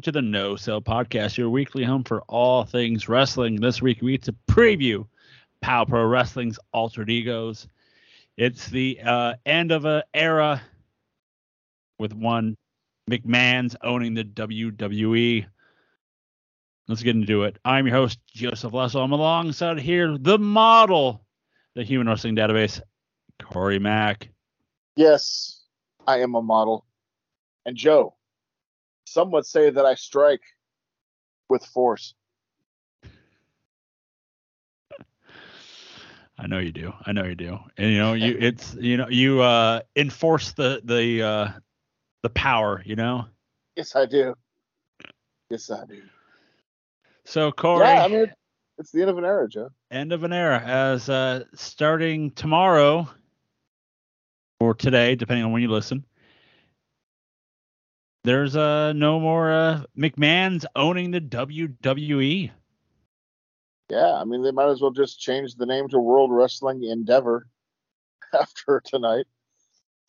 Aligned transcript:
welcome 0.00 0.12
to 0.14 0.18
the 0.18 0.26
No 0.26 0.56
Sell 0.56 0.80
Podcast, 0.80 1.36
your 1.36 1.50
weekly 1.50 1.84
home 1.84 2.04
for 2.04 2.22
all 2.22 2.64
things 2.64 3.06
wrestling. 3.06 3.60
This 3.60 3.82
week 3.82 4.00
we 4.00 4.12
get 4.12 4.22
to 4.22 4.34
preview 4.48 5.06
Pow 5.60 5.84
Pro 5.84 6.06
Wrestling's 6.06 6.58
Altered 6.72 7.10
Egos. 7.10 7.68
It's 8.38 8.66
the 8.70 8.98
uh, 9.04 9.34
end 9.44 9.72
of 9.72 9.84
an 9.84 10.02
era 10.14 10.62
with 11.98 12.14
one 12.14 12.56
McMahon's 13.10 13.76
owning 13.82 14.14
the 14.14 14.24
WWE. 14.24 15.44
Let's 16.88 17.02
get 17.02 17.16
into 17.16 17.42
it. 17.42 17.58
I'm 17.62 17.86
your 17.86 17.96
host, 17.96 18.20
Joseph 18.32 18.72
Lessel. 18.72 19.02
I'm 19.02 19.12
alongside 19.12 19.78
here 19.80 20.16
the 20.16 20.38
model, 20.38 21.26
the 21.74 21.82
Human 21.82 22.08
Wrestling 22.08 22.36
Database, 22.36 22.80
Corey 23.42 23.78
Mack. 23.78 24.30
Yes, 24.96 25.60
I 26.06 26.20
am 26.20 26.34
a 26.36 26.40
model. 26.40 26.86
And 27.66 27.76
Joe, 27.76 28.14
some 29.10 29.32
would 29.32 29.44
say 29.44 29.70
that 29.70 29.84
I 29.84 29.96
strike 29.96 30.42
with 31.48 31.64
force. 31.64 32.14
I 36.38 36.46
know 36.46 36.58
you 36.60 36.70
do. 36.70 36.94
I 37.04 37.12
know 37.12 37.24
you 37.24 37.34
do. 37.34 37.58
And 37.76 37.90
you 37.90 37.98
know, 37.98 38.14
you 38.14 38.36
it's 38.38 38.74
you 38.76 38.96
know, 38.96 39.08
you 39.08 39.42
uh 39.42 39.80
enforce 39.96 40.52
the 40.52 40.80
the 40.84 41.22
uh 41.22 41.48
the 42.22 42.30
power, 42.30 42.82
you 42.86 42.94
know? 42.94 43.26
Yes, 43.76 43.96
I 43.96 44.06
do. 44.06 44.34
Yes, 45.50 45.70
I 45.70 45.84
do. 45.86 46.02
So 47.24 47.50
Corey 47.50 47.84
Yeah, 47.84 48.04
I 48.04 48.08
mean, 48.08 48.32
it's 48.78 48.92
the 48.92 49.00
end 49.00 49.10
of 49.10 49.18
an 49.18 49.24
era, 49.24 49.48
Joe. 49.48 49.70
end 49.90 50.12
of 50.12 50.22
an 50.22 50.32
era 50.32 50.60
as 50.60 51.08
uh 51.08 51.44
starting 51.54 52.30
tomorrow 52.30 53.08
or 54.60 54.74
today, 54.74 55.16
depending 55.16 55.44
on 55.44 55.50
when 55.50 55.62
you 55.62 55.68
listen. 55.68 56.04
There's 58.24 58.54
uh 58.54 58.92
no 58.92 59.18
more 59.18 59.50
uh 59.50 59.82
McMahon's 59.96 60.66
owning 60.76 61.10
the. 61.10 61.20
WWE. 61.20 62.50
Yeah, 63.90 64.14
I 64.14 64.24
mean, 64.24 64.42
they 64.42 64.52
might 64.52 64.68
as 64.68 64.80
well 64.80 64.92
just 64.92 65.20
change 65.20 65.56
the 65.56 65.66
name 65.66 65.88
to 65.88 65.98
World 65.98 66.30
Wrestling 66.32 66.84
Endeavor 66.84 67.48
after 68.32 68.80
tonight. 68.84 69.26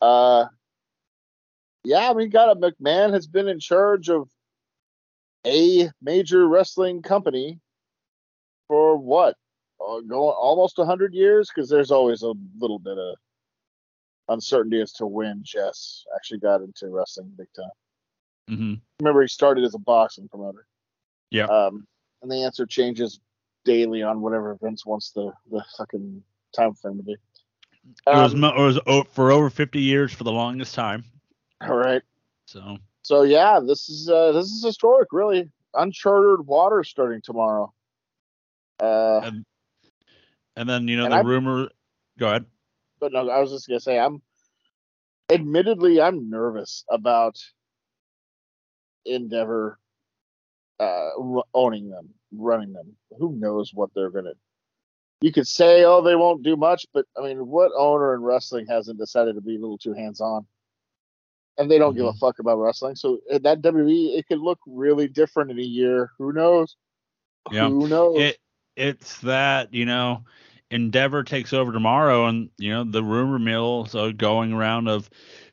Uh, 0.00 0.46
yeah, 1.84 2.10
I 2.10 2.14
mean, 2.14 2.30
got 2.30 2.56
a 2.56 2.60
McMahon 2.60 3.12
has 3.12 3.26
been 3.26 3.48
in 3.48 3.58
charge 3.58 4.08
of 4.08 4.28
a 5.44 5.90
major 6.00 6.46
wrestling 6.46 7.02
company 7.02 7.58
for 8.68 8.96
what? 8.96 9.36
Uh, 9.80 10.00
going 10.00 10.34
almost 10.38 10.78
100 10.78 11.12
years? 11.12 11.50
Because 11.52 11.68
there's 11.68 11.90
always 11.90 12.22
a 12.22 12.34
little 12.58 12.78
bit 12.78 12.98
of 12.98 13.16
uncertainty 14.28 14.80
as 14.80 14.92
to 14.92 15.06
when 15.06 15.40
Jess 15.42 16.04
actually 16.14 16.38
got 16.38 16.62
into 16.62 16.88
wrestling 16.88 17.32
big 17.36 17.48
time. 17.56 17.70
Mm-hmm. 18.50 18.74
Remember, 19.00 19.22
he 19.22 19.28
started 19.28 19.64
as 19.64 19.74
a 19.74 19.78
boxing 19.78 20.28
promoter. 20.28 20.66
Yeah. 21.30 21.44
Um, 21.46 21.86
and 22.22 22.30
the 22.30 22.42
answer 22.44 22.66
changes 22.66 23.20
daily 23.64 24.02
on 24.02 24.20
whatever 24.20 24.56
Vince 24.62 24.84
wants 24.84 25.10
the 25.12 25.32
the 25.50 25.64
fucking 25.78 26.22
time 26.54 26.74
frame 26.74 26.96
to 26.98 27.02
be. 27.02 27.12
it 27.12 27.18
was, 28.06 28.34
Um, 28.34 28.44
it 28.44 28.56
was 28.56 29.06
for 29.12 29.30
over 29.32 29.48
50 29.50 29.80
years 29.80 30.12
for 30.12 30.24
the 30.24 30.32
longest 30.32 30.74
time. 30.74 31.04
all 31.60 31.76
right. 31.76 32.02
So 32.46 32.78
So 33.02 33.22
yeah, 33.22 33.60
this 33.64 33.88
is 33.88 34.08
uh, 34.08 34.32
this 34.32 34.46
is 34.46 34.64
historic, 34.64 35.08
really. 35.12 35.48
Uncharted 35.74 36.46
waters 36.46 36.88
starting 36.90 37.22
tomorrow. 37.22 37.72
Uh, 38.80 39.20
and, 39.24 39.44
and 40.56 40.68
then 40.68 40.86
you 40.88 40.96
know 40.96 41.08
the 41.08 41.14
I'm- 41.16 41.26
rumor. 41.26 41.68
Go 42.18 42.28
ahead. 42.28 42.44
but 43.00 43.12
no, 43.12 43.28
I 43.30 43.40
was 43.40 43.50
just 43.50 43.66
gonna 43.68 43.80
say 43.80 43.98
I'm. 43.98 44.20
Admittedly, 45.30 46.00
I'm 46.00 46.28
nervous 46.28 46.84
about 46.90 47.38
Endeavor 49.04 49.78
uh, 50.80 51.10
owning 51.54 51.88
them, 51.88 52.08
running 52.32 52.72
them. 52.72 52.96
Who 53.18 53.32
knows 53.32 53.72
what 53.72 53.90
they're 53.94 54.10
gonna. 54.10 54.34
You 55.20 55.32
could 55.32 55.46
say, 55.46 55.84
oh, 55.84 56.02
they 56.02 56.16
won't 56.16 56.42
do 56.42 56.56
much, 56.56 56.84
but 56.92 57.06
I 57.16 57.22
mean, 57.22 57.46
what 57.46 57.70
owner 57.76 58.14
in 58.14 58.22
wrestling 58.22 58.66
hasn't 58.66 58.98
decided 58.98 59.36
to 59.36 59.40
be 59.40 59.56
a 59.56 59.60
little 59.60 59.78
too 59.78 59.92
hands-on? 59.92 60.44
And 61.58 61.70
they 61.70 61.78
don't 61.78 61.94
give 61.94 62.06
a 62.06 62.14
fuck 62.14 62.40
about 62.40 62.56
wrestling. 62.56 62.96
So 62.96 63.20
uh, 63.30 63.38
that 63.44 63.60
WWE, 63.60 64.18
it 64.18 64.26
could 64.26 64.40
look 64.40 64.58
really 64.66 65.06
different 65.06 65.50
in 65.52 65.58
a 65.58 65.62
year. 65.62 66.10
Who 66.18 66.32
knows? 66.32 66.76
Yeah. 67.52 67.68
Who 67.68 67.86
knows? 67.88 68.18
It 68.18 68.38
it's 68.76 69.18
that 69.20 69.72
you 69.74 69.84
know 69.84 70.24
Endeavor 70.70 71.22
takes 71.22 71.52
over 71.52 71.72
tomorrow, 71.72 72.26
and 72.26 72.48
you 72.58 72.70
know 72.70 72.84
the 72.84 73.04
rumor 73.04 73.38
mills 73.38 73.94
are 73.94 74.12
going 74.12 74.52
around 74.52 74.88
of 74.88 75.10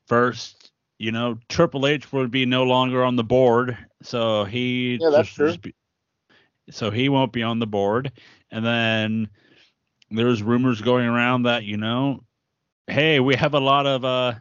first. 0.07 0.58
You 0.99 1.11
know, 1.13 1.39
Triple 1.47 1.87
H 1.87 2.11
would 2.11 2.29
be 2.29 2.45
no 2.45 2.63
longer 2.63 3.03
on 3.03 3.15
the 3.15 3.23
board, 3.23 3.77
so 4.03 4.43
he 4.43 4.97
Yeah, 5.01 5.09
that's 5.09 5.27
just- 5.29 5.35
true. 5.37 5.47
just 5.47 5.61
be- 5.61 5.75
so 6.69 6.91
he 6.91 7.09
won't 7.09 7.31
be 7.33 7.41
on 7.41 7.57
the 7.59 7.65
board, 7.67 8.11
and 8.51 8.63
then 8.65 9.29
there's 10.11 10.43
rumors 10.43 10.81
going 10.81 11.07
around 11.07 11.43
that 11.43 11.63
you 11.63 11.77
know, 11.77 12.23
hey, 12.87 13.19
we 13.19 13.35
have 13.35 13.53
a 13.53 13.59
lot 13.59 13.87
of 13.87 14.03
uh, 14.05 14.33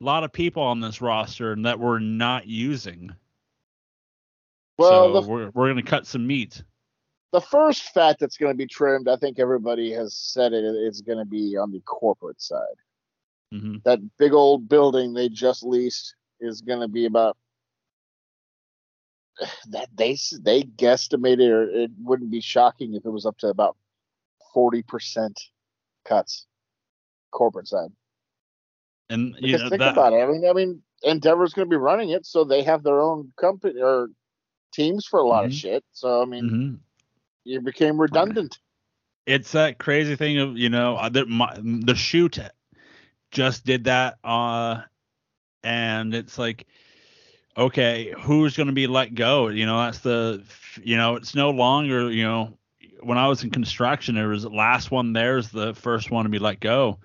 lot 0.00 0.24
of 0.24 0.32
people 0.32 0.62
on 0.62 0.80
this 0.80 1.00
roster 1.00 1.52
and 1.52 1.64
that 1.66 1.78
we're 1.78 1.98
not 2.00 2.46
using. 2.46 3.14
well, 4.78 5.12
so 5.14 5.20
the 5.20 5.28
we're 5.28 5.50
we're 5.50 5.68
gonna 5.68 5.82
cut 5.82 6.06
some 6.06 6.26
meat. 6.26 6.62
the 7.32 7.40
first 7.40 7.82
fat 7.94 8.16
that's 8.18 8.36
going 8.36 8.52
to 8.52 8.56
be 8.56 8.66
trimmed, 8.66 9.06
I 9.08 9.16
think 9.16 9.38
everybody 9.38 9.92
has 9.92 10.14
said 10.16 10.52
it, 10.54 10.64
is 10.64 11.02
going 11.02 11.18
to 11.18 11.26
be 11.26 11.56
on 11.58 11.70
the 11.70 11.80
corporate 11.80 12.40
side. 12.40 12.76
Hmm 13.52 13.76
That 13.84 14.00
big 14.18 14.32
old 14.32 14.68
building 14.68 15.14
they 15.14 15.28
just 15.28 15.62
leased 15.62 16.14
is 16.40 16.60
going 16.60 16.80
to 16.80 16.88
be 16.88 17.06
about 17.06 17.36
that 19.70 19.88
they 19.94 20.16
they 20.40 20.62
guesstimated, 20.62 21.50
or 21.50 21.62
it 21.68 21.90
wouldn't 21.98 22.30
be 22.30 22.40
shocking 22.40 22.94
if 22.94 23.04
it 23.04 23.10
was 23.10 23.26
up 23.26 23.38
to 23.38 23.48
about 23.48 23.76
forty 24.52 24.82
percent 24.82 25.40
cuts 26.04 26.46
corporate 27.30 27.68
side. 27.68 27.90
And 29.10 29.36
you 29.40 29.56
know 29.58 29.68
think 29.68 29.80
that 29.80 29.92
about 29.92 30.12
it. 30.12 30.22
I 30.22 30.26
mean, 30.26 30.46
I 30.48 30.52
mean, 30.52 30.82
Endeavor's 31.04 31.54
going 31.54 31.66
to 31.66 31.70
be 31.70 31.76
running 31.76 32.10
it, 32.10 32.26
so 32.26 32.44
they 32.44 32.62
have 32.62 32.82
their 32.82 33.00
own 33.00 33.32
company 33.36 33.80
or 33.80 34.08
teams 34.72 35.06
for 35.06 35.20
a 35.20 35.26
lot 35.26 35.44
of 35.44 35.50
Mhm. 35.50 35.54
shit. 35.54 35.84
So 35.92 36.22
I 36.22 36.24
mean, 36.26 36.50
Mhm. 36.50 36.78
you 37.44 37.60
became 37.60 38.00
redundant. 38.00 38.58
it's 39.26 39.52
that 39.52 39.78
crazy 39.78 40.16
thing 40.16 40.38
of 40.38 40.56
you 40.56 40.70
know 40.70 40.96
uh, 40.96 41.08
the 41.08 41.26
my, 41.26 41.54
the 41.62 41.94
shoot 41.94 42.38
just 43.30 43.64
did 43.64 43.84
that 43.84 44.18
uh 44.24 44.80
and 45.62 46.14
it's 46.14 46.38
like 46.38 46.66
okay 47.56 48.14
who's 48.20 48.56
going 48.56 48.66
to 48.68 48.72
be 48.72 48.86
let 48.86 49.14
go 49.14 49.48
you 49.48 49.66
know 49.66 49.78
that's 49.80 50.00
the 50.00 50.42
you 50.82 50.96
know 50.96 51.16
it's 51.16 51.34
no 51.34 51.50
longer 51.50 52.10
you 52.10 52.22
know 52.24 52.56
when 53.00 53.18
i 53.18 53.28
was 53.28 53.42
in 53.44 53.50
construction 53.50 54.16
it 54.16 54.26
was 54.26 54.42
the 54.42 54.48
last 54.50 54.90
one 54.90 55.12
there's 55.12 55.50
the 55.50 55.74
first 55.74 56.10
one 56.10 56.24
to 56.24 56.30
be 56.30 56.38
let 56.38 56.60
go 56.60 56.98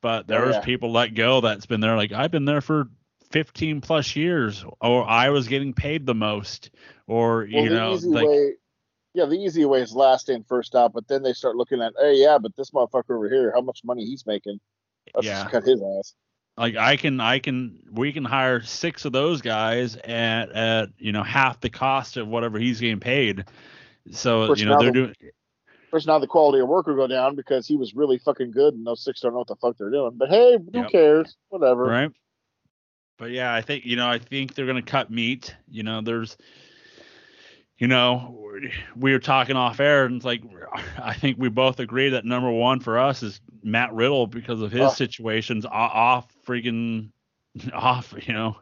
but 0.00 0.26
there 0.28 0.42
Oh, 0.42 0.44
was 0.44 0.58
yeah. 0.58 0.60
people 0.60 0.92
let 0.92 1.14
go 1.14 1.40
that's 1.40 1.66
been 1.66 1.80
there 1.80 1.96
like 1.96 2.12
i've 2.12 2.30
been 2.30 2.44
there 2.44 2.60
for 2.60 2.88
15 3.30 3.80
plus 3.80 4.16
years 4.16 4.64
or 4.80 5.04
i 5.08 5.30
was 5.30 5.48
getting 5.48 5.72
paid 5.72 6.06
the 6.06 6.14
most 6.14 6.70
or 7.06 7.44
Well, 7.50 7.66
you 7.66 7.68
the 7.68 7.76
know 7.76 7.92
easy 7.92 8.08
like 8.08 8.24
way, 8.24 8.54
yeah, 9.14 9.26
the 9.26 9.36
easy 9.36 9.64
way 9.64 9.80
is 9.82 9.94
last 9.94 10.28
in, 10.28 10.44
first 10.44 10.74
out. 10.74 10.92
But 10.92 11.08
then 11.08 11.22
they 11.22 11.32
start 11.32 11.56
looking 11.56 11.82
at, 11.82 11.94
hey, 12.00 12.16
yeah, 12.16 12.38
but 12.38 12.56
this 12.56 12.70
motherfucker 12.70 13.16
over 13.16 13.28
here, 13.28 13.52
how 13.54 13.60
much 13.60 13.82
money 13.84 14.04
he's 14.04 14.26
making? 14.26 14.60
Let's 15.14 15.26
Yeah. 15.26 15.42
just 15.42 15.50
cut 15.50 15.64
his 15.64 15.82
ass. 15.82 16.14
like 16.56 16.76
I 16.76 16.96
can 16.96 17.20
I 17.20 17.38
can 17.38 17.78
we 17.92 18.12
can 18.12 18.24
hire 18.24 18.60
six 18.62 19.04
of 19.04 19.12
those 19.12 19.40
guys 19.42 19.96
at 19.96 20.50
at 20.52 20.88
you 20.98 21.12
know 21.12 21.22
half 21.22 21.60
the 21.60 21.70
cost 21.70 22.16
of 22.16 22.28
whatever 22.28 22.58
he's 22.58 22.80
getting 22.80 23.00
paid. 23.00 23.44
So 24.10 24.46
course, 24.48 24.60
you 24.60 24.66
know 24.66 24.78
they're 24.78 24.88
the- 24.92 24.92
doing 24.92 25.14
First, 25.90 26.06
now 26.06 26.18
the 26.18 26.26
quality 26.26 26.58
of 26.58 26.68
work 26.68 26.86
will 26.86 26.94
go 26.96 27.06
down 27.06 27.36
because 27.36 27.66
he 27.66 27.76
was 27.76 27.94
really 27.94 28.16
fucking 28.16 28.50
good, 28.50 28.72
and 28.72 28.86
those 28.86 29.04
six 29.04 29.20
don't 29.20 29.32
know 29.32 29.40
what 29.40 29.48
the 29.48 29.56
fuck 29.56 29.76
they're 29.76 29.90
doing. 29.90 30.12
But 30.16 30.30
hey, 30.30 30.56
who 30.56 30.70
Yep. 30.78 30.90
cares? 30.90 31.36
Whatever. 31.50 31.84
right. 31.84 32.10
But 33.18 33.30
yeah, 33.30 33.54
I 33.54 33.60
think 33.60 33.84
you 33.84 33.96
know 33.96 34.08
I 34.08 34.18
think 34.18 34.54
they're 34.54 34.66
gonna 34.66 34.80
cut 34.82 35.10
meat. 35.10 35.54
You 35.68 35.82
know 35.82 36.00
there's 36.00 36.36
you 37.82 37.88
know 37.88 38.38
we 38.94 39.10
were 39.10 39.18
talking 39.18 39.56
off 39.56 39.80
air 39.80 40.04
and 40.04 40.14
it's 40.14 40.24
like 40.24 40.40
I 41.02 41.14
think 41.14 41.36
we 41.36 41.48
both 41.48 41.80
agree 41.80 42.10
that 42.10 42.24
number 42.24 42.48
one 42.48 42.78
for 42.78 42.96
us 42.96 43.24
is 43.24 43.40
Matt 43.64 43.92
Riddle 43.92 44.28
because 44.28 44.62
of 44.62 44.70
his 44.70 44.82
Oh. 44.82 44.88
situations 44.94 45.66
off 45.66 46.32
freaking 46.46 47.10
off. 47.72 48.14
You 48.24 48.34
know 48.34 48.56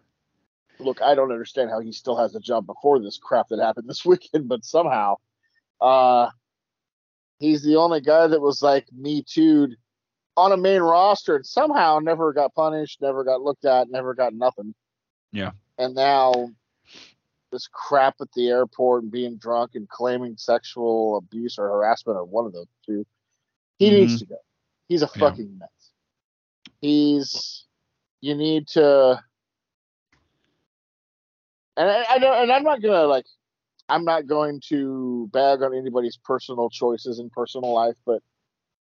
Look, 0.79 1.03
I 1.03 1.15
don't 1.15 1.31
understand 1.31 1.69
how 1.69 1.81
he 1.81 1.93
still 1.93 2.17
has 2.17 2.35
a 2.35 2.41
job 2.41 2.65
before 2.65 2.99
this 2.99 3.19
crap 3.19 3.49
that 3.49 3.59
happened 3.61 3.87
this 3.91 4.07
weekend, 4.07 4.49
but 4.49 4.65
somehow, 4.65 5.17
uh, 5.83 6.31
he's 7.39 7.63
the 7.63 7.77
only 7.77 8.01
guy 8.01 8.27
that 8.27 8.41
was 8.41 8.63
like 8.63 8.87
me 8.91 9.23
too'd 9.23 9.77
on 10.39 10.53
a 10.53 10.57
main 10.57 10.81
roster 10.81 11.37
and 11.37 11.45
somehow 11.45 11.99
never 11.99 12.33
got 12.33 12.55
punished, 12.55 13.03
never 13.03 13.23
got 13.23 13.43
looked 13.43 13.67
at, 13.67 13.91
never 13.91 14.15
got 14.15 14.33
nothing. 14.33 14.75
Yeah. 15.33 15.51
And 15.77 15.95
now 15.95 16.49
this 17.51 17.69
crap 17.73 18.17
at 18.21 18.33
the 18.33 18.49
airport 18.49 19.03
and 19.03 19.13
being 19.13 19.37
drunk 19.37 19.73
and 19.75 19.89
claiming 19.89 20.37
sexual 20.37 21.17
abuse 21.17 21.59
or 21.59 21.69
harassment 21.69 22.17
or 22.17 22.25
one 22.25 22.47
of 22.47 22.53
the 22.53 22.67
two. 22.87 23.05
He 23.79 23.91
Mhm. 23.91 23.95
needs 23.95 24.19
to 24.21 24.27
go. 24.27 24.37
He's 24.89 25.03
a 25.03 25.11
Yeah. 25.15 25.31
fucking 25.31 25.59
mess. 25.59 25.91
He's 26.81 27.67
you 28.21 28.35
need 28.35 28.69
to 28.69 29.23
And 31.77 31.89
I, 31.89 32.05
I 32.11 32.19
don't, 32.19 32.43
and 32.43 32.53
I'm 32.53 32.63
not 32.63 32.83
gonna 32.83 33.05
like, 33.07 33.25
I'm 33.89 34.05
not 34.05 34.27
going 34.27 34.61
to 34.69 35.29
bag 35.33 35.63
on 35.63 35.75
anybody's 35.75 36.19
personal 36.19 36.69
choices 36.69 37.19
and 37.19 37.31
personal 37.33 37.73
life, 37.73 37.97
but 38.05 38.23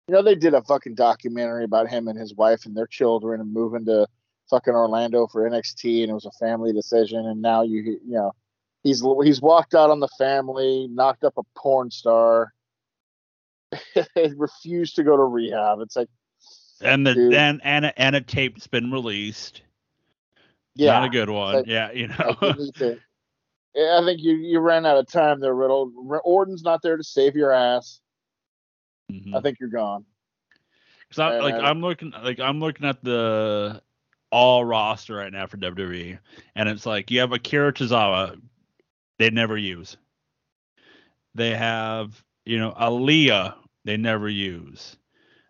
you 0.08 0.14
know, 0.14 0.22
they 0.22 0.34
did 0.34 0.54
a 0.54 0.62
fucking 0.62 0.94
documentary 0.94 1.64
about 1.64 1.88
him 1.88 2.08
and 2.08 2.18
his 2.18 2.34
wife 2.34 2.64
and 2.64 2.76
their 2.76 2.86
children 2.86 3.40
and 3.40 3.52
moving 3.52 3.84
to 3.86 4.06
fucking 4.48 4.72
Orlando 4.72 5.26
for 5.26 5.48
NXT, 5.48 6.02
and 6.02 6.10
it 6.10 6.14
was 6.14 6.26
a 6.26 6.30
family 6.32 6.72
decision. 6.72 7.26
And 7.26 7.42
now 7.42 7.62
you, 7.62 7.82
you 7.82 8.00
know, 8.04 8.32
he's 8.86 9.02
he's 9.24 9.40
walked 9.42 9.74
out 9.74 9.90
on 9.90 10.00
the 10.00 10.08
family, 10.18 10.88
knocked 10.90 11.24
up 11.24 11.34
a 11.36 11.42
porn 11.56 11.90
star, 11.90 12.52
refused 14.36 14.96
to 14.96 15.02
go 15.04 15.16
to 15.16 15.22
rehab. 15.24 15.80
It's 15.80 15.96
like, 15.96 16.08
and 16.80 17.06
the 17.06 17.14
dude. 17.14 17.32
then 17.32 17.60
and 17.64 17.86
a, 17.86 18.00
and 18.00 18.16
a 18.16 18.20
tape's 18.20 18.66
been 18.66 18.90
released. 18.90 19.62
yeah, 20.74 20.92
Not 20.92 21.04
a 21.06 21.08
good 21.10 21.30
one. 21.30 21.54
like- 21.56 21.66
yeah, 21.66 21.90
you 21.92 22.08
know. 22.08 22.36
to- 22.76 22.98
Yeah, 23.74 23.98
I 24.00 24.04
think 24.04 24.22
you 24.22 24.34
you 24.36 24.60
ran 24.60 24.86
out 24.86 24.96
of 24.98 25.06
time 25.08 25.40
there, 25.40 25.54
Riddle. 25.54 25.92
Orton's 26.24 26.62
not 26.62 26.80
there 26.82 26.96
to 26.96 27.04
save 27.04 27.34
your 27.36 27.52
ass. 27.52 28.00
Mhm. 29.12 29.34
I 29.36 29.40
think 29.40 29.58
you're 29.60 29.68
gone. 29.68 30.04
Cause 31.10 31.18
I'm 31.20 31.42
like 31.42 31.54
I- 31.54 31.68
I'm 31.70 31.80
looking 31.80 32.10
like 32.22 32.40
I'm 32.40 32.58
looking 32.60 32.86
at 32.86 33.02
the 33.04 33.80
all 34.32 34.64
roster 34.64 35.14
right 35.14 35.32
now 35.32 35.46
for 35.46 35.56
WWE, 35.56 36.18
and 36.56 36.68
it's 36.68 36.84
like 36.84 37.10
you 37.12 37.20
have 37.20 37.32
Akira 37.32 37.72
Tozawa, 37.72 38.40
they 39.18 39.30
never 39.30 39.56
use. 39.56 39.96
They 41.34 41.54
have 41.54 42.22
you 42.44 42.58
know 42.58 42.72
Aliyah, 42.72 43.54
they 43.84 43.96
never 43.96 44.28
use. 44.28 44.96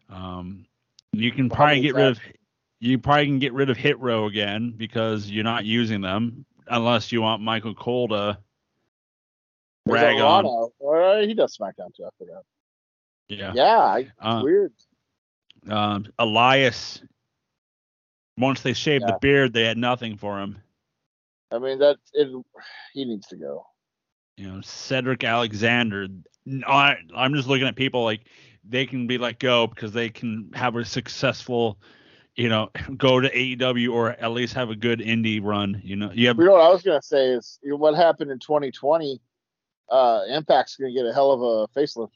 Um, 0.08 0.66
you 1.12 1.32
can 1.32 1.48
Well, 1.48 1.56
probably 1.56 1.80
get 1.80 1.94
rid 1.94 2.06
of 2.06 2.20
you 2.80 2.98
probably 2.98 3.26
can 3.26 3.38
get 3.38 3.52
rid 3.54 3.70
of 3.70 3.76
Hit 3.76 3.98
Row 4.00 4.26
again 4.26 4.72
because 4.76 5.30
you're 5.30 5.44
not 5.44 5.64
using 5.64 6.00
them 6.00 6.44
unless 6.68 7.10
you 7.12 7.22
want 7.22 7.42
Michael 7.42 7.74
Cole 7.74 8.08
to 8.08 8.38
There's 9.86 10.00
rag 10.02 10.20
on. 10.20 10.44
Uh, 10.46 11.20
he 11.26 11.34
does 11.34 11.56
SmackDown 11.56 11.94
too. 11.94 12.04
I 12.04 12.08
forgot. 12.18 12.42
Yeah. 13.28 13.52
Yeah, 13.54 13.78
I, 13.78 14.08
Uh, 14.20 14.42
weird. 14.42 14.72
Um, 15.68 16.06
Elias. 16.18 17.02
Once 18.38 18.60
they 18.60 18.74
shaved 18.74 19.04
Yeah. 19.06 19.12
the 19.12 19.18
beard, 19.20 19.52
they 19.52 19.64
had 19.64 19.78
nothing 19.78 20.16
for 20.16 20.38
him. 20.40 20.58
I 21.50 21.58
mean 21.58 21.78
that 21.78 21.96
it. 22.12 22.28
He 22.92 23.04
needs 23.04 23.26
to 23.28 23.36
go. 23.36 23.66
you 24.36 24.48
know 24.50 24.60
Cedric 24.60 25.24
Alexander. 25.24 26.08
I, 26.66 26.96
I'm 27.14 27.34
just 27.34 27.48
looking 27.48 27.66
at 27.66 27.76
people 27.76 28.04
like 28.04 28.22
they 28.64 28.86
can 28.86 29.06
be 29.06 29.18
let 29.18 29.38
go 29.38 29.66
because 29.66 29.92
they 29.92 30.08
can 30.08 30.50
have 30.54 30.76
a 30.76 30.84
successful, 30.84 31.78
you 32.36 32.48
know, 32.48 32.70
go 32.96 33.20
to 33.20 33.28
AEW 33.30 33.92
or 33.92 34.10
at 34.10 34.30
least 34.32 34.54
have 34.54 34.70
a 34.70 34.76
good 34.76 35.00
indie 35.00 35.40
run. 35.42 35.80
You 35.84 35.96
know, 35.96 36.10
you 36.12 36.28
have 36.28 36.38
You 36.38 36.44
know 36.44 36.52
what 36.52 36.60
I 36.62 36.68
was 36.70 36.82
gonna 36.82 37.02
say 37.02 37.28
is 37.30 37.58
you 37.62 37.70
know, 37.70 37.76
what 37.76 37.94
happened 37.94 38.30
in 38.30 38.38
2020. 38.38 39.20
Uh, 39.88 40.22
Impact's 40.28 40.76
gonna 40.76 40.92
get 40.92 41.06
a 41.06 41.12
hell 41.12 41.30
of 41.32 41.40
a 41.42 41.78
facelift. 41.78 42.10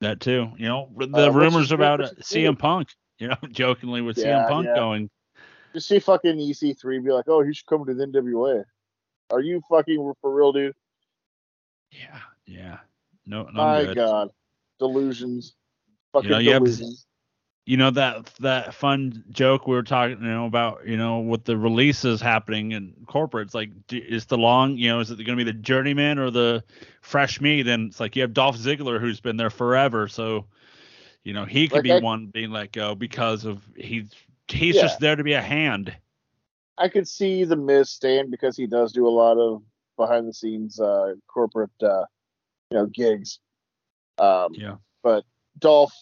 that 0.00 0.20
too. 0.20 0.50
You 0.56 0.66
know, 0.68 0.88
the 0.96 1.28
Uh, 1.28 1.32
rumors 1.32 1.70
about 1.72 2.00
uh, 2.00 2.10
CM 2.20 2.58
Punk. 2.58 2.88
You 3.18 3.28
know, 3.28 3.36
jokingly 3.52 4.00
with 4.00 4.16
Yeah, 4.16 4.38
CM 4.38 4.48
Punk 4.48 4.66
yeah. 4.66 4.74
going. 4.74 5.08
You 5.74 5.80
see 5.80 5.98
fucking 5.98 6.36
EC3 6.38 7.02
be 7.04 7.10
like, 7.12 7.28
oh, 7.28 7.42
he 7.42 7.52
should 7.54 7.66
come 7.66 7.84
to 7.86 7.94
the 7.94 8.06
NWA. 8.06 8.64
Are 9.30 9.40
you 9.40 9.62
fucking 9.70 10.12
for 10.20 10.34
real, 10.34 10.52
dude? 10.52 10.74
Yeah, 11.90 12.18
yeah. 12.46 12.78
No, 13.26 13.44
no 13.44 13.52
My 13.52 13.84
good. 13.84 13.96
God, 13.96 14.30
delusions. 14.78 15.54
Fucking 16.12 16.30
know, 16.30 16.38
you 16.38 16.52
have- 16.52 16.62
delusions. 16.64 17.06
you 17.64 17.76
know 17.76 17.90
that 17.92 18.26
that 18.40 18.74
fun 18.74 19.22
joke 19.30 19.66
we 19.68 19.74
were 19.74 19.82
talking 19.84 20.18
you 20.18 20.26
know 20.28 20.46
about 20.46 20.84
you 20.86 20.96
know 20.96 21.20
with 21.20 21.44
the 21.44 21.56
releases 21.56 22.20
happening 22.20 22.72
in 22.72 22.92
corporates 23.06 23.54
like 23.54 23.70
is 23.90 24.24
the 24.26 24.36
long 24.36 24.76
you 24.76 24.88
know 24.88 24.98
is 24.98 25.10
it 25.12 25.16
going 25.24 25.38
to 25.38 25.44
be 25.44 25.50
the 25.50 25.56
journeyman 25.56 26.18
or 26.18 26.30
the 26.32 26.62
fresh 27.02 27.40
meat 27.40 27.68
and 27.68 27.88
it's 27.90 28.00
like 28.00 28.16
you 28.16 28.22
have 28.22 28.32
Dolph 28.34 28.56
Ziggler 28.58 29.00
who's 29.00 29.20
been 29.20 29.36
there 29.36 29.48
forever 29.48 30.08
so 30.08 30.44
you 31.22 31.32
know 31.32 31.44
he 31.44 31.68
could 31.68 31.76
Like 31.76 31.82
be 31.84 31.92
I- 31.92 32.00
one 32.00 32.26
being 32.26 32.50
let 32.50 32.72
go 32.72 32.96
because 32.96 33.44
of 33.44 33.62
he's 33.76 34.10
he's 34.52 34.76
Yeah. 34.76 34.82
just 34.82 35.00
there 35.00 35.16
to 35.16 35.24
be 35.24 35.32
a 35.32 35.42
hand 35.42 35.96
I 36.78 36.88
could 36.88 37.06
see 37.06 37.44
the 37.44 37.54
Miz 37.56 37.90
staying 37.90 38.30
because 38.30 38.56
he 38.56 38.66
does 38.66 38.92
do 38.92 39.06
a 39.06 39.10
lot 39.10 39.36
of 39.38 39.62
behind 39.96 40.26
the 40.26 40.32
scenes 40.32 40.80
uh, 40.80 41.14
corporate, 41.28 41.70
uh, 41.82 42.06
you 42.70 42.78
know, 42.78 42.86
gigs. 42.86 43.40
Um, 44.18 44.54
yeah 44.54 44.76
But 45.02 45.24
Dolph, 45.58 45.92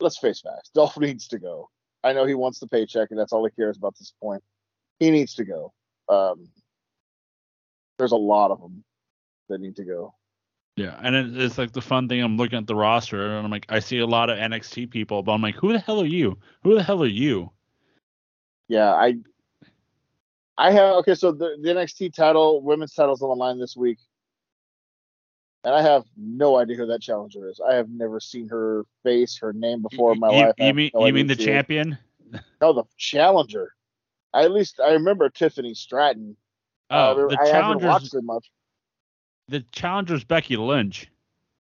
let's 0.00 0.18
face 0.18 0.40
facts. 0.40 0.70
Dolph 0.70 0.96
needs 0.98 1.28
to 1.28 1.38
go. 1.38 1.70
I 2.04 2.12
know 2.12 2.24
he 2.24 2.34
wants 2.34 2.60
the 2.60 2.68
paycheck, 2.68 3.10
and 3.10 3.18
that's 3.18 3.32
all 3.32 3.44
he 3.44 3.50
cares 3.50 3.76
about 3.76 3.94
at 3.94 3.98
this 3.98 4.12
point. 4.22 4.42
He 5.00 5.10
needs 5.10 5.34
to 5.34 5.44
go. 5.44 5.72
Um, 6.08 6.48
there's 7.98 8.12
a 8.12 8.16
lot 8.16 8.52
of 8.52 8.60
them 8.60 8.84
that 9.48 9.60
need 9.60 9.76
to 9.76 9.84
go. 9.84 10.14
Yeah 10.78 10.98
and 11.02 11.14
it, 11.14 11.42
it's 11.42 11.58
like 11.58 11.72
the 11.72 11.80
fun 11.80 12.08
thing 12.08 12.22
I'm 12.22 12.36
looking 12.36 12.58
at 12.58 12.66
the 12.66 12.74
roster 12.74 13.36
and 13.36 13.44
I'm 13.44 13.50
like 13.50 13.66
I 13.68 13.80
see 13.80 13.98
a 13.98 14.06
lot 14.06 14.30
of 14.30 14.38
NXT 14.38 14.90
people 14.90 15.22
but 15.22 15.32
I'm 15.32 15.42
like 15.42 15.56
who 15.56 15.72
the 15.72 15.78
hell 15.78 16.00
are 16.00 16.06
you 16.06 16.38
who 16.62 16.74
the 16.74 16.82
hell 16.82 17.02
are 17.02 17.06
you 17.06 17.50
Yeah, 18.68 18.92
I, 18.92 19.16
I 20.56 20.70
have 20.72 20.96
okay. 20.96 21.14
So 21.14 21.32
the, 21.32 21.56
the 21.60 21.70
NXT 21.70 22.14
title, 22.14 22.60
women's 22.62 22.92
titles 22.92 23.22
on 23.22 23.30
the 23.30 23.34
line 23.34 23.58
this 23.58 23.76
week, 23.76 23.98
and 25.64 25.74
I 25.74 25.82
have 25.82 26.04
no 26.16 26.58
idea 26.58 26.76
who 26.76 26.86
that 26.86 27.00
challenger 27.00 27.48
is. 27.48 27.60
I 27.60 27.74
have 27.74 27.88
never 27.88 28.20
seen 28.20 28.48
her 28.48 28.84
face, 29.02 29.38
her 29.38 29.52
name 29.52 29.82
before 29.82 30.12
in 30.12 30.20
my 30.20 30.30
you, 30.30 30.42
life. 30.44 30.54
You 30.58 30.74
mean 30.74 30.90
no 30.94 31.06
you 31.06 31.12
mean 31.12 31.26
the 31.26 31.36
champion 31.36 31.98
No, 32.60 32.72
the 32.72 32.84
challenger. 32.96 33.72
I, 34.34 34.44
at 34.44 34.52
least 34.52 34.80
I 34.84 34.92
remember 34.92 35.30
Tiffany 35.30 35.74
Stratton. 35.74 36.36
oh 36.90 36.96
Uh, 36.96 37.28
the 37.28 37.38
I 37.40 37.46
haven't 37.46 37.80
challengers 37.80 37.88
watched 37.88 38.14
it 38.14 38.24
much. 38.24 38.50
The 39.48 39.60
challenger's 39.72 40.24
Becky 40.24 40.56
Lynch. 40.56 41.10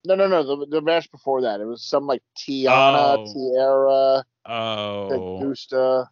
No, 0.05 0.15
no, 0.15 0.29
no. 0.29 0.43
The, 0.43 0.67
the 0.67 0.81
match 0.81 1.11
before 1.11 1.43
that, 1.43 1.61
it 1.61 1.67
was 1.67 1.83
some 1.83 2.07
like 2.07 2.23
Tiana, 2.39 3.17
Oh. 3.19 3.33
Tiara, 3.33 4.25
Oh, 4.47 5.37
Augusta. 5.39 6.09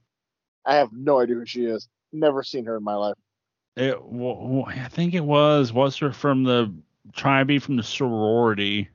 I 0.65 0.77
have 0.77 0.93
no 0.93 1.21
idea 1.21 1.37
who 1.37 1.47
she 1.47 1.65
is. 1.65 1.89
Never 2.13 2.43
seen 2.43 2.65
her 2.67 2.77
in 2.77 2.85
my 2.85 2.95
life. 2.95 3.17
it, 3.77 3.93
w- 3.93 4.35
w- 4.35 4.65
I 4.67 4.89
think 4.89 5.15
it 5.15 5.25
was. 5.25 5.73
Was 5.73 5.97
her 5.99 6.13
from 6.13 6.43
the 6.45 6.73
trying 7.15 7.43
to 7.43 7.47
be 7.47 7.59
from 7.59 7.77
the 7.77 7.83
sorority 7.83 8.89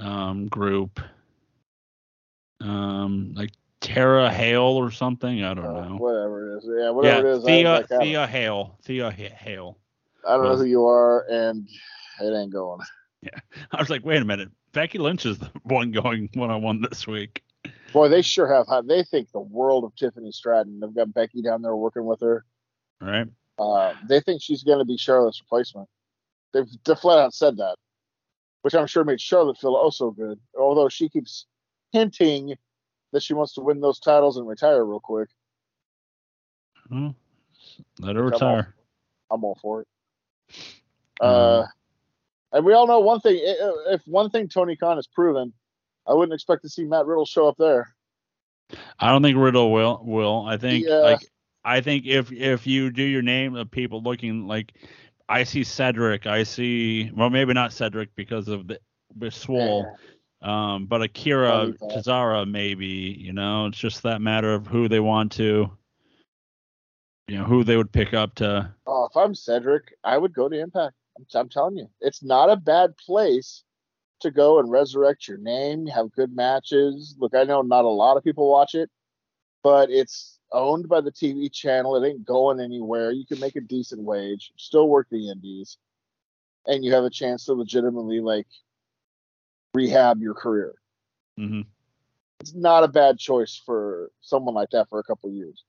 um 0.00 0.46
group? 0.48 1.00
Um, 2.60 3.32
like 3.34 3.50
Tara 3.80 4.30
Hale 4.30 4.62
or 4.62 4.90
something. 4.90 5.44
I 5.44 5.54
don't 5.54 5.64
Uh, 5.66 5.88
know. 5.88 5.96
whatever 5.96 6.54
it 6.54 6.58
is. 6.58 6.64
Yeah, 6.66 6.84
Yeah, 6.84 6.90
whatever 6.90 7.26
it 7.28 7.36
is. 7.38 7.44
Thea 7.44 7.70
was 7.80 7.90
like, 7.90 8.00
Thea 8.00 8.26
Hail. 8.26 8.78
Thea 8.82 9.10
Hail. 9.10 9.76
I 10.26 10.36
don't 10.36 10.44
know 10.44 10.56
who 10.56 10.64
you 10.64 10.84
are, 10.86 11.24
and 11.30 11.68
it 12.20 12.34
ain't 12.36 12.52
going. 12.52 12.80
Yeah, 13.22 13.40
I 13.72 13.80
was 13.80 13.88
like, 13.90 14.04
wait 14.04 14.20
a 14.20 14.24
minute. 14.26 14.50
Becky 14.72 14.98
Lynch 14.98 15.24
is 15.26 15.38
the 15.38 15.50
one 15.64 15.90
going 15.90 16.28
one 16.34 16.50
on 16.50 16.62
one 16.62 16.80
this 16.82 17.06
week. 17.06 17.42
Boy, 17.92 18.08
they 18.08 18.20
sure 18.22 18.46
have. 18.46 18.66
high- 18.68 18.82
They 18.82 19.02
think 19.04 19.32
the 19.32 19.40
world 19.40 19.84
of 19.84 19.96
Tiffany 19.96 20.30
Stratton. 20.30 20.78
They've 20.78 20.94
got 20.94 21.12
Becky 21.14 21.40
down 21.42 21.62
there 21.62 21.74
working 21.74 22.04
with 22.04 22.20
her. 22.20 22.44
Right? 23.00 23.26
Uh, 23.58 23.94
they 24.06 24.20
think 24.20 24.42
she's 24.42 24.62
going 24.62 24.78
to 24.78 24.84
be 24.84 24.96
Charlotte's 24.98 25.40
replacement. 25.40 25.88
They've, 26.52 26.66
they 26.84 26.94
flat 26.94 27.18
out 27.18 27.34
said 27.34 27.56
that, 27.56 27.76
which 28.62 28.74
I'm 28.74 28.86
sure 28.86 29.02
made 29.02 29.20
Charlotte 29.20 29.58
feel 29.58 29.74
oh 29.74 29.90
so 29.90 30.10
good. 30.10 30.38
Although 30.56 30.90
she 30.90 31.08
keeps 31.08 31.46
hinting 31.92 32.54
that 33.12 33.22
she 33.22 33.32
wants 33.34 33.54
to 33.54 33.62
win 33.62 33.80
those 33.80 33.98
titles 33.98 34.36
and 34.36 34.46
retire 34.46 34.84
real 34.84 35.00
quick. 35.00 35.30
Let 36.90 38.14
her 38.16 38.24
Which 38.26 38.34
I'm 38.40 38.48
all- 38.48 38.56
retire. 38.56 38.74
I'm 39.30 39.42
all 39.44 39.58
for 39.60 39.80
it. 39.80 39.88
Uh, 41.20 41.64
and 42.52 42.64
we 42.64 42.72
all 42.72 42.86
know 42.86 43.00
one 43.00 43.20
thing. 43.20 43.38
If 43.42 44.02
one 44.06 44.30
thing 44.30 44.48
Tony 44.48 44.76
Khan 44.76 44.96
has 44.96 45.06
proven, 45.06 45.52
I 46.06 46.14
wouldn't 46.14 46.34
expect 46.34 46.62
to 46.62 46.68
see 46.68 46.84
Matt 46.84 47.06
Riddle 47.06 47.26
show 47.26 47.48
up 47.48 47.56
there. 47.58 47.94
I 48.98 49.10
don't 49.10 49.22
think 49.22 49.38
Riddle 49.38 49.72
will. 49.72 50.00
Will 50.04 50.44
I 50.46 50.56
think 50.56 50.86
Yeah. 50.86 50.96
like 50.96 51.20
I 51.64 51.80
think 51.80 52.06
if 52.06 52.32
if 52.32 52.66
you 52.66 52.90
do 52.90 53.02
your 53.02 53.22
name 53.22 53.54
of 53.56 53.70
people 53.70 54.02
looking 54.02 54.46
like 54.46 54.72
I 55.28 55.44
see 55.44 55.64
Cedric, 55.64 56.26
I 56.26 56.42
see 56.44 57.10
well 57.14 57.30
maybe 57.30 57.52
not 57.52 57.72
Cedric 57.72 58.14
because 58.14 58.48
of 58.48 58.68
the 58.68 58.80
with 59.18 59.34
Swole, 59.34 59.96
um, 60.42 60.86
but 60.86 61.02
Akira. 61.02 61.72
Tozawa 61.80 62.48
maybe. 62.48 62.86
You 62.86 63.32
know, 63.32 63.66
it's 63.66 63.78
just 63.78 64.02
that 64.02 64.20
matter 64.20 64.52
of 64.54 64.66
who 64.66 64.88
they 64.88 65.00
want 65.00 65.32
to, 65.32 65.70
you 67.28 67.38
know, 67.38 67.44
who 67.44 67.64
they 67.64 67.76
would 67.76 67.92
pick 67.92 68.14
up 68.14 68.34
to. 68.36 68.72
Oh, 68.86 69.06
if 69.06 69.16
I'm 69.16 69.34
Cedric, 69.34 69.94
I 70.04 70.16
would 70.16 70.32
go 70.32 70.48
to 70.48 70.58
Impact. 70.58 70.94
I'm, 71.16 71.26
I'm 71.34 71.48
telling 71.48 71.76
you, 71.76 71.88
it's 72.00 72.22
not 72.22 72.50
a 72.50 72.56
bad 72.56 72.96
place 72.98 73.64
to 74.20 74.30
go 74.30 74.58
and 74.58 74.70
resurrect 74.70 75.28
your 75.28 75.38
name, 75.38 75.86
have 75.86 76.12
good 76.12 76.34
matches. 76.34 77.16
Look, 77.18 77.34
I 77.34 77.44
know 77.44 77.62
not 77.62 77.84
a 77.84 77.88
lot 77.88 78.16
of 78.16 78.24
people 78.24 78.50
watch 78.50 78.74
it, 78.74 78.90
but 79.62 79.90
it's 79.90 80.38
owned 80.52 80.88
by 80.88 81.00
the 81.00 81.12
TV 81.12 81.52
channel. 81.52 81.96
It 81.96 82.08
ain't 82.08 82.24
going 82.24 82.60
anywhere. 82.60 83.10
You 83.10 83.26
can 83.26 83.40
make 83.40 83.56
a 83.56 83.60
decent 83.60 84.02
wage, 84.02 84.52
still 84.56 84.88
work 84.88 85.08
the 85.10 85.30
indies, 85.30 85.78
and 86.66 86.84
you 86.84 86.92
have 86.94 87.04
a 87.04 87.10
chance 87.10 87.44
to 87.46 87.54
legitimately 87.54 88.20
like 88.20 88.46
rehab 89.74 90.20
your 90.22 90.34
career. 90.34 90.74
hmm 91.36 91.62
It's 92.40 92.54
not 92.54 92.84
a 92.84 92.88
bad 92.88 93.18
choice 93.18 93.60
for 93.66 94.10
someone 94.20 94.54
like 94.54 94.70
that 94.70 94.88
for 94.88 94.98
a 94.98 95.04
couple 95.04 95.28
of 95.28 95.34
years. 95.34 95.64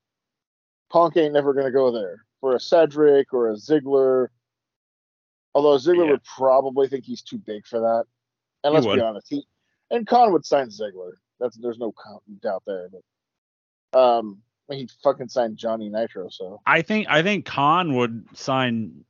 Punk 0.90 1.16
ain't 1.16 1.34
never 1.34 1.52
going 1.52 1.66
to 1.66 1.72
go 1.72 1.90
there 1.90 2.24
for 2.40 2.54
a 2.54 2.60
Cedric 2.60 3.32
or 3.32 3.50
a 3.50 3.54
Ziggler. 3.54 4.28
Although 5.54 5.76
Ziggler 5.76 6.04
Yeah. 6.04 6.10
would 6.12 6.24
probably 6.24 6.88
think 6.88 7.04
he's 7.04 7.22
too 7.22 7.38
big 7.38 7.66
for 7.66 7.80
that. 7.80 8.04
And 8.64 8.74
let's 8.74 8.86
be 8.86 9.00
honest, 9.00 9.28
he 9.28 9.46
and 9.90 10.06
Khan 10.06 10.32
would 10.32 10.44
sign 10.44 10.68
Ziggler. 10.68 11.12
That's 11.40 11.56
there's 11.56 11.78
no 11.78 11.94
doubt 12.42 12.62
there. 12.66 12.88
But 13.92 13.98
um, 13.98 14.42
he 14.70 14.88
fucking 15.02 15.28
signed 15.28 15.56
Johnny 15.56 15.88
Nitro. 15.88 16.28
So 16.28 16.60
I 16.66 16.82
think 16.82 17.08
I 17.08 17.22
think 17.22 17.44
Khan 17.46 17.94
would 17.96 18.26
sign 18.34 19.04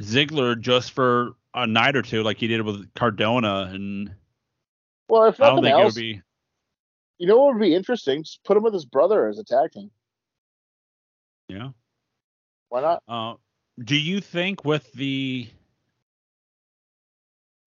Ziggler 0.00 0.58
just 0.60 0.92
for 0.92 1.32
a 1.54 1.66
night 1.66 1.96
or 1.96 2.02
two, 2.02 2.22
like 2.22 2.36
he 2.38 2.46
did 2.46 2.62
with 2.62 2.92
Cardona, 2.94 3.70
and 3.72 4.14
well, 5.08 5.24
if 5.24 5.40
I 5.40 5.46
don't 5.46 5.56
nothing 5.56 5.64
think 5.64 5.74
it 5.74 5.78
would 5.78 5.84
else, 5.84 5.94
be. 5.94 6.22
you 7.18 7.26
know 7.26 7.38
what 7.38 7.54
would 7.54 7.60
be 7.62 7.74
interesting? 7.74 8.22
Just 8.22 8.44
put 8.44 8.56
him 8.56 8.62
with 8.62 8.74
his 8.74 8.84
brother 8.84 9.26
as 9.28 9.38
a 9.38 9.44
tag 9.44 9.72
team. 9.72 9.90
Yeah. 11.48 11.70
Why 12.68 12.80
not? 12.80 13.02
Uh, 13.08 13.34
do 13.84 13.96
you 13.96 14.20
think 14.20 14.64
with 14.64 14.90
the 14.92 15.48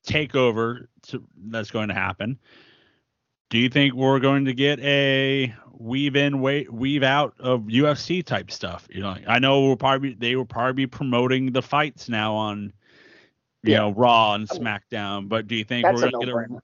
takeover 0.08 0.88
to, 1.04 1.24
that's 1.48 1.72
going 1.72 1.90
to 1.90 1.94
happen, 1.94 2.40
do 3.50 3.58
you 3.58 3.70
think 3.70 3.94
we're 3.94 4.20
going 4.20 4.46
to 4.46 4.54
get 4.54 4.80
a 4.82 5.54
weave 5.72 6.16
in, 6.16 6.42
wait, 6.42 6.72
weave 6.72 7.04
out 7.04 7.36
of 7.40 7.62
UFC 7.62 8.24
type 8.24 8.52
stuff? 8.52 8.88
You 8.92 9.02
know, 9.02 9.16
I 9.28 9.40
know 9.40 9.62
we'll 9.62 9.76
probably 9.76 10.14
they 10.14 10.36
will 10.36 10.46
probably 10.46 10.74
be 10.74 10.88
promoting 10.88 11.52
the 11.52 11.62
fights 11.62 12.10
now 12.10 12.36
on, 12.36 12.74
you 13.64 13.72
Yeah. 13.72 13.80
know, 13.80 13.92
Raw 13.92 14.36
and 14.36 14.48
SmackDown. 14.48 15.30
But 15.30 15.48
do 15.48 15.56
you 15.56 15.64
think 15.64 15.86
That's 15.86 15.96
we're 15.96 16.12
going 16.12 16.20
to 16.22 16.26
get 16.26 16.36
a 16.36 16.62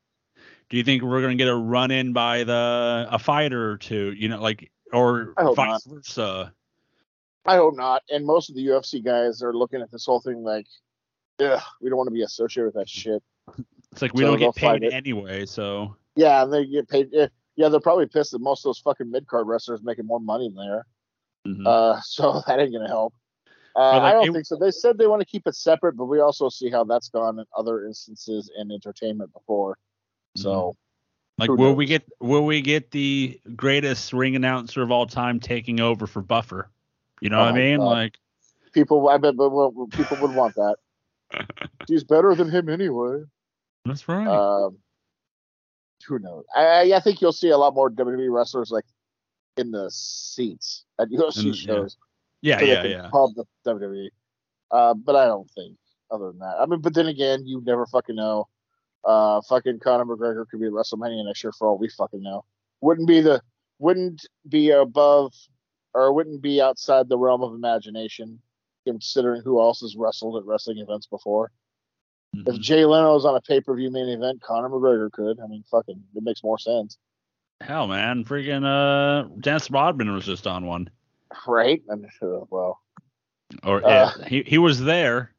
do 0.69 0.77
you 0.77 0.83
think 0.83 1.03
we're 1.03 1.21
going 1.21 1.37
to 1.37 1.43
get 1.43 1.49
a 1.49 1.55
run 1.55 1.91
in 1.91 2.13
by 2.13 2.43
the 2.43 3.07
a 3.09 3.19
fighter 3.19 3.71
or 3.71 3.77
two? 3.77 4.13
You 4.13 4.29
know, 4.29 4.41
like 4.41 4.71
or 4.91 5.33
vice 5.55 5.83
versa. 5.85 6.53
I 7.45 7.55
hope 7.57 7.75
not. 7.75 8.01
And 8.09 8.25
most 8.25 8.49
of 8.49 8.55
the 8.55 8.65
UFC 8.65 9.03
guys 9.03 9.41
are 9.43 9.53
looking 9.53 9.81
at 9.81 9.91
this 9.91 10.05
whole 10.05 10.19
thing 10.19 10.43
like, 10.43 10.65
yeah, 11.39 11.61
we 11.81 11.89
don't 11.89 11.97
want 11.97 12.07
to 12.07 12.13
be 12.13 12.23
associated 12.23 12.67
with 12.67 12.75
that 12.75 12.89
shit. 12.89 13.21
It's 13.91 14.01
like 14.01 14.13
we 14.13 14.23
So 14.23 14.31
don't 14.31 14.39
get 14.39 14.55
paid 14.55 14.83
anyway, 14.91 15.45
so 15.45 15.95
Yeah, 16.15 16.43
and 16.43 16.51
they 16.51 16.65
get 16.65 16.87
paid. 16.89 17.13
eh, 17.13 17.27
Yeah, 17.55 17.69
they're 17.69 17.79
probably 17.79 18.07
pissed 18.07 18.31
that 18.31 18.39
most 18.39 18.61
of 18.65 18.69
those 18.69 18.79
fucking 18.79 19.09
mid 19.11 19.27
card 19.27 19.47
wrestlers 19.47 19.81
making 19.83 20.05
more 20.05 20.19
money 20.19 20.49
than 20.49 20.55
they 20.57 20.71
are. 20.71 20.85
mhm. 21.47 21.65
Uh, 21.67 22.01
so 22.03 22.41
that 22.47 22.59
ain't 22.59 22.73
gonna 22.73 22.87
help. 22.87 23.13
Uh, 23.75 23.99
like, 23.99 24.01
I 24.03 24.13
don't 24.13 24.27
it- 24.29 24.33
think 24.33 24.45
so. 24.45 24.55
They 24.55 24.71
said 24.71 24.97
they 24.97 25.07
want 25.07 25.21
to 25.21 25.25
keep 25.25 25.45
it 25.47 25.55
separate, 25.55 25.97
but 25.97 26.05
we 26.05 26.19
also 26.19 26.49
see 26.49 26.69
how 26.69 26.83
that's 26.85 27.09
gone 27.09 27.39
in 27.39 27.45
other 27.55 27.85
instances 27.85 28.49
in 28.57 28.71
entertainment 28.71 29.31
before. 29.33 29.77
So 30.35 30.75
like 31.37 31.49
will 31.49 31.75
we 31.75 31.85
get 31.85 32.03
will 32.19 32.45
we 32.45 32.61
get 32.61 32.91
the 32.91 33.39
greatest 33.55 34.13
ring 34.13 34.35
announcer 34.35 34.81
of 34.81 34.91
all 34.91 35.05
time 35.05 35.39
taking 35.39 35.79
over 35.79 36.07
for 36.07 36.21
Buffer? 36.21 36.69
You 37.25 37.29
know 37.31 37.39
Oh 37.39 37.45
what 37.45 37.55
I 37.55 37.57
mean? 37.57 37.77
God. 37.79 37.85
Like 37.85 38.17
people, 38.71 39.09
I 39.09 39.17
bet, 39.17 39.35
but 39.35 39.49
well, 39.49 39.73
people 39.91 40.17
would 40.21 40.35
want 40.35 40.53
that. 40.55 40.75
He's 41.87 42.03
better 42.03 42.35
than 42.35 42.51
him 42.51 42.69
anyway. 42.69 43.23
that's 43.83 44.07
right. 44.07 44.27
Um, 44.27 44.77
who 46.07 46.19
knows? 46.19 46.43
I, 46.55 46.93
I 46.93 46.99
think 46.99 47.19
you'll 47.19 47.33
see 47.33 47.49
a 47.49 47.57
lot 47.57 47.73
more 47.73 47.89
WWE 47.89 48.31
wrestlers 48.31 48.69
like 48.69 48.85
in 49.57 49.71
the 49.71 49.89
seats 49.89 50.85
at 50.99 51.09
UFC 51.09 51.37
In 51.37 51.43
the- 51.51 51.57
yeah. 51.57 51.65
shows. 51.65 51.97
yeah, 52.41 52.59
so 52.59 52.65
yeah, 52.65 52.83
yeah. 52.83 53.09
pub 53.11 53.31
the 53.35 53.45
WWE. 53.65 54.09
Uh, 54.69 54.93
but 54.93 55.15
I 55.15 55.25
don't 55.25 55.49
think 55.51 55.77
other 56.11 56.27
than 56.27 56.39
that. 56.39 56.57
I 56.59 56.67
mean, 56.67 56.81
but 56.81 56.93
then 56.93 57.07
again, 57.07 57.41
you 57.47 57.61
never 57.65 57.87
fucking 57.87 58.15
know. 58.15 58.47
Uh, 59.03 59.41
fucking 59.49 59.79
Conor 59.79 60.05
McGregor 60.05 60.45
could 60.47 60.59
be 60.59 60.67
at 60.67 60.71
WrestleMania 60.73 61.25
next 61.25 61.43
year 61.43 61.53
for 61.57 61.67
all 61.69 61.77
we 61.79 61.89
fucking 61.89 62.21
know. 62.21 62.43
Wouldn't 62.81 63.07
be 63.07 63.21
the 63.21 63.41
wouldn't 63.79 64.25
be 64.47 64.69
above 64.69 65.33
or 65.95 66.11
wouldn't 66.13 66.41
be 66.41 66.61
outside 66.61 67.07
the 67.07 67.17
realm 67.17 67.41
of 67.41 67.53
imagination, 67.53 68.39
considering 68.85 69.41
who 69.41 69.59
else 69.61 69.79
has 69.79 69.95
wrestled 69.95 70.35
at 70.37 70.45
wrestling 70.45 70.77
events 70.79 71.07
before. 71.07 71.51
If 72.33 72.55
Mhm. 72.55 72.59
Jay 72.59 72.83
Leno's 72.85 73.23
on 73.23 73.35
a 73.35 73.41
pay 73.41 73.61
per 73.61 73.73
view 73.75 73.89
main 73.89 74.09
event, 74.09 74.41
Conor 74.41 74.69
McGregor 74.69 75.09
could. 75.11 75.39
I 75.39 75.47
mean, 75.47 75.63
fucking, 75.71 76.03
it 76.13 76.21
makes 76.23 76.43
more 76.43 76.59
sense, 76.59 76.97
Hell, 77.61 77.87
man, 77.87 78.25
freaking 78.25 78.65
uh, 78.65 79.29
Dennis 79.39 79.71
Rodman 79.71 80.11
was 80.13 80.25
just 80.25 80.45
on 80.45 80.65
one, 80.65 80.89
right? 81.47 81.81
And 81.87 82.05
uh, 82.21 82.41
well, 82.49 82.81
or 83.63 83.77
Uh, 83.85 84.11
yeah, 84.19 84.27
he 84.27 84.43
he 84.43 84.57
was 84.57 84.81
there. 84.83 85.33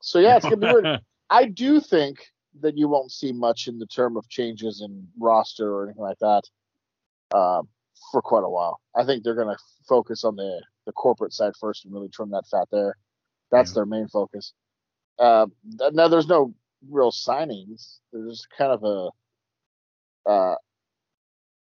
so 0.00 0.18
yeah, 0.18 0.36
it's 0.36 0.44
gonna 0.44 0.56
be 0.56 0.66
weird. 0.66 1.00
I 1.30 1.44
do 1.44 1.80
think 1.80 2.32
that 2.60 2.78
you 2.78 2.88
won't 2.88 3.12
see 3.12 3.32
much 3.32 3.68
in 3.68 3.78
the 3.78 3.86
term 3.86 4.16
of 4.16 4.26
changes 4.30 4.80
in 4.80 5.06
roster 5.18 5.70
or 5.74 5.84
anything 5.84 6.02
like 6.02 6.18
that 6.20 6.44
um, 7.36 7.68
for 8.12 8.20
quite 8.22 8.44
a 8.44 8.48
while. 8.48 8.80
I 8.96 9.04
think 9.04 9.22
they're 9.24 9.34
going 9.34 9.54
to 9.54 9.62
focus 9.88 10.24
on 10.24 10.36
the 10.36 10.62
the 10.86 10.92
corporate 10.92 11.32
side 11.32 11.54
first 11.58 11.84
and 11.84 11.94
really 11.94 12.08
trim 12.10 12.30
that 12.30 12.46
fat 12.50 12.68
there. 12.70 12.96
That's 13.50 13.70
Yeah. 13.70 13.74
their 13.76 13.86
main 13.86 14.08
focus. 14.08 14.52
Uh, 15.18 15.46
now, 15.92 16.08
there's 16.08 16.26
no 16.28 16.54
real 16.90 17.10
signings. 17.10 17.98
There's 18.12 18.46
kind 18.58 18.72
of 18.72 18.84
a 18.84 20.30
uh, 20.30 20.56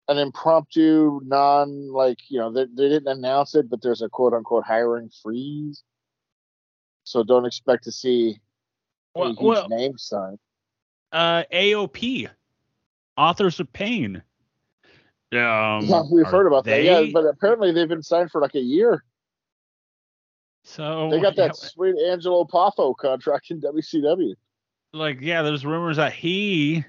an 0.08 0.18
impromptu, 0.18 1.20
non 1.24 1.92
like 1.92 2.18
you 2.28 2.38
know 2.38 2.52
they, 2.52 2.64
they 2.64 2.88
didn't 2.88 3.08
announce 3.08 3.54
it, 3.54 3.68
but 3.68 3.82
there's 3.82 4.02
a 4.02 4.08
quote 4.08 4.32
unquote 4.32 4.64
hiring 4.64 5.10
freeze. 5.22 5.82
So 7.04 7.22
don't 7.22 7.44
expect 7.46 7.84
to 7.84 7.92
see 7.92 8.40
Well, 9.14 9.34
well, 9.40 9.68
names 9.68 10.04
signed. 10.08 10.38
uh, 11.12 11.44
AOP, 11.52 12.28
Authors 13.16 13.60
of 13.60 13.72
Pain. 13.72 14.22
Um, 15.36 15.84
yeah, 15.86 16.02
we've 16.10 16.26
heard 16.26 16.46
about 16.46 16.64
that. 16.64 16.82
Yeah, 16.82 17.04
but 17.12 17.24
apparently 17.24 17.72
they've 17.72 17.88
been 17.88 18.02
signed 18.02 18.30
for 18.30 18.40
like 18.40 18.54
a 18.54 18.60
year. 18.60 19.04
so 20.64 21.08
They 21.10 21.20
got 21.20 21.36
yeah, 21.36 21.48
that 21.48 21.56
sweet 21.56 21.96
Angelo 22.08 22.44
Poffo 22.44 22.96
contract 22.96 23.50
in 23.50 23.60
WCW. 23.60 24.34
like 24.92 25.20
yeah, 25.20 25.42
there's 25.42 25.64
rumors 25.64 25.96
that 25.96 26.12
he 26.12 26.84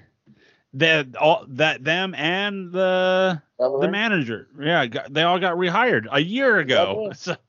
that 0.74 1.16
all 1.16 1.44
that 1.48 1.82
them 1.84 2.14
and 2.14 2.72
the 2.72 3.42
the 3.58 3.88
manager, 3.88 4.48
yeah, 4.60 4.86
got, 4.86 5.12
they 5.12 5.22
all 5.22 5.38
got 5.38 5.56
rehired 5.56 6.06
a 6.10 6.20
year 6.20 6.58
ago. 6.58 7.10
Yeah. 7.26 7.34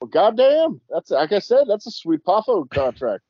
So, 0.00 0.06
goddamn, 0.06 0.80
that's 0.88 1.10
like 1.10 1.32
I 1.32 1.40
said, 1.40 1.64
that's 1.68 1.86
a 1.88 1.90
sweet 1.90 2.22
Poffo 2.24 2.70
contract. 2.70 3.24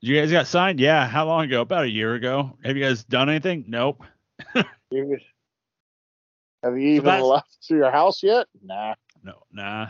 you 0.00 0.20
guys 0.20 0.30
got 0.30 0.46
signed? 0.46 0.78
Yeah. 0.78 1.08
How 1.08 1.26
long 1.26 1.46
ago? 1.46 1.62
About 1.62 1.82
a 1.84 1.90
year 1.90 2.14
ago. 2.14 2.56
Have 2.64 2.76
you 2.76 2.84
guys 2.84 3.02
done 3.02 3.28
anything? 3.28 3.64
Nope. 3.66 4.04
Have 6.64 6.78
you 6.78 6.88
even 6.88 7.04
that's- 7.04 7.22
left 7.24 7.62
to 7.68 7.76
your 7.76 7.90
house 7.90 8.22
yet? 8.22 8.46
Nah. 8.62 8.94
No, 9.22 9.34
nah. 9.52 9.88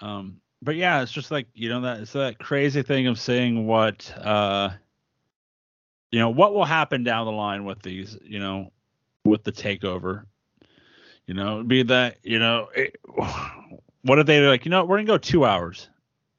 Um, 0.00 0.40
but 0.62 0.76
yeah, 0.76 1.02
it's 1.02 1.12
just 1.12 1.30
like 1.30 1.46
you 1.54 1.68
know 1.68 1.80
that 1.82 2.00
it's 2.00 2.12
that 2.12 2.38
crazy 2.38 2.82
thing 2.82 3.06
of 3.06 3.18
seeing 3.18 3.66
what 3.66 4.12
uh, 4.18 4.70
you 6.10 6.18
know, 6.18 6.30
what 6.30 6.54
will 6.54 6.64
happen 6.64 7.04
down 7.04 7.26
the 7.26 7.32
line 7.32 7.64
with 7.64 7.82
these, 7.82 8.16
you 8.22 8.38
know, 8.38 8.72
with 9.24 9.44
the 9.44 9.52
takeover. 9.52 10.24
You 11.26 11.34
know, 11.34 11.62
be 11.62 11.82
that 11.84 12.18
you 12.22 12.38
know, 12.38 12.68
it, 12.74 12.96
what 14.02 14.18
if 14.18 14.26
they 14.26 14.40
like, 14.46 14.64
you 14.64 14.70
know, 14.70 14.84
we're 14.84 14.98
gonna 14.98 15.06
go 15.06 15.18
two 15.18 15.44
hours 15.44 15.88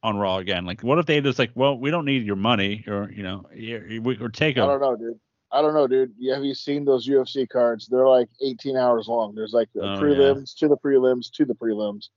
on 0.03 0.17
Raw 0.17 0.37
again? 0.37 0.65
Like, 0.65 0.81
what 0.81 0.99
if 0.99 1.05
they 1.05 1.21
just 1.21 1.39
like, 1.39 1.51
well, 1.55 1.77
we 1.77 1.91
don't 1.91 2.05
need 2.05 2.25
your 2.25 2.35
money, 2.35 2.83
or 2.87 3.11
you 3.11 3.23
know, 3.23 3.45
you- 3.53 4.01
we 4.03 4.17
or 4.17 4.31
I 4.35 4.51
don't 4.51 4.81
know, 4.81 4.95
dude. 4.95 5.19
I 5.53 5.61
don't 5.61 5.73
know, 5.73 5.87
dude. 5.87 6.13
You- 6.17 6.33
Have 6.33 6.43
you 6.45 6.53
seen 6.53 6.85
those 6.85 7.07
UFC 7.07 7.47
cards? 7.47 7.87
They're 7.87 8.07
like 8.07 8.29
18 8.41 8.77
hours 8.77 9.07
long. 9.07 9.35
There's 9.35 9.53
like 9.53 9.69
the 9.73 9.81
Oh, 9.81 9.93
yeah. 9.95 9.99
prelims 10.01 10.55
to 10.59 10.67
the 10.67 10.77
prelims 10.77 11.29
to 11.33 11.45
the 11.45 11.55
prelims. 11.55 12.09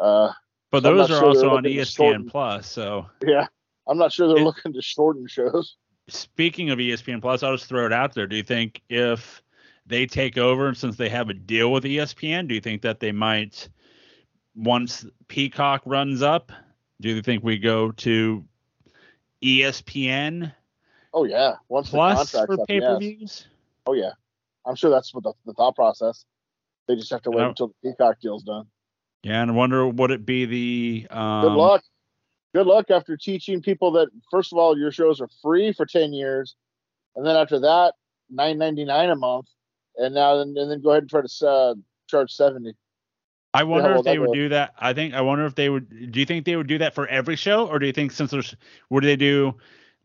Uh, 0.00 0.32
But 0.70 0.82
those 0.82 1.10
are 1.10 1.18
sure 1.18 1.28
also 1.28 1.50
on 1.56 1.64
ESPN 1.64 2.28
Plus, 2.30 2.66
so. 2.66 3.06
yeah. 3.26 3.46
I'm 3.86 3.98
not 3.98 4.12
sure 4.12 4.28
they're 4.28 4.38
It- 4.38 4.44
looking 4.44 4.72
to 4.72 4.80
shorten 4.82 5.26
shows. 5.26 5.76
Speaking 6.08 6.70
of 6.70 6.78
ESPN 6.80 7.20
Plus, 7.20 7.42
I'll 7.42 7.56
just 7.56 7.68
throw 7.68 7.86
it 7.86 7.92
out 7.92 8.14
there. 8.14 8.26
Do 8.26 8.36
you 8.36 8.42
think 8.42 8.80
if 8.88 9.42
they 9.86 10.06
take 10.06 10.38
over, 10.38 10.68
and 10.68 10.76
since 10.76 10.96
they 10.96 11.08
have 11.08 11.28
a 11.28 11.34
deal 11.34 11.70
with 11.70 11.84
ESPN, 11.84 12.48
do 12.48 12.54
you 12.54 12.60
think 12.60 12.82
that 12.82 12.98
they 13.00 13.12
might, 13.12 13.68
once 14.54 15.04
Peacock 15.28 15.82
runs 15.84 16.22
up, 16.22 16.50
do 17.00 17.08
you 17.10 17.20
think 17.22 17.42
we 17.44 17.58
go 17.58 17.90
to 17.92 18.44
ESPN 19.42 20.52
Oh 21.12 21.24
yeah. 21.24 21.54
Once 21.68 21.90
Plus 21.90 22.30
the 22.30 22.38
contract's 22.38 22.56
for 22.56 22.66
pay 22.66 22.80
per 22.80 22.98
views? 22.98 23.46
Oh 23.86 23.94
yeah. 23.94 24.12
I'm 24.66 24.76
sure 24.76 24.90
that's 24.90 25.12
what 25.12 25.24
the, 25.24 25.32
the 25.44 25.52
thought 25.54 25.74
process. 25.74 26.24
They 26.88 26.96
just 26.96 27.10
have 27.10 27.22
to 27.22 27.30
wait 27.30 27.44
until 27.44 27.68
the 27.68 27.90
Peacock 27.90 28.20
deal's 28.20 28.42
done. 28.42 28.66
Yeah, 29.22 29.42
and 29.42 29.52
I 29.52 29.54
wonder 29.54 29.86
would 29.86 30.10
it 30.10 30.26
be 30.26 30.44
the 30.46 31.06
um, 31.10 31.42
Good 31.42 31.52
luck. 31.52 31.82
Good 32.54 32.66
luck 32.66 32.90
after 32.90 33.16
teaching 33.16 33.62
people 33.62 33.92
that 33.92 34.08
first 34.30 34.52
of 34.52 34.58
all 34.58 34.76
your 34.76 34.90
shows 34.90 35.20
are 35.20 35.28
free 35.40 35.72
for 35.72 35.86
ten 35.86 36.12
years, 36.12 36.54
and 37.16 37.24
then 37.24 37.36
after 37.36 37.60
that 37.60 37.94
nine 38.30 38.58
ninety 38.58 38.84
nine 38.84 39.10
a 39.10 39.16
month, 39.16 39.46
and 39.96 40.14
now 40.14 40.40
and, 40.40 40.56
then 40.56 40.82
go 40.82 40.90
ahead 40.90 41.04
and 41.04 41.10
try 41.10 41.22
to 41.22 41.48
uh, 41.48 41.74
charge 42.08 42.32
seventy. 42.32 42.74
I 43.54 43.64
wonder 43.64 43.92
will 43.92 44.00
if 44.00 44.04
they 44.04 44.18
would 44.18 44.32
do 44.32 44.48
that. 44.48 44.74
I 44.78 44.92
think 44.92 45.14
I 45.14 45.20
wonder 45.20 45.46
if 45.46 45.54
they 45.54 45.68
would. 45.68 46.12
Do 46.12 46.20
you 46.20 46.26
think 46.26 46.44
they 46.44 46.56
would 46.56 46.66
do 46.66 46.78
that 46.78 46.94
for 46.94 47.06
every 47.06 47.36
show, 47.36 47.68
or 47.68 47.78
do 47.78 47.86
you 47.86 47.92
think 47.92 48.12
since 48.12 48.30
there's 48.30 48.56
would 48.90 49.04
they 49.04 49.16
do 49.16 49.54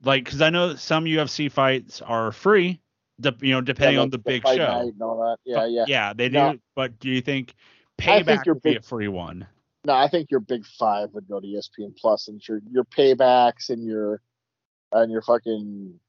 like 0.03 0.25
because 0.25 0.41
I 0.41 0.49
know 0.49 0.75
some 0.75 1.05
UFC 1.05 1.51
fights 1.51 2.01
are 2.01 2.31
free, 2.31 2.79
de- 3.19 3.35
you 3.41 3.51
know, 3.53 3.61
depending 3.61 3.95
Yeah, 3.95 4.01
on 4.01 4.09
the 4.09 4.17
like 4.17 4.43
big 4.43 4.47
show. 4.47 4.55
night 4.57 4.93
and 4.93 5.01
all 5.01 5.17
that. 5.19 5.37
Yeah, 5.45 5.65
yeah. 5.65 5.85
Yeah, 5.87 6.13
they 6.13 6.29
do. 6.29 6.33
No. 6.33 6.57
But 6.75 6.99
do 6.99 7.09
you 7.09 7.21
think 7.21 7.53
Payback 7.97 8.45
would 8.47 8.61
be 8.61 8.71
big- 8.71 8.77
a 8.77 8.81
free 8.81 9.07
one. 9.07 9.47
No, 9.85 9.93
I 9.93 10.07
think 10.09 10.29
your 10.31 10.41
big 10.41 10.65
five 10.65 11.09
would 11.13 11.27
go 11.29 11.39
to 11.39 11.47
ESPN 11.47 11.95
Plus 11.97 12.27
and 12.27 12.41
your 12.47 12.59
your 12.69 12.83
paybacks 12.83 13.69
and 13.69 13.83
your 13.85 14.21
and 14.91 15.11
your 15.11 15.21
fucking 15.21 15.99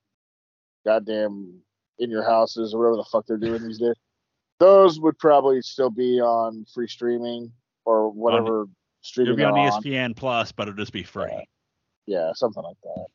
goddamn 0.84 1.60
in 1.98 2.10
your 2.10 2.22
houses 2.24 2.74
or 2.74 2.78
whatever 2.78 2.96
the 2.96 3.04
fuck 3.10 3.26
they're 3.26 3.36
doing 3.36 3.62
these 3.66 3.78
days. 3.78 3.94
Those 4.60 4.98
would 5.00 5.18
probably 5.18 5.62
still 5.62 5.90
be 5.90 6.20
on 6.20 6.64
free 6.74 6.88
streaming 6.88 7.52
or 7.84 8.10
whatever 8.10 8.66
streaming. 9.02 9.34
It'll 9.34 9.36
be 9.36 9.44
on 9.44 9.58
on. 9.58 9.82
ESPN 9.82 10.16
Plus, 10.16 10.50
but 10.52 10.68
it'll 10.68 10.76
just 10.76 10.92
be 10.92 11.04
free. 11.04 11.46
Yeah, 12.06 12.32
something 12.34 12.62
like 12.62 12.76
that. 12.82 13.06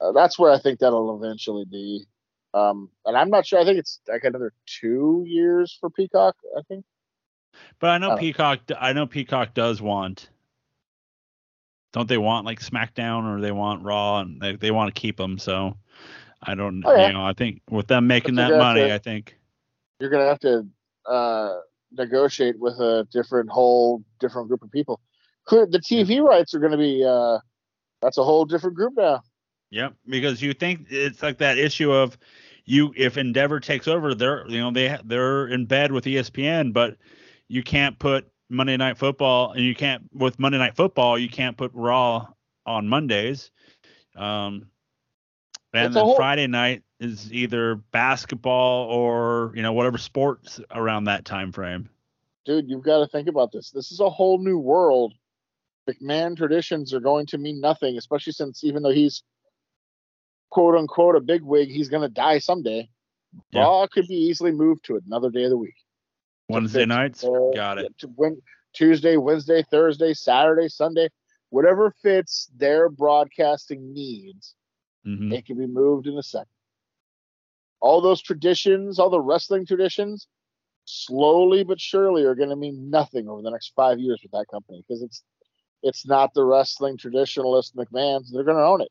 Uh, 0.00 0.12
that's 0.12 0.38
where 0.38 0.50
I 0.50 0.58
think 0.58 0.78
that'll 0.80 1.22
eventually 1.22 1.64
be. 1.64 2.06
Um, 2.54 2.90
and 3.04 3.16
I'm 3.16 3.30
not 3.30 3.46
sure. 3.46 3.58
I 3.60 3.64
think 3.64 3.78
it's 3.78 4.00
like 4.08 4.24
another 4.24 4.52
two 4.66 5.24
years 5.26 5.76
for 5.80 5.90
Peacock. 5.90 6.36
I 6.56 6.62
think. 6.68 6.84
But 7.80 7.90
I 7.90 7.98
know 7.98 8.12
Oh. 8.12 8.16
Peacock. 8.16 8.60
I 8.78 8.92
know 8.92 9.06
Peacock 9.06 9.54
does 9.54 9.80
want. 9.80 10.28
Don't 11.92 12.08
they 12.08 12.18
want 12.18 12.44
like 12.44 12.60
SmackDown 12.60 13.24
or 13.24 13.40
they 13.40 13.52
want 13.52 13.82
Raw 13.82 14.20
and 14.20 14.40
they 14.40 14.56
they 14.56 14.70
want 14.70 14.94
to 14.94 15.00
keep 15.00 15.16
them? 15.16 15.38
So 15.38 15.76
I 16.42 16.54
don't. 16.54 16.82
Oh, 16.84 16.94
yeah. 16.94 17.06
You 17.08 17.12
know, 17.14 17.24
I 17.24 17.32
think 17.32 17.62
with 17.70 17.86
them 17.86 18.06
making 18.06 18.34
that 18.36 18.56
money, 18.58 18.82
to- 18.82 18.94
I 18.94 18.98
think. 18.98 19.36
you're 20.00 20.10
gonna 20.10 20.26
have 20.26 20.40
to 20.40 20.66
uh, 21.06 21.60
negotiate 21.92 22.58
with 22.58 22.74
a 22.80 23.06
different 23.10 23.48
whole 23.50 24.02
different 24.20 24.48
group 24.48 24.62
of 24.62 24.70
people. 24.70 25.00
Clear 25.46 25.66
the 25.66 25.78
TV 25.78 26.20
rights 26.22 26.52
are 26.54 26.58
gonna 26.58 26.76
be 26.76 27.02
uh, 27.04 27.38
that's 28.02 28.18
a 28.18 28.24
whole 28.24 28.44
different 28.44 28.76
group 28.76 28.92
now. 28.96 29.22
Yep, 29.70 29.94
because 30.06 30.40
you 30.40 30.52
think 30.54 30.86
it's 30.90 31.22
like 31.22 31.38
that 31.38 31.58
issue 31.58 31.92
of 31.92 32.16
you 32.64 32.92
if 32.96 33.16
Endeavor 33.16 33.60
takes 33.60 33.88
over, 33.88 34.14
they're 34.14 34.46
you 34.48 34.60
know 34.60 34.70
they 34.70 34.96
they're 35.04 35.48
in 35.48 35.66
bed 35.66 35.92
with 35.92 36.04
ESPN, 36.04 36.72
but 36.72 36.96
you 37.48 37.62
can't 37.62 37.98
put 37.98 38.28
Monday 38.48 38.76
Night 38.76 38.96
Football 38.96 39.52
and 39.52 39.64
you 39.64 39.74
can't 39.74 40.02
with 40.12 40.38
Monday 40.38 40.58
Night 40.58 40.76
Football 40.76 41.18
you 41.18 41.28
can't 41.28 41.56
put 41.56 41.72
Raw 41.74 42.28
on 42.64 42.88
Mondays. 42.88 43.50
Um, 44.16 44.68
and 45.74 45.86
It's 45.86 45.94
then 45.94 46.04
whole- 46.04 46.16
Friday 46.16 46.46
night 46.46 46.82
is 47.00 47.30
either 47.32 47.74
basketball 47.74 48.86
or 48.88 49.52
you 49.54 49.62
know 49.62 49.72
whatever 49.72 49.98
sports 49.98 50.60
around 50.70 51.04
that 51.04 51.24
time 51.24 51.52
frame. 51.52 51.88
Dude, 52.44 52.70
you've 52.70 52.84
got 52.84 53.00
to 53.00 53.06
think 53.08 53.28
about 53.28 53.50
this. 53.50 53.70
This 53.70 53.90
is 53.90 53.98
a 54.00 54.08
whole 54.08 54.38
new 54.38 54.58
world. 54.58 55.12
McMahon 55.90 56.36
traditions 56.36 56.94
are 56.94 57.00
going 57.00 57.26
to 57.26 57.38
mean 57.38 57.60
nothing, 57.60 57.98
especially 57.98 58.32
since 58.32 58.62
even 58.64 58.82
though 58.82 58.90
he's 58.90 59.22
quote 60.56 60.74
unquote 60.74 61.14
a 61.16 61.20
big 61.20 61.42
wig, 61.42 61.68
he's 61.68 61.90
gonna 61.90 62.08
die 62.08 62.38
someday. 62.38 62.88
Yeah. 63.52 63.64
Raw 63.64 63.86
could 63.88 64.08
be 64.08 64.14
easily 64.14 64.52
moved 64.52 64.86
to 64.86 64.96
another 64.96 65.28
day 65.28 65.44
of 65.44 65.50
the 65.50 65.58
week. 65.58 65.74
Wednesday 66.48 66.86
nights, 66.86 67.20
their- 67.20 67.52
got 67.54 67.76
it. 67.76 67.92
to 67.98 68.08
win 68.16 68.40
Tuesday, 68.72 69.18
Wednesday, 69.18 69.62
Thursday, 69.70 70.14
Saturday, 70.14 70.68
Sunday, 70.70 71.10
whatever 71.50 71.90
fits 72.02 72.50
their 72.56 72.88
broadcasting 72.88 73.92
needs, 73.92 74.54
hmm 75.04 75.30
it 75.30 75.44
can 75.44 75.58
be 75.58 75.66
moved 75.66 76.06
in 76.06 76.16
a 76.16 76.22
second. 76.22 76.48
All 77.80 78.00
those 78.00 78.22
traditions, 78.22 78.98
all 78.98 79.10
the 79.10 79.20
wrestling 79.20 79.66
traditions, 79.66 80.26
slowly 80.86 81.64
but 81.64 81.78
surely 81.78 82.24
are 82.24 82.34
going 82.34 82.48
to 82.48 82.56
mean 82.56 82.88
nothing 82.88 83.28
over 83.28 83.42
the 83.42 83.50
next 83.50 83.74
five 83.76 83.98
years 83.98 84.20
with 84.22 84.32
that 84.32 84.46
company 84.50 84.82
because 84.88 85.02
it's 85.02 85.22
it's 85.82 86.06
not 86.06 86.32
the 86.32 86.44
wrestling 86.46 86.96
traditionalist 86.96 87.74
McMahon's. 87.74 88.32
They're 88.32 88.42
going 88.42 88.56
to 88.56 88.64
own 88.64 88.80
it. 88.80 88.88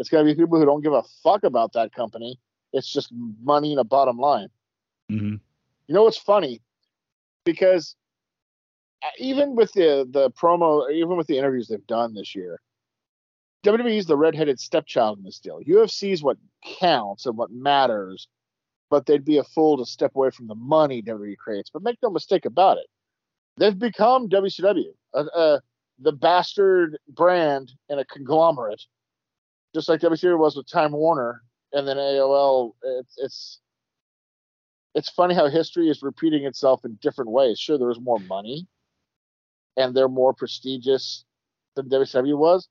It's 0.00 0.08
going 0.08 0.26
to 0.26 0.34
be 0.34 0.40
people 0.40 0.58
who 0.58 0.64
don't 0.64 0.82
give 0.82 0.94
a 0.94 1.02
fuck 1.22 1.44
about 1.44 1.74
that 1.74 1.92
company. 1.92 2.38
It's 2.72 2.90
just 2.90 3.12
money 3.42 3.72
and 3.72 3.80
a 3.80 3.84
bottom 3.84 4.18
line. 4.18 4.48
hmm 5.08 5.34
You 5.86 5.94
know 5.94 6.04
what's 6.04 6.18
funny? 6.18 6.62
Because 7.44 7.96
uh, 9.04 9.08
even 9.18 9.54
with 9.54 9.72
the 9.72 10.08
the 10.10 10.30
promo, 10.30 10.90
even 10.90 11.16
with 11.16 11.26
the 11.26 11.38
interviews 11.38 11.68
they've 11.68 11.86
done 11.86 12.14
this 12.14 12.34
year, 12.34 12.60
WWE's 13.64 14.06
the 14.06 14.16
redheaded 14.16 14.58
stepchild 14.58 15.18
in 15.18 15.24
this 15.24 15.38
deal. 15.38 15.60
UFC 15.60 16.12
UFC's 16.12 16.22
what 16.22 16.38
counts 16.80 17.26
and 17.26 17.36
what 17.36 17.50
matters, 17.50 18.28
but 18.88 19.06
they'd 19.06 19.24
be 19.24 19.38
a 19.38 19.44
fool 19.44 19.76
to 19.78 19.84
step 19.84 20.16
away 20.16 20.30
from 20.30 20.46
the 20.46 20.54
money 20.54 21.02
WWE 21.02 21.36
creates. 21.36 21.70
But 21.70 21.82
make 21.82 21.98
no 22.02 22.10
mistake 22.10 22.46
about 22.46 22.78
it, 22.78 22.86
they've 23.58 23.78
become 23.78 24.28
WCW, 24.28 24.92
uh, 25.12 25.24
uh, 25.34 25.60
the 25.98 26.12
bastard 26.12 26.98
brand 27.08 27.72
and 27.90 28.00
a 28.00 28.04
conglomerate, 28.06 28.82
just 29.74 29.88
like 29.88 30.00
WCW 30.00 30.38
was 30.38 30.56
with 30.56 30.68
Time 30.68 30.92
Warner, 30.92 31.42
and 31.72 31.86
then 31.86 31.96
AOL. 31.96 32.72
It's 32.82 33.14
it's 33.18 33.60
it's 34.94 35.10
funny 35.10 35.34
how 35.34 35.48
history 35.48 35.88
is 35.88 36.02
repeating 36.02 36.44
itself 36.44 36.84
in 36.84 36.98
different 37.00 37.30
ways. 37.30 37.58
Sure, 37.58 37.78
there 37.78 37.88
was 37.88 38.00
more 38.00 38.18
money, 38.20 38.66
and 39.76 39.94
they're 39.94 40.08
more 40.08 40.34
prestigious 40.34 41.24
than 41.76 41.88
WCW 41.88 42.36
was, 42.36 42.68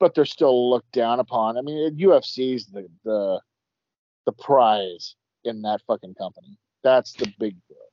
but 0.00 0.14
they're 0.14 0.24
still 0.24 0.70
looked 0.70 0.92
down 0.92 1.20
upon. 1.20 1.58
I 1.58 1.62
mean, 1.62 1.96
UFC's 1.98 2.66
the 2.66 2.88
the 3.04 3.40
the 4.26 4.32
prize 4.32 5.16
in 5.44 5.62
that 5.62 5.82
fucking 5.86 6.14
company. 6.14 6.58
That's 6.82 7.12
the 7.12 7.32
big 7.38 7.56
deal. 7.68 7.91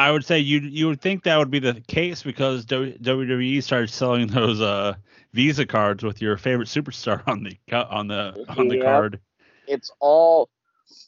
I 0.00 0.10
would 0.12 0.24
say 0.24 0.38
you 0.38 0.60
you 0.60 0.86
would 0.88 1.00
think 1.00 1.24
that 1.24 1.36
would 1.38 1.50
be 1.50 1.58
the 1.60 1.80
case 1.80 2.22
because 2.22 2.64
WWE 2.64 3.60
started 3.60 3.90
selling 3.90 4.26
those 4.38 4.60
uh 4.60 4.94
Visa 5.32 5.66
cards 5.66 6.02
with 6.04 6.20
your 6.22 6.36
favorite 6.36 6.68
superstar 6.68 7.22
on 7.28 7.42
the 7.44 7.56
on 7.72 8.08
the 8.08 8.38
on 8.48 8.68
the 8.68 8.76
Yeah. 8.76 8.84
card. 8.84 9.20
It's 9.66 9.90
all 10.00 10.48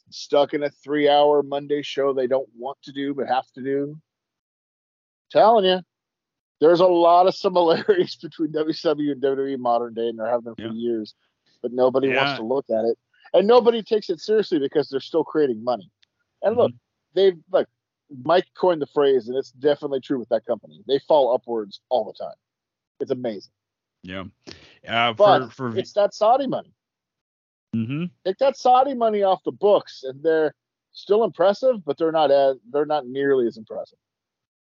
stuck 0.09 0.53
in 0.53 0.63
a 0.63 0.69
three-hour 0.69 1.43
Monday 1.43 1.81
show 1.81 2.13
they 2.13 2.27
don't 2.27 2.49
want 2.57 2.77
to 2.83 2.91
do 2.91 3.13
but 3.13 3.27
have 3.27 3.51
to 3.53 3.61
do. 3.63 3.99
telling 5.31 5.65
you, 5.65 5.79
there's 6.61 6.79
a 6.79 6.87
lot 6.87 7.27
of 7.27 7.35
similarities 7.45 8.15
between 8.15 8.51
WCW 8.51 9.11
and 9.11 9.21
WWE 9.21 9.57
modern 9.57 9.93
day, 9.93 10.07
and 10.09 10.19
there 10.19 10.29
have 10.29 10.43
been 10.43 10.55
for 10.55 10.67
Yeah. 10.67 10.73
years, 10.73 11.15
but 11.61 11.71
nobody 11.73 12.09
Yeah. 12.09 12.13
wants 12.15 12.35
to 12.35 12.43
look 12.43 12.65
at 12.69 12.85
it, 12.85 12.97
and 13.33 13.47
nobody 13.47 13.81
takes 13.83 14.09
it 14.09 14.19
seriously 14.19 14.59
because 14.59 14.89
they're 14.89 14.99
still 14.99 15.23
creating 15.23 15.63
money. 15.63 15.89
And 16.43 16.55
look, 16.57 16.73
they've 17.13 17.37
look, 17.51 17.67
Mike 18.23 18.47
coined 18.55 18.81
the 18.81 18.87
phrase, 18.87 19.27
and 19.27 19.37
it's 19.37 19.51
definitely 19.51 19.99
true 20.01 20.19
with 20.19 20.29
that 20.29 20.45
company. 20.45 20.83
They 20.87 20.99
fall 20.99 21.33
upwards 21.33 21.81
all 21.89 22.05
the 22.05 22.13
time. 22.13 22.35
It's 22.99 23.11
amazing, 23.11 23.51
Yeah. 24.03 24.25
Uh, 24.87 25.13
but 25.15 25.43
for 25.43 25.49
for 25.49 25.73
it's 25.73 25.93
that 25.93 26.13
Saudi 26.13 26.47
money. 26.47 26.73
hmm 27.73 28.05
Take 28.25 28.37
that 28.39 28.57
Saudi 28.57 28.93
money 28.93 29.23
off 29.23 29.43
the 29.43 29.51
books, 29.51 30.03
and 30.03 30.21
they're 30.23 30.53
still 30.91 31.23
impressive, 31.23 31.83
but 31.85 31.97
they're 31.97 32.11
not 32.11 32.31
as 32.31 32.57
they're 32.71 32.85
not 32.85 33.05
nearly 33.07 33.47
as 33.47 33.57
impressive. 33.57 33.99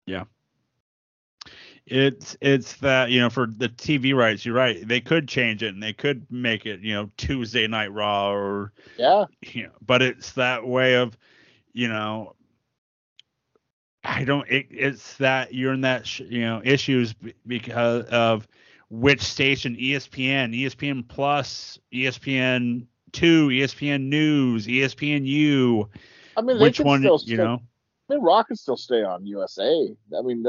Yeah. 0.06 0.24
It's 1.86 2.36
it's 2.40 2.76
that 2.76 3.10
you 3.10 3.20
know 3.20 3.30
for 3.30 3.46
the 3.46 3.68
TV 3.68 4.12
rights, 4.12 4.44
you're 4.44 4.54
right. 4.54 4.86
They 4.86 5.00
could 5.00 5.28
change 5.28 5.62
it 5.62 5.74
and 5.74 5.82
they 5.82 5.92
could 5.92 6.30
make 6.30 6.66
it 6.66 6.80
you 6.80 6.94
know 6.94 7.10
Tuesday 7.16 7.66
Night 7.66 7.92
Raw 7.92 8.30
or 8.32 8.72
Yeah, 8.96 9.26
you 9.42 9.64
know, 9.64 9.72
but 9.84 10.02
it's 10.02 10.32
that 10.32 10.66
way 10.66 10.94
of 10.96 11.16
you 11.72 11.88
know 11.88 12.34
i 14.04 14.24
don't 14.24 14.48
it, 14.48 14.66
it's 14.70 15.16
that 15.18 15.52
you're 15.54 15.72
in 15.72 15.82
that 15.82 16.06
sh- 16.06 16.20
you 16.20 16.40
know 16.40 16.60
issues 16.64 17.12
b- 17.12 17.34
because 17.46 18.04
of 18.06 18.46
which 18.88 19.20
station 19.20 19.76
espn 19.76 20.54
espn 20.64 21.06
plus 21.06 21.78
espn 21.92 22.86
2 23.12 23.48
espn 23.48 24.02
news 24.02 24.66
ESPN 24.66 25.26
U. 25.26 25.88
I 26.36 26.42
mean, 26.42 26.58
they 26.58 26.62
which 26.62 26.80
one 26.80 27.00
still 27.00 27.20
you 27.24 27.36
know 27.38 27.60
I 28.08 28.14
mean, 28.14 28.22
Raw 28.22 28.42
can 28.42 28.56
still 28.56 28.76
stay 28.76 29.02
on 29.02 29.24
USA. 29.26 29.88
I 30.16 30.22
mean, 30.22 30.42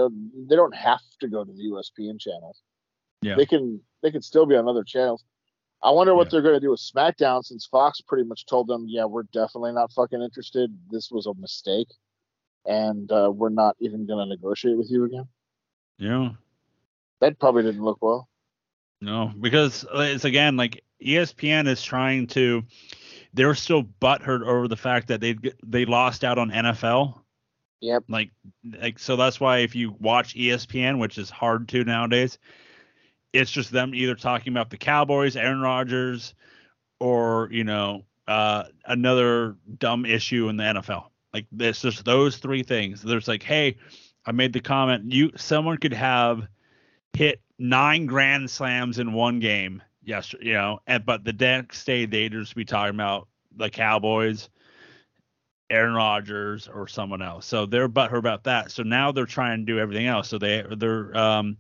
they 0.48 0.56
don't 0.56 0.76
have 0.76 1.02
to 1.20 1.28
go 1.28 1.44
to 1.44 1.52
the 1.52 1.64
USPN 1.72 2.20
channels. 2.20 2.62
Yeah. 3.22 3.36
They 3.36 3.46
can 3.46 3.82
they 4.02 4.12
can 4.12 4.22
still 4.22 4.46
be 4.46 4.56
on 4.56 4.68
other 4.68 4.84
channels. 4.84 5.24
I 5.84 5.90
wonder 5.92 6.14
what 6.14 6.28
Yeah. 6.28 6.32
they're 6.32 6.42
going 6.42 6.56
to 6.56 6.60
do 6.60 6.72
with 6.72 6.80
SmackDown 6.80 7.44
since 7.44 7.66
Fox 7.66 8.02
pretty 8.02 8.24
much 8.26 8.46
told 8.46 8.68
them, 8.68 8.86
yeah, 8.88 9.06
we're 9.06 9.24
definitely 9.24 9.74
not 9.74 9.92
fucking 9.92 10.22
interested. 10.22 10.72
This 10.92 11.10
was 11.10 11.26
a 11.26 11.34
mistake, 11.36 11.88
and 12.66 13.12
uh, 13.12 13.32
we're 13.34 13.50
not 13.50 13.76
even 13.80 14.06
going 14.06 14.26
to 14.28 14.36
negotiate 14.36 14.78
with 14.78 14.90
you 14.90 15.06
again. 15.06 15.28
Yeah. 15.98 16.30
That 17.20 17.40
probably 17.40 17.64
didn't 17.64 17.84
look 17.84 18.00
well. 18.02 18.28
No, 19.02 19.32
because 19.40 19.84
uh, 19.86 20.02
it's 20.02 20.26
again 20.26 20.58
like 20.58 20.84
ESPN 21.04 21.68
is 21.68 21.82
trying 21.82 22.28
to. 22.28 22.64
They're 23.34 23.56
still 23.56 23.84
butthurt 23.84 24.46
over 24.46 24.68
the 24.68 24.78
fact 24.78 25.08
that 25.08 25.22
they 25.22 25.36
they 25.66 25.86
lost 25.86 26.24
out 26.24 26.38
on 26.38 26.52
NFL. 26.52 27.20
Yep. 27.82 28.04
Like 28.10 28.30
like 28.64 29.00
so 29.00 29.16
that's 29.16 29.40
why 29.40 29.60
if 29.60 29.76
you 29.76 29.96
watch 30.00 30.36
ESPN, 30.36 31.00
which 31.00 31.18
is 31.18 31.30
hard 31.30 31.68
to 31.70 31.84
nowadays, 31.84 32.38
it's 33.34 33.50
just 33.50 33.72
them 33.72 33.96
either 33.96 34.16
talking 34.16 34.54
about 34.54 34.70
the 34.70 34.78
Cowboys, 34.78 35.36
Aaron 35.36 35.62
Rodgers, 35.62 36.36
or 37.00 37.50
you 37.52 37.64
know 37.64 38.04
uh, 38.28 38.66
another 38.86 39.58
dumb 39.78 40.06
issue 40.06 40.48
in 40.50 40.58
the 40.58 40.64
NFL. 40.64 41.11
Like 41.34 41.46
this, 41.52 41.82
just 41.82 42.04
those 42.04 42.38
three 42.38 42.64
things. 42.64 43.02
There's 43.02 43.28
like, 43.28 43.44
hey, 43.44 43.78
I 44.26 44.32
made 44.32 44.54
the 44.54 44.60
comment. 44.60 45.12
You 45.12 45.32
someone 45.36 45.78
could 45.78 45.94
have 45.94 46.48
hit 47.14 47.42
nine 47.58 48.06
grand 48.06 48.50
slams 48.50 49.00
in 49.00 49.14
one 49.14 49.40
game. 49.40 49.82
Yes, 50.04 50.34
you 50.42 50.54
know, 50.54 50.80
and 50.88 51.06
but 51.06 51.24
the 51.24 51.34
next 51.34 51.86
day 51.86 52.06
they 52.06 52.28
just 52.30 52.56
be 52.56 52.66
talking 52.66 52.96
about 52.96 53.28
the 53.56 53.70
Cowboys 53.70 54.50
Aaron 55.72 55.94
Rodgers 55.94 56.68
or 56.68 56.88
someone 56.88 57.22
else. 57.22 57.46
So 57.46 57.66
they're 57.66 57.90
butthurt 57.90 58.18
about 58.18 58.44
that. 58.44 58.72
So 58.72 58.84
now 58.84 59.12
they're 59.12 59.26
trying 59.26 59.60
to 59.60 59.66
do 59.66 59.80
everything 59.80 60.06
else. 60.06 60.28
So 60.28 60.38
they 60.38 60.64
they're 60.78 61.16
um, 61.18 61.58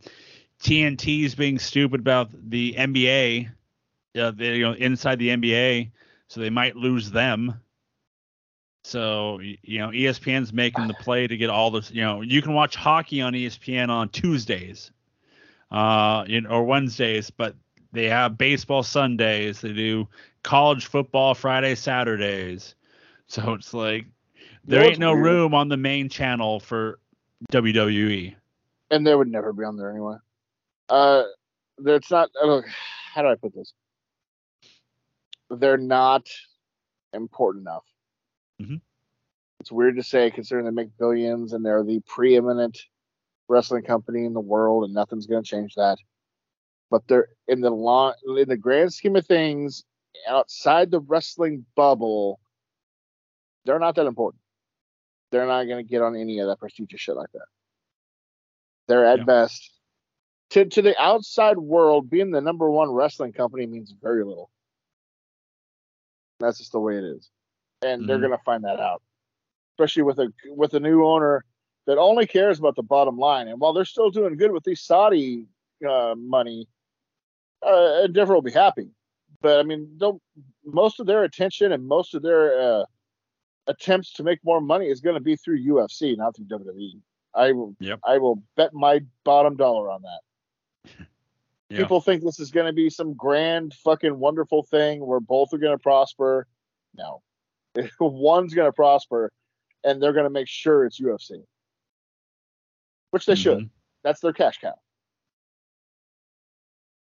TNT's 0.62 1.34
being 1.34 1.58
stupid 1.58 2.02
about 2.02 2.30
the 2.50 2.76
NBA. 2.78 3.50
Uh, 4.14 4.32
they, 4.32 4.58
you 4.58 4.64
know, 4.64 4.74
inside 4.74 5.18
the 5.18 5.30
NBA, 5.30 5.92
so 6.28 6.42
they 6.42 6.50
might 6.50 6.76
lose 6.76 7.10
them. 7.10 7.54
So 8.84 9.40
you 9.40 9.80
know, 9.80 9.90
ESPN's 9.90 10.52
making 10.52 10.88
the 10.88 10.94
play 10.96 11.28
to 11.28 11.38
get 11.38 11.50
all 11.50 11.72
this. 11.72 11.92
You 11.92 12.02
know, 12.02 12.22
you 12.22 12.42
can 12.42 12.54
watch 12.54 12.76
hockey 12.76 13.22
on 13.22 13.34
ESPN 13.34 13.90
on 13.90 14.10
Tuesdays, 14.10 14.92
uh, 15.72 16.26
in, 16.28 16.46
or 16.48 16.64
Wednesdays, 16.64 17.30
but 17.30 17.56
they 17.92 18.10
have 18.10 18.38
baseball 18.38 18.84
Sundays. 18.84 19.62
They 19.62 19.74
do 19.74 20.08
college 20.44 20.88
football 20.88 21.36
Friday, 21.36 21.76
Saturdays. 21.76 22.76
So 23.28 23.54
it's 23.54 23.74
like 23.74 24.08
there 24.66 24.84
ain't 24.84 25.00
no 25.00 25.14
weird? 25.14 25.26
room 25.26 25.54
on 25.54 25.70
the 25.70 25.78
main 25.78 26.10
channel 26.10 26.60
for 26.60 27.00
WWE. 27.52 28.36
And 28.90 29.08
they 29.08 29.16
would 29.16 29.30
never 29.30 29.54
be 29.54 29.64
on 29.64 29.78
there 29.78 29.90
anyway. 29.90 30.18
Uh, 30.90 31.24
it's 31.86 32.12
not. 32.12 32.30
How 33.14 33.22
do 33.22 33.28
I 33.28 33.36
put 33.36 33.56
this? 33.56 33.74
They're 35.50 35.78
not 35.78 36.28
important 37.14 37.64
enough. 37.64 37.84
Mm-hmm. 38.62 38.76
It's 39.60 39.72
weird 39.72 39.98
to 39.98 40.04
say, 40.04 40.32
considering 40.32 40.66
they 40.66 40.72
make 40.72 40.98
billions 40.98 41.54
and 41.54 41.66
they're 41.66 41.84
the 41.84 42.02
preeminent 42.08 42.80
wrestling 43.48 43.84
company 43.84 44.26
in 44.26 44.34
the 44.34 44.40
world, 44.40 44.84
and 44.84 44.94
nothing's 44.94 45.28
going 45.28 45.44
to 45.44 45.50
change 45.50 45.76
that. 45.76 45.98
But 46.90 47.08
they're 47.08 47.28
in 47.48 47.62
the 47.62 47.70
long, 47.70 48.14
in 48.38 48.50
the 48.50 48.58
grand 48.58 48.94
scheme 48.94 49.16
of 49.16 49.26
things, 49.26 49.84
outside 50.28 50.92
the 50.92 51.00
wrestling 51.00 51.66
bubble, 51.76 52.40
they're 53.66 53.80
not 53.80 53.96
that 53.96 54.08
important. 54.08 54.42
They're 55.32 55.48
not 55.48 55.66
going 55.66 55.84
to 55.86 55.90
get 55.90 56.02
on 56.02 56.16
any 56.16 56.40
of 56.40 56.48
that 56.48 56.60
prestigious 56.60 57.00
shit 57.00 57.16
like 57.16 57.32
that. 57.34 57.46
They're 58.88 59.06
at 59.06 59.20
yeah. 59.20 59.26
best 59.26 59.72
to 60.50 60.66
to 60.66 60.82
the 60.82 61.00
outside 61.02 61.58
world. 61.58 62.10
Being 62.10 62.32
the 62.32 62.42
number 62.42 62.70
one 62.70 62.92
wrestling 62.92 63.32
company 63.32 63.66
means 63.66 63.94
very 64.02 64.26
little. 64.26 64.50
That's 66.40 66.58
just 66.58 66.72
the 66.72 66.80
way 66.80 66.98
it 66.98 67.04
is, 67.04 67.30
and 67.82 68.02
mm-hmm. 68.02 68.08
they're 68.08 68.20
going 68.20 68.32
to 68.32 68.44
find 68.44 68.64
that 68.64 68.80
out, 68.80 69.02
especially 69.74 70.04
with 70.04 70.20
a 70.20 70.32
with 70.48 70.74
a 70.74 70.80
new 70.80 71.06
owner 71.06 71.44
that 71.88 71.98
only 71.98 72.28
cares 72.28 72.60
about 72.60 72.76
the 72.76 72.84
bottom 72.84 73.18
line. 73.18 73.48
And 73.48 73.60
while 73.60 73.74
they're 73.74 73.86
still 73.86 74.12
doing 74.12 74.38
good 74.38 74.52
with 74.52 74.64
these 74.64 74.82
Saudi 74.82 75.46
uh, 75.88 76.16
money, 76.18 76.68
uh, 77.66 78.02
Endeavor 78.06 78.34
will 78.34 78.42
be 78.42 78.52
happy. 78.52 78.90
But 79.42 79.60
I 79.60 79.64
mean, 79.64 80.00
most 80.64 81.00
of 81.00 81.08
their 81.08 81.24
attention 81.24 81.72
and 81.72 81.88
most 81.88 82.14
of 82.14 82.22
their 82.22 82.60
uh, 82.60 82.86
attempts 83.68 84.14
to 84.14 84.24
make 84.24 84.40
more 84.44 84.62
money 84.62 84.88
is 84.88 85.02
going 85.02 85.16
to 85.16 85.22
be 85.22 85.36
through 85.36 85.66
UFC, 85.66 86.16
not 86.18 86.36
through 86.36 86.46
WWE. 86.46 87.02
I 87.34 87.52
will. 87.54 87.76
Yep. 87.80 88.00
I 88.06 88.18
will 88.18 88.44
bet 88.56 88.74
my 88.74 89.02
bottom 89.24 89.56
dollar 89.56 89.90
on 89.90 90.04
that. 90.04 90.92
yep. 91.70 91.80
People 91.80 92.02
think 92.02 92.24
this 92.24 92.40
is 92.40 92.52
going 92.52 92.68
to 92.68 92.74
be 92.74 92.90
some 92.90 93.14
grand, 93.14 93.74
fucking 93.74 94.20
wonderful 94.20 94.64
thing 94.64 95.06
where 95.06 95.20
both 95.20 95.54
are 95.54 95.58
going 95.58 95.78
to 95.78 95.82
prosper. 95.82 96.46
No, 96.96 97.22
one's 98.00 98.54
going 98.54 98.68
to 98.68 98.74
prosper, 98.74 99.32
and 99.84 100.02
they're 100.02 100.14
going 100.14 100.26
to 100.26 100.30
make 100.30 100.48
sure 100.48 100.86
it's 100.86 101.00
UFC, 101.00 101.44
which 103.12 103.26
they 103.26 103.34
mm-hmm. 103.34 103.42
should. 103.42 103.70
That's 104.04 104.20
their 104.20 104.34
cash 104.34 104.60
cow. 104.60 104.74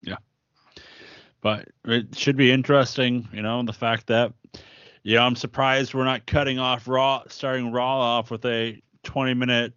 Yeah. 0.01 0.17
But 1.41 1.69
it 1.85 2.15
should 2.15 2.35
be 2.35 2.51
interesting, 2.51 3.27
you 3.31 3.41
know, 3.41 3.63
the 3.63 3.73
fact 3.73 4.07
that 4.07 4.33
yeah, 5.03 5.25
I'm 5.25 5.35
surprised 5.35 5.93
we're 5.93 6.05
not 6.05 6.25
cutting 6.25 6.59
off 6.59 6.87
Raw, 6.87 7.23
starting 7.27 7.71
Raw 7.71 7.99
off 7.99 8.31
with 8.31 8.45
a 8.45 8.81
20 9.03 9.33
minute 9.33 9.73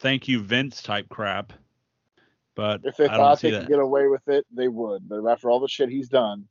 thank 0.00 0.28
you 0.28 0.40
Vince 0.40 0.82
type 0.82 1.08
crap. 1.08 1.52
But 2.54 2.80
if 2.84 2.96
they 2.96 3.06
I 3.06 3.16
thought 3.16 3.40
they 3.40 3.50
that. 3.50 3.60
could 3.60 3.68
get 3.68 3.78
away 3.78 4.08
with 4.08 4.26
it, 4.28 4.46
they 4.52 4.68
would. 4.68 5.08
But 5.08 5.26
after 5.26 5.50
all 5.50 5.60
the 5.60 5.68
shit 5.68 5.88
he's 5.88 6.08
done, 6.08 6.48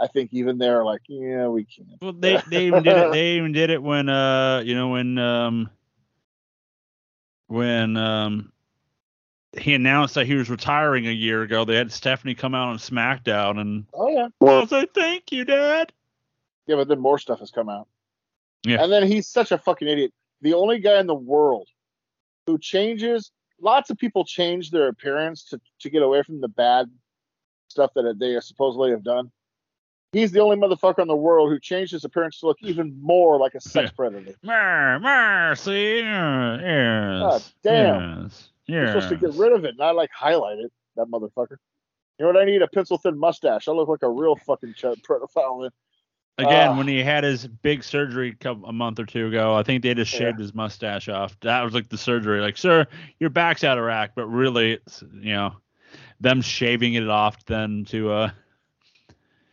I 0.00 0.06
think 0.08 0.30
even 0.32 0.58
they're 0.58 0.84
like, 0.84 1.02
yeah, 1.08 1.46
we 1.48 1.64
can't. 1.64 1.88
Well, 2.00 2.12
they 2.12 2.40
they 2.48 2.66
even 2.66 2.82
did 2.82 2.96
it. 2.96 3.12
They 3.12 3.32
even 3.36 3.52
did 3.52 3.70
it 3.70 3.82
when 3.82 4.08
uh 4.08 4.62
you 4.64 4.74
know 4.74 4.88
when 4.88 5.18
um 5.18 5.70
when 7.46 7.96
um 7.96 8.52
he 9.56 9.74
announced 9.74 10.16
that 10.16 10.26
he 10.26 10.34
was 10.34 10.50
retiring 10.50 11.06
a 11.06 11.12
year 11.12 11.42
ago. 11.42 11.64
They 11.64 11.76
had 11.76 11.92
Stephanie 11.92 12.34
come 12.34 12.54
out 12.54 12.68
on 12.68 12.78
SmackDown 12.78 13.60
and 13.60 13.86
oh 13.94 14.08
yeah, 14.08 14.28
well, 14.40 14.66
say 14.66 14.86
thank 14.94 15.30
you, 15.30 15.44
Dad. 15.44 15.92
Yeah, 16.66 16.76
but 16.76 16.88
then 16.88 16.98
more 16.98 17.18
stuff 17.18 17.40
has 17.40 17.50
come 17.50 17.68
out. 17.68 17.86
Yeah. 18.66 18.82
And 18.82 18.90
then 18.90 19.06
he's 19.06 19.28
such 19.28 19.52
a 19.52 19.58
fucking 19.58 19.86
idiot. 19.86 20.12
The 20.40 20.54
only 20.54 20.78
guy 20.78 20.98
in 20.98 21.06
the 21.06 21.14
world 21.14 21.68
who 22.46 22.58
changes 22.58 23.30
lots 23.60 23.90
of 23.90 23.98
people 23.98 24.24
change 24.24 24.70
their 24.70 24.88
appearance 24.88 25.44
to, 25.44 25.60
to 25.80 25.90
get 25.90 26.02
away 26.02 26.22
from 26.22 26.40
the 26.40 26.48
bad 26.48 26.90
stuff 27.68 27.90
that 27.94 28.18
they 28.18 28.38
supposedly 28.40 28.90
have 28.90 29.04
done. 29.04 29.30
He's 30.14 30.30
the 30.32 30.40
only 30.40 30.56
motherfucker 30.56 31.00
in 31.00 31.08
the 31.08 31.16
world 31.16 31.50
who 31.50 31.58
changed 31.58 31.92
his 31.92 32.04
appearance 32.04 32.38
to 32.40 32.46
look 32.46 32.58
even 32.62 32.96
more 33.02 33.36
like 33.36 33.54
a 33.54 33.60
sex 33.60 33.90
predator. 33.90 34.34
Mercy, 34.42 36.02
yes. 36.04 37.20
God 37.20 37.42
damn. 37.62 38.22
Yes. 38.22 38.50
You're 38.66 38.86
supposed 38.86 39.08
to 39.08 39.16
get 39.16 39.34
rid 39.34 39.52
of 39.52 39.64
it, 39.64 39.76
not 39.76 39.96
like 39.96 40.10
highlight 40.10 40.58
it, 40.58 40.72
that 40.96 41.06
motherfucker. 41.06 41.56
You 42.18 42.26
know 42.26 42.26
what 42.26 42.36
I 42.36 42.44
need? 42.44 42.62
A 42.62 42.68
pencil 42.68 42.96
thin 42.96 43.18
mustache. 43.18 43.66
I 43.66 43.72
look 43.72 43.88
like 43.88 44.02
a 44.02 44.08
real 44.08 44.36
fucking 44.36 44.74
ch- 44.74 45.02
pedophile. 45.02 45.68
Again, 46.38 46.68
uh, 46.70 46.76
when 46.76 46.86
he 46.86 47.02
had 47.02 47.24
his 47.24 47.46
big 47.46 47.82
surgery 47.82 48.36
a 48.44 48.72
month 48.72 49.00
or 49.00 49.06
two 49.06 49.26
ago, 49.26 49.54
I 49.54 49.64
think 49.64 49.82
they 49.82 49.94
just 49.94 50.12
shaved 50.12 50.38
yeah. 50.38 50.44
his 50.44 50.54
mustache 50.54 51.08
off. 51.08 51.38
That 51.40 51.62
was 51.62 51.74
like 51.74 51.88
the 51.88 51.98
surgery. 51.98 52.40
Like, 52.40 52.56
sir, 52.56 52.86
your 53.18 53.30
back's 53.30 53.64
out 53.64 53.78
of 53.78 53.84
rack, 53.84 54.12
but 54.14 54.26
really, 54.26 54.74
it's 54.74 55.02
you 55.12 55.32
know, 55.32 55.54
them 56.20 56.40
shaving 56.40 56.94
it 56.94 57.08
off 57.08 57.44
then 57.46 57.84
to 57.86 58.12
uh. 58.12 58.30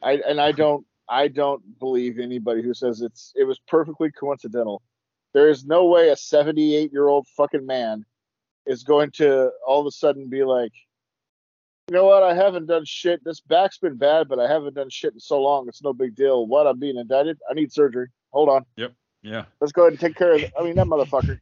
I 0.01 0.21
and 0.27 0.39
I 0.39 0.51
don't 0.51 0.85
I 1.09 1.27
don't 1.27 1.79
believe 1.79 2.19
anybody 2.19 2.61
who 2.61 2.73
says 2.73 3.01
it's 3.01 3.33
it 3.35 3.43
was 3.43 3.59
perfectly 3.67 4.11
coincidental. 4.11 4.81
There 5.33 5.49
is 5.49 5.65
no 5.65 5.85
way 5.85 6.09
a 6.09 6.15
78 6.15 6.91
year 6.91 7.07
old 7.07 7.27
fucking 7.37 7.65
man 7.65 8.05
is 8.65 8.83
going 8.83 9.11
to 9.11 9.51
all 9.65 9.81
of 9.81 9.87
a 9.87 9.91
sudden 9.91 10.29
be 10.29 10.43
like, 10.43 10.73
you 11.87 11.95
know 11.95 12.05
what? 12.05 12.23
I 12.23 12.33
haven't 12.33 12.67
done 12.67 12.83
shit. 12.85 13.23
This 13.23 13.41
back's 13.41 13.77
been 13.77 13.97
bad, 13.97 14.27
but 14.27 14.39
I 14.39 14.47
haven't 14.47 14.75
done 14.75 14.89
shit 14.89 15.13
in 15.13 15.19
so 15.19 15.41
long. 15.41 15.67
It's 15.67 15.83
no 15.83 15.93
big 15.93 16.15
deal. 16.15 16.47
What? 16.47 16.67
I'm 16.67 16.79
being 16.79 16.97
indicted. 16.97 17.39
I 17.49 17.53
need 17.53 17.71
surgery. 17.71 18.07
Hold 18.31 18.49
on. 18.49 18.65
Yep. 18.77 18.93
Yeah. 19.23 19.45
Let's 19.59 19.71
go 19.71 19.83
ahead 19.83 19.93
and 19.93 19.99
take 19.99 20.15
care 20.15 20.33
of 20.33 20.41
it. 20.41 20.53
I 20.59 20.63
mean, 20.63 20.75
that 20.75 20.87
motherfucker. 20.87 21.39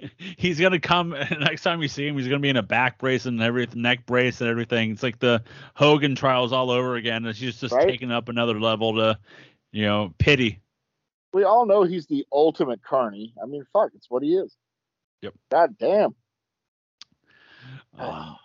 he's 0.36 0.60
gonna 0.60 0.80
come 0.80 1.10
next 1.40 1.62
time 1.62 1.82
you 1.82 1.88
see 1.88 2.06
him. 2.06 2.16
He's 2.16 2.28
gonna 2.28 2.40
be 2.40 2.48
in 2.48 2.56
a 2.56 2.62
back 2.62 2.98
brace 2.98 3.26
and 3.26 3.40
everything, 3.42 3.82
neck 3.82 4.06
brace 4.06 4.40
and 4.40 4.50
everything. 4.50 4.92
It's 4.92 5.02
like 5.02 5.18
the 5.18 5.42
Hogan 5.74 6.14
trials 6.14 6.52
all 6.52 6.70
over 6.70 6.96
again. 6.96 7.24
It's 7.26 7.38
just 7.38 7.60
just 7.60 7.74
right? 7.74 7.88
taking 7.88 8.10
up 8.10 8.28
another 8.28 8.58
level 8.60 8.94
to, 8.96 9.18
you 9.72 9.84
know, 9.84 10.12
pity. 10.18 10.60
We 11.32 11.44
all 11.44 11.66
know 11.66 11.82
he's 11.82 12.06
the 12.06 12.26
ultimate 12.32 12.82
carny. 12.82 13.34
I 13.42 13.46
mean, 13.46 13.64
fuck, 13.72 13.90
it's 13.94 14.10
what 14.10 14.22
he 14.22 14.34
is. 14.34 14.56
Yep. 15.22 15.34
God 15.50 15.78
damn. 15.78 16.14
Oh. 17.98 18.36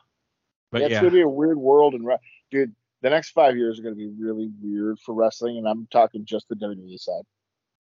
But 0.71 0.81
yeah, 0.81 0.87
it's 0.87 0.95
gonna 0.97 1.11
be 1.11 1.21
a 1.21 1.29
weird 1.29 1.57
world, 1.57 1.93
and 1.93 2.07
dude, 2.49 2.75
the 3.01 3.09
next 3.09 3.31
five 3.31 3.55
years 3.55 3.79
are 3.79 3.83
gonna 3.83 3.95
be 3.95 4.11
really 4.19 4.49
weird 4.61 4.99
for 4.99 5.13
wrestling, 5.13 5.57
and 5.57 5.67
I'm 5.67 5.87
talking 5.91 6.25
just 6.25 6.49
the 6.49 6.55
WWE 6.55 6.99
side. 6.99 7.23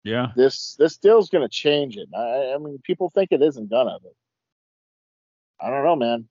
Yeah. 0.07 0.29
This 0.37 0.77
this 0.79 0.97
deal's 0.99 1.31
gonna 1.31 1.49
change 1.49 1.97
it. 1.97 2.09
I, 2.16 2.55
I 2.55 2.59
mean, 2.59 2.79
people 2.85 3.11
think 3.11 3.33
it 3.33 3.42
isn't 3.42 3.69
gonna, 3.69 3.99
but 4.01 4.12
I 5.61 5.69
don't 5.69 5.85
know, 5.85 5.97
man. 5.97 6.29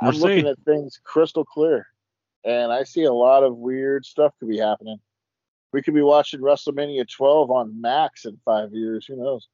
We'll 0.00 0.10
I'm 0.10 0.14
see. 0.14 0.20
looking 0.20 0.46
at 0.46 0.58
things 0.60 1.00
crystal 1.02 1.44
clear, 1.44 1.88
and 2.44 2.72
I 2.72 2.84
see 2.84 3.02
a 3.02 3.12
lot 3.12 3.42
of 3.42 3.56
weird 3.56 4.06
stuff 4.06 4.32
could 4.38 4.48
be 4.48 4.58
happening. 4.58 4.98
We 5.72 5.82
could 5.82 5.94
be 5.94 6.02
watching 6.02 6.40
WrestleMania 6.40 7.08
12 7.08 7.50
on 7.50 7.80
Max 7.80 8.26
in 8.26 8.38
five 8.44 8.72
years. 8.72 9.06
Who 9.06 9.16
knows? 9.16 9.48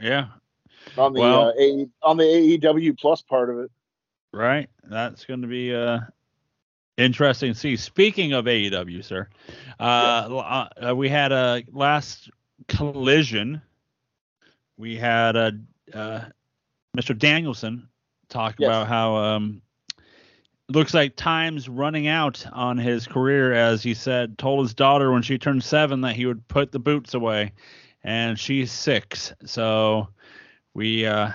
Yeah. 0.00 0.28
On 0.96 1.12
the 1.12 1.20
well, 1.20 1.48
uh, 1.48 1.52
A, 1.58 1.86
on 2.02 2.16
the 2.16 2.24
AEW 2.24 2.98
Plus 2.98 3.22
part 3.22 3.50
of 3.50 3.58
it. 3.60 3.70
Right. 4.32 4.68
That's 4.82 5.24
going 5.24 5.42
to 5.42 5.48
be 5.48 5.74
uh, 5.74 6.00
interesting 6.96 7.52
to 7.54 7.58
see. 7.58 7.76
Speaking 7.76 8.34
of 8.34 8.44
AEW, 8.44 9.04
sir, 9.04 9.28
uh, 9.80 10.28
yeah. 10.28 10.88
uh, 10.90 10.94
we 10.94 11.08
had 11.08 11.32
a 11.32 11.62
last 11.72 12.30
collision. 12.68 13.62
We 14.76 14.96
had 14.96 15.36
a 15.36 15.52
uh, 15.92 16.24
Mr. 16.96 17.16
Danielson 17.16 17.88
talk 18.28 18.56
yes. 18.58 18.68
about 18.68 18.88
how 18.88 19.16
um, 19.16 19.62
looks 20.68 20.94
like 20.94 21.16
time's 21.16 21.68
running 21.68 22.06
out 22.06 22.46
on 22.52 22.78
his 22.78 23.06
career, 23.06 23.52
as 23.52 23.82
he 23.82 23.94
said, 23.94 24.38
told 24.38 24.64
his 24.64 24.74
daughter 24.74 25.12
when 25.12 25.22
she 25.22 25.38
turned 25.38 25.62
seven 25.62 26.00
that 26.02 26.16
he 26.16 26.26
would 26.26 26.46
put 26.48 26.72
the 26.72 26.78
boots 26.78 27.14
away, 27.14 27.52
and 28.02 28.38
she's 28.38 28.72
six. 28.72 29.32
So 29.44 30.08
we 30.72 31.06
uh, 31.06 31.32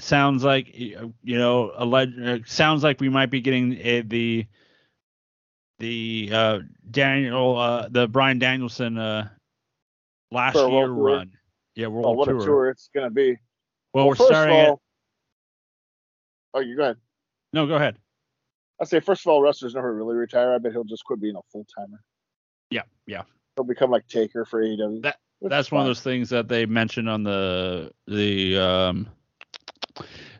sounds 0.00 0.44
like 0.44 0.76
you 0.76 1.12
know 1.24 1.72
alleged, 1.76 2.20
uh, 2.20 2.38
sounds 2.46 2.82
like 2.82 3.00
we 3.00 3.08
might 3.08 3.30
be 3.30 3.40
getting 3.40 3.78
a, 3.80 4.00
the 4.02 4.46
the 5.78 6.30
uh, 6.32 6.58
Daniel 6.90 7.56
uh, 7.56 7.88
the 7.88 8.08
Bryan 8.08 8.38
Danielson 8.38 8.98
uh, 8.98 9.28
last 10.30 10.56
year 10.56 10.86
run. 10.88 11.32
Yeah, 11.74 11.86
world 11.88 12.06
Oh, 12.06 12.12
what 12.12 12.26
tour. 12.28 12.38
a 12.38 12.44
tour 12.44 12.68
it's 12.70 12.90
gonna 12.94 13.10
be. 13.10 13.36
Well, 13.94 14.08
we're 14.08 14.14
first 14.16 14.28
starting. 14.30 14.54
of 14.54 14.66
at, 14.72 14.78
oh, 16.54 16.60
you 16.60 16.76
go 16.76 16.82
ahead. 16.82 16.96
no, 17.52 17.66
go 17.66 17.74
ahead. 17.76 17.98
I 18.80 18.84
say 18.84 19.00
first 19.00 19.26
of 19.26 19.30
all, 19.30 19.42
wrestlers 19.42 19.74
never 19.74 19.94
really 19.94 20.14
retire. 20.16 20.54
I 20.54 20.58
bet 20.58 20.72
he'll 20.72 20.84
just 20.84 21.04
quit 21.04 21.20
being 21.20 21.36
a 21.36 21.40
full 21.50 21.66
timer. 21.76 22.00
Yeah, 22.70 22.82
yeah. 23.06 23.22
He'll 23.56 23.64
become 23.64 23.90
like 23.90 24.06
Taker 24.08 24.44
for 24.44 24.62
AEW. 24.62 25.02
That- 25.02 25.18
That's 25.40 25.70
one 25.72 25.80
of 25.82 25.86
those 25.86 26.00
things 26.00 26.30
that 26.30 26.48
they 26.48 26.66
mentioned 26.66 27.08
on 27.08 27.22
the 27.22 27.92
the 28.08 28.58
um 28.58 29.08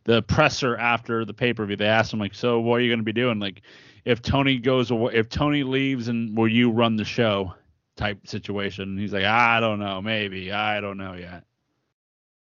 the 0.04 0.22
presser 0.22 0.76
after 0.76 1.24
the 1.24 1.34
pay 1.34 1.52
per 1.52 1.64
view. 1.66 1.76
They 1.76 1.86
asked 1.86 2.12
him 2.12 2.18
like, 2.18 2.34
"So 2.34 2.58
what 2.60 2.76
are 2.76 2.80
you 2.80 2.90
going 2.90 2.98
to 3.00 3.04
be 3.04 3.12
doing? 3.12 3.38
Like, 3.38 3.62
if 4.04 4.22
Tony 4.22 4.58
goes 4.58 4.90
away, 4.90 5.14
if 5.14 5.28
Tony 5.28 5.62
leaves, 5.62 6.08
and 6.08 6.36
will 6.36 6.48
you 6.48 6.70
run 6.70 6.96
the 6.96 7.04
show?" 7.04 7.54
Type 7.98 8.26
situation. 8.28 8.96
He's 8.96 9.12
like, 9.12 9.24
"I 9.24 9.58
don't 9.58 9.80
know, 9.80 10.00
maybe. 10.00 10.52
I 10.52 10.80
don't 10.80 10.96
know 10.98 11.14
yet." 11.14 11.42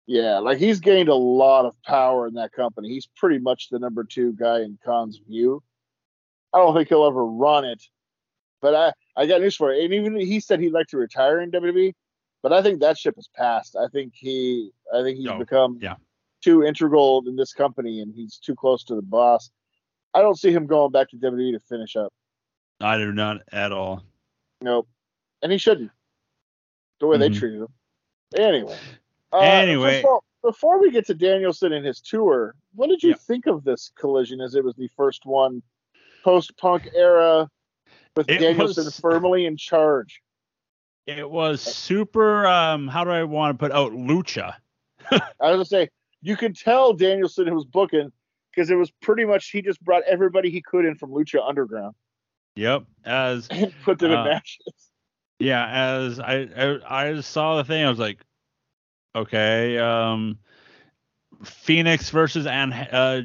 Yeah, 0.07 0.39
like 0.39 0.57
he's 0.57 0.79
gained 0.79 1.09
a 1.09 1.15
lot 1.15 1.65
of 1.65 1.75
power 1.83 2.25
in 2.25 2.33
that 2.35 2.53
company. 2.53 2.87
He's 2.87 3.07
pretty 3.17 3.37
much 3.37 3.67
the 3.69 3.77
number 3.77 4.05
two 4.05 4.31
guy 4.33 4.61
in 4.61 4.79
Khan's 4.83 5.17
view. 5.27 5.61
I 6.53 6.59
don't 6.59 6.73
think 6.73 6.87
he'll 6.87 7.05
ever 7.05 7.25
run 7.25 7.65
it, 7.65 7.83
but 8.61 8.73
I 8.73 8.93
I 9.21 9.25
got 9.25 9.41
news 9.41 9.57
for 9.57 9.73
you. 9.73 9.83
And 9.83 9.93
even 9.93 10.15
he 10.15 10.39
said 10.39 10.61
he'd 10.61 10.71
like 10.71 10.87
to 10.87 10.97
retire 10.97 11.41
in 11.41 11.51
WWE, 11.51 11.93
but 12.41 12.53
I 12.53 12.61
think 12.61 12.79
that 12.79 12.97
ship 12.97 13.15
has 13.17 13.27
passed. 13.35 13.75
I 13.75 13.87
think 13.89 14.13
he 14.15 14.71
I 14.93 15.03
think 15.03 15.17
he's 15.17 15.27
Oh, 15.27 15.37
become 15.37 15.79
yeah. 15.81 15.95
too 16.41 16.63
integral 16.63 17.23
in 17.27 17.35
this 17.35 17.51
company, 17.53 17.99
and 17.99 18.13
he's 18.15 18.37
too 18.37 18.55
close 18.55 18.85
to 18.85 18.95
the 18.95 19.01
boss. 19.01 19.51
I 20.13 20.21
don't 20.21 20.39
see 20.39 20.51
him 20.53 20.65
going 20.65 20.91
back 20.93 21.09
to 21.09 21.17
WWE 21.17 21.51
to 21.51 21.59
finish 21.59 21.97
up. 21.97 22.13
I 22.79 22.97
do 22.97 23.11
not 23.11 23.41
at 23.51 23.73
all. 23.73 24.03
Nope, 24.61 24.87
and 25.41 25.51
he 25.51 25.57
shouldn't. 25.57 25.91
The 26.99 27.07
way 27.07 27.17
they 27.17 27.29
Mhm. 27.29 27.39
treated 27.39 27.61
him. 27.61 27.67
Anyway. 28.37 28.77
Uh, 29.33 29.39
Anyway. 29.39 30.03
all, 30.03 30.23
before 30.43 30.79
we 30.79 30.91
get 30.91 31.05
to 31.07 31.13
Danielson 31.13 31.73
and 31.73 31.85
his 31.85 31.99
tour, 32.01 32.55
what 32.75 32.87
did 32.87 33.01
you 33.03 33.09
Yeah. 33.11 33.15
think 33.15 33.47
of 33.47 33.63
this 33.63 33.91
collision 33.95 34.41
as 34.41 34.55
it 34.55 34.63
was 34.63 34.75
the 34.75 34.87
first 34.89 35.25
one 35.25 35.63
post 36.23 36.55
punk 36.57 36.89
era 36.93 37.49
with 38.15 38.29
It 38.29 38.39
Danielson 38.39 38.85
was- 38.85 38.99
firmly 38.99 39.45
in 39.45 39.57
charge? 39.57 40.21
It 41.07 41.29
was 41.29 41.61
super. 41.61 42.45
Um, 42.45 42.87
how 42.87 43.03
do 43.03 43.09
I 43.09 43.23
want 43.23 43.57
to 43.57 43.59
put 43.59 43.71
out 43.71 43.91
lucha? 43.91 44.55
I 45.11 45.15
was 45.39 45.55
gonna 45.55 45.65
say 45.65 45.89
you 46.21 46.37
could 46.37 46.55
tell 46.55 46.93
Danielson 46.93 47.53
was 47.55 47.65
booking 47.65 48.11
because 48.51 48.69
it 48.69 48.75
was 48.75 48.91
pretty 49.01 49.25
much 49.25 49.49
he 49.49 49.61
just 49.63 49.81
brought 49.83 50.03
everybody 50.03 50.51
he 50.51 50.61
could 50.61 50.85
in 50.85 50.95
from 50.95 51.09
Lucha 51.09 51.41
Underground 51.45 51.95
Yep. 52.55 52.85
As 53.05 53.47
and 53.49 53.73
put 53.83 53.97
them 53.97 54.11
Uh, 54.11 54.19
in 54.19 54.29
matches. 54.29 54.90
Yeah, 55.41 55.65
as 55.67 56.19
I, 56.19 56.47
I 56.55 57.09
I 57.15 57.21
saw 57.21 57.57
the 57.57 57.63
thing, 57.63 57.83
I 57.83 57.89
was 57.89 57.99
like, 57.99 58.19
okay, 59.15 59.77
um, 59.77 60.37
Fénix 61.43 62.11
versus 62.11 62.45
An 62.45 62.73
uh, 62.73 63.21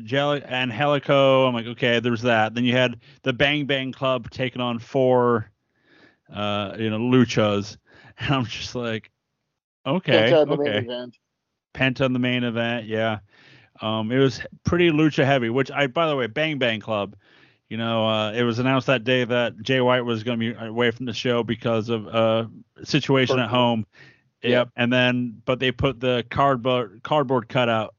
Angelico. 0.48 1.46
I'm 1.46 1.54
like, 1.54 1.66
okay, 1.66 2.00
there's 2.00 2.22
that. 2.22 2.54
Then 2.54 2.64
you 2.64 2.72
had 2.72 3.00
the 3.22 3.32
Bang 3.32 3.66
Bang 3.66 3.92
Club 3.92 4.30
taking 4.30 4.62
on 4.62 4.78
four, 4.78 5.50
uh, 6.32 6.76
you 6.78 6.90
know, 6.90 6.98
luchas, 6.98 7.76
and 8.18 8.34
I'm 8.34 8.44
just 8.46 8.74
like, 8.74 9.10
okay, 9.86 10.30
Penta 10.32 10.46
the 10.46 10.52
okay, 10.54 10.78
event. 10.78 11.16
Penta 11.74 12.06
in 12.06 12.12
the 12.12 12.18
main 12.18 12.44
event, 12.44 12.86
yeah. 12.86 13.18
Um, 13.82 14.10
it 14.10 14.18
was 14.18 14.40
pretty 14.64 14.90
lucha 14.90 15.24
heavy, 15.24 15.50
which 15.50 15.70
I, 15.70 15.86
by 15.86 16.08
the 16.08 16.16
way, 16.16 16.26
Bang 16.26 16.58
Bang 16.58 16.80
Club. 16.80 17.14
You 17.68 17.76
know, 17.78 18.06
uh, 18.08 18.32
it 18.32 18.44
was 18.44 18.58
announced 18.60 18.86
that 18.86 19.02
day 19.04 19.24
that 19.24 19.60
Jay 19.60 19.80
White 19.80 20.02
was 20.04 20.22
going 20.22 20.38
to 20.38 20.54
be 20.54 20.66
away 20.66 20.92
from 20.92 21.06
the 21.06 21.12
show 21.12 21.42
because 21.42 21.88
of 21.88 22.06
uh, 22.06 22.46
situation 22.84 23.38
at 23.40 23.48
home. 23.48 23.86
Yeah. 24.42 24.50
Yep. 24.50 24.68
And 24.76 24.92
then, 24.92 25.42
but 25.44 25.58
they 25.58 25.72
put 25.72 25.98
the 25.98 26.24
cardboard 26.30 27.00
cardboard 27.02 27.48
cutout, 27.48 27.94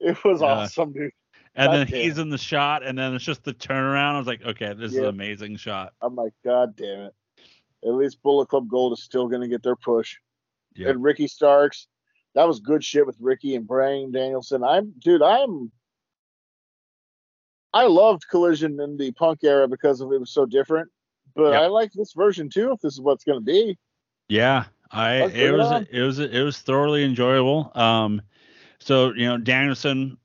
It 0.00 0.22
was 0.24 0.40
Yeah. 0.42 0.46
awesome, 0.48 0.92
dude. 0.92 1.12
and 1.54 1.68
God 1.68 1.72
then 1.74 1.86
damn. 1.86 2.00
he's 2.00 2.18
in 2.18 2.28
the 2.28 2.36
shot, 2.38 2.82
and 2.84 2.98
then 2.98 3.14
it's 3.14 3.24
just 3.24 3.44
the 3.44 3.54
turnaround. 3.54 4.14
I 4.14 4.18
was 4.18 4.26
like, 4.26 4.44
okay, 4.44 4.74
this 4.74 4.92
is 4.92 4.98
an 4.98 5.04
amazing 5.06 5.56
shot. 5.56 5.94
I'm 6.02 6.14
like, 6.14 6.32
God 6.44 6.76
damn 6.76 7.02
it. 7.06 7.14
At 7.84 7.94
least 7.94 8.22
Bullet 8.22 8.48
Club 8.48 8.68
Gold 8.68 8.92
is 8.92 9.02
still 9.02 9.28
gonna 9.28 9.48
get 9.48 9.62
their 9.62 9.76
push. 9.76 10.16
Yep. 10.74 10.88
And 10.90 11.02
Ricky 11.02 11.28
Starks, 11.28 11.86
that 12.34 12.46
was 12.46 12.60
good 12.60 12.84
shit 12.84 13.06
with 13.06 13.16
Ricky 13.20 13.54
and 13.54 13.66
Bryan 13.66 14.10
Danielson. 14.12 14.62
I'm 14.64 14.92
dude, 14.98 15.22
I'm 15.22 15.70
I 17.74 17.86
loved 17.86 18.28
Collision 18.28 18.80
in 18.80 18.96
the 18.96 19.12
punk 19.12 19.40
era 19.44 19.66
because 19.66 20.00
of 20.00 20.12
it 20.12 20.20
was 20.20 20.30
so 20.30 20.46
different. 20.46 20.90
But 21.34 21.52
Yep. 21.52 21.62
I 21.62 21.66
like 21.66 21.92
this 21.92 22.12
version 22.12 22.48
too, 22.50 22.72
if 22.72 22.80
this 22.80 22.94
is 22.94 23.00
what's 23.00 23.24
gonna 23.24 23.40
be. 23.40 23.78
Yeah, 24.28 24.64
I 24.90 25.20
Let's 25.20 25.34
it 25.34 25.52
was 25.52 25.66
on. 25.66 25.86
it 25.90 26.02
was 26.02 26.18
it 26.18 26.42
was 26.42 26.58
thoroughly 26.58 27.04
enjoyable. 27.04 27.72
Um, 27.74 28.22
so 28.78 29.12
you 29.14 29.26
know 29.26 29.38
Danielson 29.38 30.18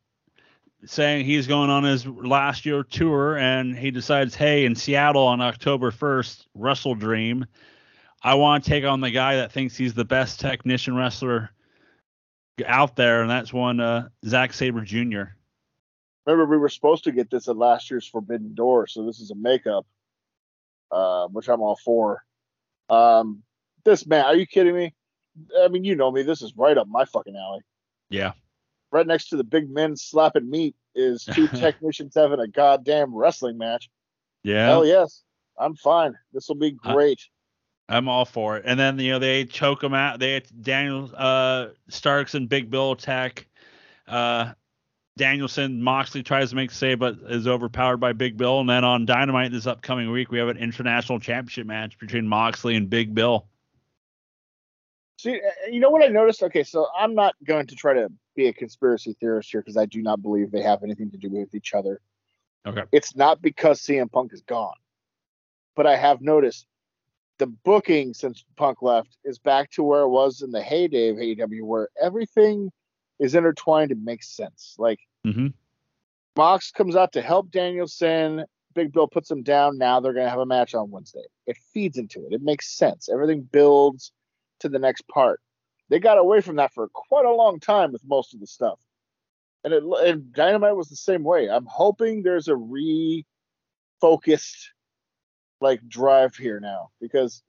saying 0.85 1.25
he's 1.25 1.47
going 1.47 1.69
on 1.69 1.83
his 1.83 2.05
last 2.05 2.65
year 2.65 2.83
tour, 2.83 3.37
and 3.37 3.77
he 3.77 3.91
decides, 3.91 4.35
hey, 4.35 4.65
in 4.65 4.75
Seattle 4.75 5.23
on 5.23 5.41
October 5.41 5.91
first, 5.91 6.47
Wrestle 6.53 6.95
Dream, 6.95 7.45
I 8.21 8.35
want 8.35 8.63
to 8.63 8.69
take 8.69 8.85
on 8.85 9.01
the 9.01 9.11
guy 9.11 9.37
that 9.37 9.51
thinks 9.51 9.75
he's 9.75 9.93
the 9.93 10.05
best 10.05 10.39
technician 10.39 10.95
wrestler 10.95 11.49
out 12.65 12.95
there, 12.95 13.21
and 13.21 13.29
that's 13.29 13.53
one 13.53 13.79
uh, 13.79 14.09
Zack 14.25 14.53
Sabre 14.53 14.81
Jr. 14.81 15.23
Remember 16.27 16.45
we 16.45 16.57
were 16.57 16.69
supposed 16.69 17.05
to 17.05 17.11
get 17.11 17.31
this 17.31 17.47
at 17.47 17.57
last 17.57 17.89
year's 17.89 18.07
Forbidden 18.07 18.53
Door, 18.53 18.87
so 18.87 19.05
this 19.05 19.19
is 19.19 19.31
a 19.31 19.35
makeup. 19.35 19.85
Uh, 20.91 21.27
which 21.27 21.49
I'm 21.49 21.61
all 21.61 21.77
for. 21.83 22.23
Um 22.89 23.43
this 23.83 24.05
man, 24.05 24.25
are 24.25 24.35
you 24.35 24.45
kidding 24.45 24.75
me? 24.75 24.93
I 25.61 25.69
mean, 25.69 25.83
you 25.83 25.95
know 25.95 26.11
me, 26.11 26.23
this 26.23 26.41
is 26.41 26.53
right 26.55 26.77
up 26.77 26.87
my 26.87 27.05
fucking 27.05 27.35
alley. 27.35 27.61
Yeah, 28.09 28.33
right 28.91 29.07
next 29.07 29.29
to 29.29 29.37
the 29.37 29.43
big 29.43 29.69
men 29.69 29.95
slapping 29.95 30.49
meat 30.49 30.75
is 30.95 31.25
two 31.25 31.47
technicians 31.47 32.15
having 32.15 32.39
a 32.39 32.47
goddamn 32.47 33.13
wrestling 33.15 33.57
match. 33.57 33.89
yeah. 34.43 34.67
Hell 34.67 34.85
yes, 34.85 35.23
I'm 35.57 35.75
fine. 35.75 36.17
This 36.33 36.47
will 36.47 36.55
be 36.55 36.71
great. 36.71 37.21
I'm 37.89 38.09
all 38.09 38.25
for 38.25 38.57
it. 38.57 38.63
And 38.65 38.79
then 38.79 38.99
you 38.99 39.11
know 39.11 39.19
they 39.19 39.45
choke 39.45 39.81
them 39.81 39.93
out. 39.93 40.19
They 40.19 40.41
Daniel 40.61 41.09
uh, 41.15 41.67
Starks 41.89 42.35
and 42.35 42.49
Big 42.49 42.69
Bill 42.69 42.91
attack. 42.93 43.47
Uh, 44.07 44.53
Danielson 45.17 45.81
Moxley 45.81 46.23
tries 46.23 46.51
to 46.51 46.55
make 46.55 46.69
the 46.69 46.75
save, 46.75 46.99
but 46.99 47.17
is 47.27 47.47
overpowered 47.47 47.97
by 47.97 48.13
Big 48.13 48.37
Bill. 48.37 48.59
And 48.59 48.69
then 48.69 48.83
on 48.83 49.05
Dynamite 49.05 49.51
this 49.51 49.67
upcoming 49.67 50.11
week, 50.11 50.31
we 50.31 50.39
have 50.39 50.47
an 50.47 50.57
international 50.57 51.19
championship 51.19 51.67
match 51.67 51.99
between 51.99 52.27
Moxley 52.27 52.75
and 52.75 52.89
Big 52.89 53.13
Bill. 53.13 53.47
See, 55.19 55.35
uh, 55.35 55.71
you 55.71 55.79
know 55.79 55.89
what 55.89 56.03
I 56.03 56.07
noticed? 56.07 56.43
Okay, 56.43 56.63
so 56.63 56.87
I'm 56.97 57.15
not 57.15 57.35
going 57.43 57.67
to 57.67 57.75
try 57.75 57.93
to 57.93 58.09
be 58.35 58.47
a 58.47 58.53
conspiracy 58.53 59.15
theorist 59.19 59.49
here 59.51 59.61
because 59.61 59.77
I 59.77 59.85
do 59.85 60.01
not 60.01 60.21
believe 60.21 60.51
they 60.51 60.61
have 60.61 60.83
anything 60.83 61.09
to 61.11 61.17
do 61.17 61.29
with 61.29 61.55
each 61.55 61.73
other. 61.73 61.99
Okay. 62.65 62.83
It's 62.91 63.15
not 63.15 63.41
because 63.41 63.81
CM 63.81 64.11
Punk 64.11 64.33
is 64.33 64.41
gone, 64.41 64.75
but 65.75 65.87
I 65.87 65.95
have 65.95 66.21
noticed 66.21 66.67
the 67.39 67.47
booking 67.47 68.13
since 68.13 68.43
Punk 68.55 68.81
left 68.81 69.17
is 69.23 69.39
back 69.39 69.71
to 69.71 69.83
where 69.83 70.01
it 70.01 70.09
was 70.09 70.41
in 70.41 70.51
the 70.51 70.61
heyday 70.61 71.09
of 71.09 71.17
AEW, 71.17 71.63
where 71.63 71.89
everything 72.01 72.71
is 73.19 73.35
intertwined 73.35 73.91
and 73.91 74.03
makes 74.03 74.29
sense. 74.29 74.75
Like 74.77 74.99
Mm-hmm. 75.25 75.47
Mox 76.37 76.71
comes 76.71 76.95
out 76.95 77.11
to 77.13 77.21
help 77.21 77.51
Danielson. 77.51 78.45
Big 78.75 78.93
Bill 78.93 79.07
puts 79.07 79.29
him 79.31 79.41
down. 79.43 79.77
Now 79.77 79.99
they're 79.99 80.13
going 80.13 80.25
to 80.25 80.29
have 80.29 80.39
a 80.39 80.45
match 80.45 80.75
on 80.75 80.91
Wednesday. 80.91 81.25
It 81.47 81.57
feeds 81.73 81.97
into 81.97 82.25
it. 82.27 82.33
It 82.33 82.41
makes 82.43 82.69
sense. 82.77 83.09
Everything 83.09 83.41
builds 83.41 84.11
to 84.59 84.69
the 84.69 84.77
next 84.79 85.07
part. 85.07 85.41
They 85.89 85.99
got 85.99 86.17
away 86.19 86.41
from 86.41 86.57
that 86.57 86.73
for 86.73 86.87
quite 86.93 87.25
a 87.25 87.33
long 87.33 87.59
time 87.59 87.91
with 87.91 88.03
most 88.05 88.33
of 88.35 88.39
the 88.39 88.45
stuff. 88.47 88.79
And, 89.63 89.73
it, 89.73 89.83
and 89.83 90.31
Dynamite 90.31 90.75
was 90.75 90.89
the 90.89 90.95
same 90.95 91.23
way. 91.23 91.49
I'm 91.49 91.65
hoping 91.65 92.21
there's 92.21 92.47
a 92.47 92.53
refocused 94.01 94.67
like 95.59 95.85
drive 95.89 96.35
here 96.35 96.59
now 96.59 96.89
because 97.01 97.41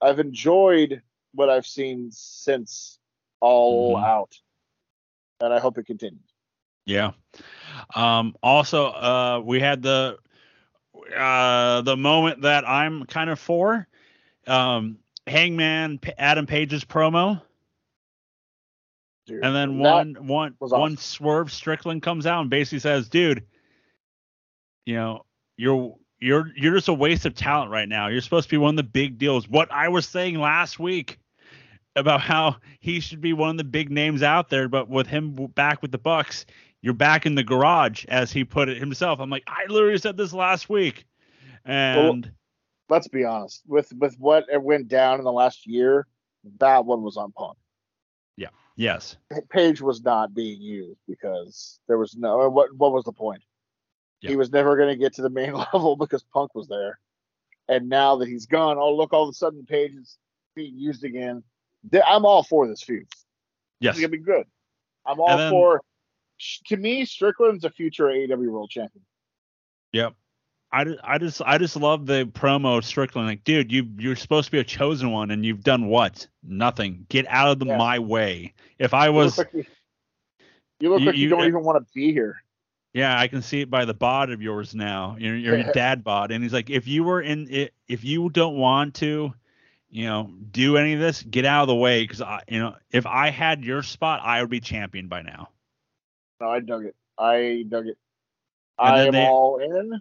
I've 0.00 0.18
enjoyed 0.18 1.02
what 1.34 1.50
I've 1.50 1.66
seen 1.66 2.08
since 2.10 2.98
All 3.40 3.96
Mhm. 3.96 4.04
Out. 4.04 4.38
And 5.40 5.52
I 5.52 5.58
hope 5.58 5.78
it 5.78 5.86
continues. 5.86 6.20
Yeah. 6.86 7.12
Um, 7.94 8.34
also, 8.42 8.86
uh, 8.86 9.42
we 9.44 9.60
had 9.60 9.82
the 9.82 10.18
uh, 11.16 11.82
the 11.82 11.96
moment 11.96 12.42
that 12.42 12.68
I'm 12.68 13.04
kind 13.04 13.30
of 13.30 13.38
for. 13.38 13.86
Um, 14.46 14.98
Hangman 15.26 16.00
Adam 16.18 16.46
Page's 16.46 16.84
promo. 16.84 17.40
Dude, 19.26 19.44
And 19.44 19.54
then 19.54 19.78
one 19.78 20.16
one 20.26 20.56
was 20.58 20.72
one 20.72 20.94
awesome. 20.94 20.96
swerve 20.96 21.52
Strickland 21.52 22.02
comes 22.02 22.26
out 22.26 22.40
and 22.40 22.50
basically 22.50 22.80
says, 22.80 23.08
"Dude, 23.08 23.44
you 24.86 24.94
know, 24.94 25.24
you're 25.56 25.94
you're 26.18 26.50
you're 26.56 26.74
just 26.74 26.88
a 26.88 26.94
waste 26.94 27.26
of 27.26 27.34
talent 27.34 27.70
right 27.70 27.88
now. 27.88 28.08
You're 28.08 28.22
supposed 28.22 28.48
to 28.48 28.52
be 28.52 28.58
one 28.58 28.70
of 28.70 28.76
the 28.76 28.82
big 28.90 29.18
deals." 29.18 29.48
What 29.48 29.70
I 29.70 29.88
was 29.88 30.08
saying 30.08 30.34
last 30.40 30.80
week 30.80 31.19
about 32.00 32.20
how 32.20 32.56
he 32.80 33.00
should 33.00 33.20
be 33.20 33.32
one 33.32 33.50
of 33.50 33.56
the 33.56 33.64
big 33.64 33.90
names 33.90 34.22
out 34.22 34.50
there, 34.50 34.68
but 34.68 34.88
with 34.88 35.06
him 35.06 35.34
back 35.54 35.82
with 35.82 35.92
the 35.92 35.98
Bucks, 35.98 36.46
you're 36.82 36.94
back 36.94 37.26
in 37.26 37.34
the 37.34 37.44
garage, 37.44 38.04
as 38.06 38.32
he 38.32 38.44
put 38.44 38.68
it 38.68 38.78
himself. 38.78 39.20
I'm 39.20 39.30
like, 39.30 39.44
I 39.46 39.66
literally 39.68 39.98
said 39.98 40.16
this 40.16 40.32
last 40.32 40.68
week, 40.68 41.04
and 41.64 42.32
let's 42.88 43.08
be 43.08 43.24
honest 43.24 43.62
with 43.66 43.92
with 43.98 44.18
what 44.18 44.46
it 44.52 44.62
went 44.62 44.88
down 44.88 45.18
in 45.18 45.24
the 45.24 45.32
last 45.32 45.66
year 45.66 46.06
that 46.58 46.84
one 46.84 47.02
was 47.02 47.16
on 47.16 47.32
punk 47.32 47.56
Yeah. 48.36 48.48
Yes. 48.76 49.16
Page 49.50 49.80
was 49.80 50.02
not 50.02 50.34
being 50.34 50.60
used 50.60 51.00
because 51.06 51.80
there 51.86 51.98
was 51.98 52.16
no 52.16 52.42
uh, 52.42 52.48
what 52.48 52.74
what 52.76 52.92
was 52.92 53.04
the 53.04 53.12
point? 53.12 53.42
Yeah. 54.20 54.30
He 54.30 54.36
was 54.36 54.50
never 54.50 54.76
going 54.76 54.88
to 54.88 54.96
get 54.96 55.14
to 55.14 55.22
the 55.22 55.30
main 55.30 55.52
level 55.72 55.96
because 55.96 56.22
Punk 56.22 56.54
was 56.54 56.68
there. 56.68 56.98
And 57.68 57.88
now 57.88 58.16
that 58.16 58.28
he's 58.28 58.46
gone, 58.46 58.78
oh 58.78 58.94
look, 58.94 59.12
all 59.12 59.24
of 59.24 59.30
a 59.30 59.34
sudden 59.34 59.64
Page 59.64 59.92
is 59.94 60.18
being 60.54 60.78
used 60.78 61.04
again. 61.04 61.42
I'm 62.06 62.24
all 62.24 62.42
for 62.42 62.66
this 62.68 62.82
feud. 62.82 63.06
Yes. 63.80 63.94
It's 63.94 64.00
gonna 64.00 64.10
be 64.10 64.18
good. 64.18 64.46
I'm 65.06 65.20
all 65.20 65.36
then- 65.36 65.50
for. 65.50 65.82
To 66.68 66.76
me, 66.78 67.04
Strickland's 67.04 67.64
a 67.64 67.70
future 67.70 68.04
AEW 68.04 68.48
World 68.50 68.70
Champion. 68.70 69.04
Yep. 69.92 70.14
I, 70.72 70.86
I 71.04 71.18
just 71.18 71.42
I 71.44 71.58
just 71.58 71.76
love 71.76 72.06
the 72.06 72.24
promo 72.26 72.78
of 72.78 72.84
Strickland. 72.86 73.26
Like, 73.28 73.44
dude, 73.44 73.70
you 73.72 73.86
you're 73.98 74.16
supposed 74.16 74.46
to 74.46 74.52
be 74.52 74.58
a 74.58 74.64
chosen 74.64 75.10
one, 75.10 75.32
and 75.32 75.44
you've 75.44 75.62
done 75.64 75.88
what? 75.88 76.26
Nothing. 76.42 77.04
Get 77.10 77.26
out 77.28 77.48
of 77.48 77.58
the, 77.58 77.66
Yeah. 77.66 77.76
my 77.76 77.98
way. 77.98 78.54
If 78.78 78.94
I 78.94 79.06
You 79.08 79.12
was, 79.12 79.36
look 79.36 79.52
like 79.52 79.54
you, 79.54 79.64
you, 80.80 80.90
look 80.90 81.00
You- 81.00 81.06
like 81.06 81.16
you, 81.16 81.22
you- 81.24 81.28
don't 81.28 81.44
even 81.46 81.62
want 81.64 81.84
to 81.84 81.92
be 81.92 82.12
here. 82.12 82.42
yeah, 82.94 83.18
I 83.18 83.26
can 83.28 83.42
see 83.42 83.60
it 83.60 83.68
by 83.70 83.84
the 83.84 83.92
bod 83.94 84.30
of 84.30 84.40
yours 84.40 84.74
now. 84.74 85.16
You're 85.18 85.36
you're 85.36 85.58
your 85.58 85.72
dad 85.74 86.04
bod, 86.04 86.30
and 86.30 86.42
he's 86.42 86.52
like, 86.54 86.70
if 86.70 86.86
you 86.86 87.02
were 87.04 87.20
in 87.20 87.48
it, 87.50 87.74
if 87.88 88.02
you 88.04 88.30
don't 88.30 88.56
want 88.56 88.94
to, 88.96 89.34
you 89.90 90.06
know, 90.06 90.30
do 90.50 90.76
any 90.76 90.92
of 90.94 91.00
this, 91.00 91.22
get 91.22 91.44
out 91.44 91.62
of 91.62 91.68
the 91.68 91.74
way, 91.74 92.02
because 92.04 92.20
I, 92.22 92.42
you 92.48 92.58
know, 92.58 92.76
if 92.92 93.06
I 93.06 93.30
had 93.30 93.64
your 93.64 93.82
spot, 93.82 94.20
I 94.22 94.40
would 94.40 94.50
be 94.50 94.60
champion 94.60 95.08
by 95.08 95.22
now. 95.22 95.48
No, 96.40 96.48
I 96.50 96.60
dug 96.60 96.84
it. 96.86 96.94
I 97.18 97.64
dug 97.68 97.86
it. 97.86 97.98
And 98.78 98.94
I 98.96 99.04
am 99.06 99.12
they- 99.12 99.26
all 99.26 99.58
in, 99.58 100.00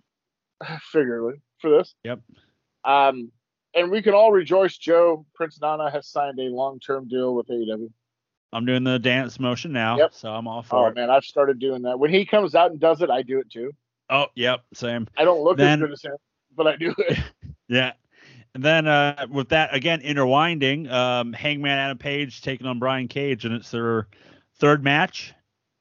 figuratively, 0.91 1.41
for 1.59 1.69
this. 1.71 1.95
Yep. 2.03 2.19
Um, 2.85 3.31
and 3.75 3.91
we 3.91 4.01
can 4.01 4.13
all 4.13 4.31
rejoice. 4.31 4.77
Joe 4.77 5.25
Prince 5.35 5.59
Nana 5.61 5.91
has 5.91 6.07
signed 6.07 6.39
a 6.39 6.43
long-term 6.43 7.07
deal 7.07 7.35
with 7.35 7.47
AEW. 7.47 7.91
I'm 8.51 8.65
doing 8.65 8.83
the 8.83 8.97
dance 8.97 9.39
motion 9.39 9.71
now, 9.71 9.97
Yep. 9.97 10.13
so 10.13 10.31
I'm 10.31 10.47
all 10.47 10.63
for 10.63 10.85
Oh 10.85 10.87
it. 10.87 10.95
man, 10.95 11.09
I've 11.11 11.23
started 11.25 11.59
doing 11.59 11.83
that. 11.83 11.99
When 11.99 12.09
he 12.11 12.25
comes 12.25 12.55
out 12.55 12.71
and 12.71 12.79
does 12.79 13.01
it, 13.01 13.09
I 13.11 13.21
do 13.21 13.39
it 13.39 13.49
too. 13.51 13.71
Oh, 14.09 14.25
yep, 14.35 14.61
same. 14.73 15.07
I 15.17 15.23
don't 15.23 15.43
look 15.43 15.57
Then- 15.57 15.83
as 15.83 15.87
good 15.87 15.91
as 15.93 16.01
him, 16.03 16.15
but 16.55 16.67
I 16.67 16.75
do 16.75 16.93
it. 16.97 17.19
Yeah. 17.71 17.91
And 18.55 18.63
then 18.63 18.87
uh, 18.87 19.27
with 19.29 19.49
that 19.49 19.73
again 19.73 20.01
interwinding, 20.01 20.91
um, 20.91 21.33
Hangman 21.33 21.77
Adam 21.77 21.97
Page 21.97 22.41
taking 22.41 22.67
on 22.67 22.79
Brian 22.79 23.07
Cage, 23.07 23.45
and 23.45 23.53
it's 23.53 23.71
their 23.71 24.07
third 24.59 24.83
match 24.83 25.33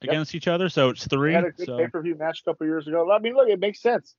Yep. 0.03 0.13
against 0.13 0.35
each 0.37 0.47
other. 0.47 0.69
So 0.69 0.91
it's 0.91 1.07
three. 1.07 1.31
We 1.31 1.35
had 1.35 1.45
a 1.45 1.51
good 1.51 1.67
so, 1.67 1.77
pay-per-view 1.77 2.15
match 2.15 2.43
a 2.43 2.51
couple 2.51 2.67
years 2.69 2.87
ago. 2.87 3.11
I 3.11 3.19
mean, 3.19 3.35
look, 3.35 3.49
it 3.49 3.59
makes 3.59 3.81
sense. 3.83 4.15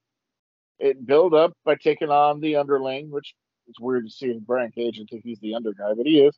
It 0.77 1.05
built 1.05 1.33
up 1.33 1.53
by 1.63 1.75
taking 1.75 2.09
on 2.09 2.41
the 2.41 2.57
underling, 2.57 3.09
which 3.09 3.33
it's 3.67 3.79
weird 3.79 4.05
to 4.05 4.11
see 4.11 4.29
in 4.31 4.39
Brian 4.39 4.71
Cage 4.71 4.97
and 4.97 5.07
think 5.07 5.23
he's 5.23 5.39
the 5.39 5.55
under 5.55 5.73
guy, 5.73 5.93
but 5.95 6.05
he 6.05 6.19
is. 6.19 6.37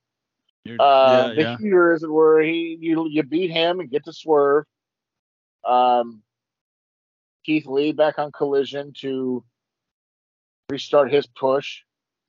Uh, 0.67 0.69
yeah, 0.69 1.33
the 1.33 1.41
yeah. 1.41 1.57
heater, 1.57 1.91
as 1.91 2.03
it 2.03 2.11
were, 2.11 2.39
he 2.39 2.77
you 2.79 3.07
you 3.09 3.23
beat 3.23 3.49
him 3.49 3.79
and 3.79 3.89
get 3.89 4.05
to 4.05 4.13
swerve. 4.13 4.65
Um, 5.65 6.21
Keith 7.43 7.65
Lee 7.65 7.93
back 7.93 8.19
on 8.19 8.31
Collision 8.31 8.93
to 8.99 9.43
restart 10.69 11.11
his 11.11 11.25
push. 11.25 11.81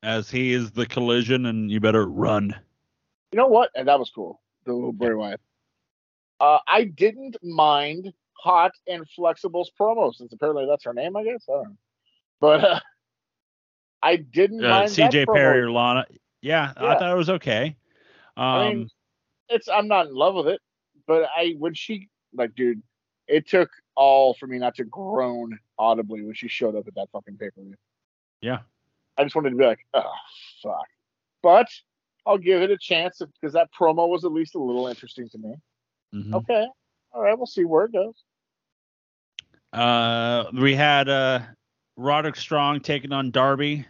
As 0.02 0.30
he 0.30 0.52
is 0.52 0.72
the 0.72 0.86
collision, 0.86 1.46
and 1.46 1.70
you 1.70 1.78
better 1.80 2.06
run. 2.06 2.54
You 3.30 3.38
know 3.38 3.46
what? 3.46 3.70
And 3.76 3.86
that 3.88 3.98
was 3.98 4.10
cool. 4.10 4.40
The 4.66 4.72
little 4.72 4.92
Bray 4.92 5.14
Wyatt. 5.14 5.40
Uh, 6.40 6.58
I 6.66 6.84
didn't 6.84 7.36
mind 7.42 8.12
Hot 8.34 8.72
and 8.88 9.08
Flexible's 9.16 9.70
promo, 9.78 10.12
since 10.12 10.32
apparently 10.32 10.66
that's 10.68 10.84
her 10.84 10.92
name, 10.92 11.16
I 11.16 11.22
guess. 11.22 11.44
I 11.48 11.52
don't 11.52 11.62
know. 11.64 11.76
But 12.40 12.64
uh, 12.64 12.80
I 14.02 14.16
didn't 14.16 14.64
Uh, 14.64 14.70
mind 14.70 14.90
that 14.90 15.12
CJ. 15.12 15.26
Perry 15.32 15.60
or 15.60 15.70
Lana. 15.70 16.04
Yeah, 16.40 16.72
I 16.76 16.98
thought 16.98 17.12
it 17.12 17.16
was 17.16 17.30
okay. 17.30 17.76
Um, 18.36 18.44
I 18.44 18.68
mean, 18.74 18.88
it's 19.48 19.68
I'm 19.68 19.86
not 19.86 20.06
in 20.06 20.14
love 20.14 20.34
with 20.34 20.48
it, 20.48 20.60
but 21.06 21.28
I 21.36 21.54
when 21.58 21.74
she 21.74 22.08
like, 22.34 22.54
dude, 22.56 22.82
it 23.28 23.46
took 23.46 23.70
all 23.94 24.34
for 24.34 24.48
me 24.48 24.58
not 24.58 24.74
to 24.76 24.84
groan 24.84 25.56
audibly 25.78 26.22
when 26.24 26.34
she 26.34 26.48
showed 26.48 26.74
up 26.74 26.88
at 26.88 26.94
that 26.96 27.08
fucking 27.12 27.36
pay 27.36 27.50
per 27.50 27.62
view. 27.62 27.74
yeah. 28.40 28.58
I 29.18 29.24
just 29.24 29.34
wanted 29.34 29.50
to 29.50 29.56
be 29.56 29.64
like, 29.64 29.84
oh 29.94 30.12
fuck. 30.62 30.86
But 31.42 31.66
I'll 32.26 32.38
give 32.38 32.62
it 32.62 32.70
a 32.70 32.78
chance 32.78 33.20
because 33.40 33.52
that 33.54 33.68
promo 33.78 34.08
was 34.08 34.24
at 34.24 34.32
least 34.32 34.54
a 34.54 34.58
little 34.62 34.86
interesting 34.86 35.28
to 35.30 35.38
me. 35.38 35.54
mhm. 36.14 36.34
Okay, 36.34 36.66
all 37.12 37.22
right, 37.22 37.36
we'll 37.36 37.46
see 37.46 37.64
where 37.64 37.84
it 37.84 37.92
goes. 37.92 38.14
Uh, 39.72 40.44
we 40.60 40.74
had 40.74 41.08
uh, 41.08 41.40
Roderick 41.96 42.36
Strong 42.36 42.80
taking 42.80 43.12
on 43.12 43.30
Darby 43.30 43.86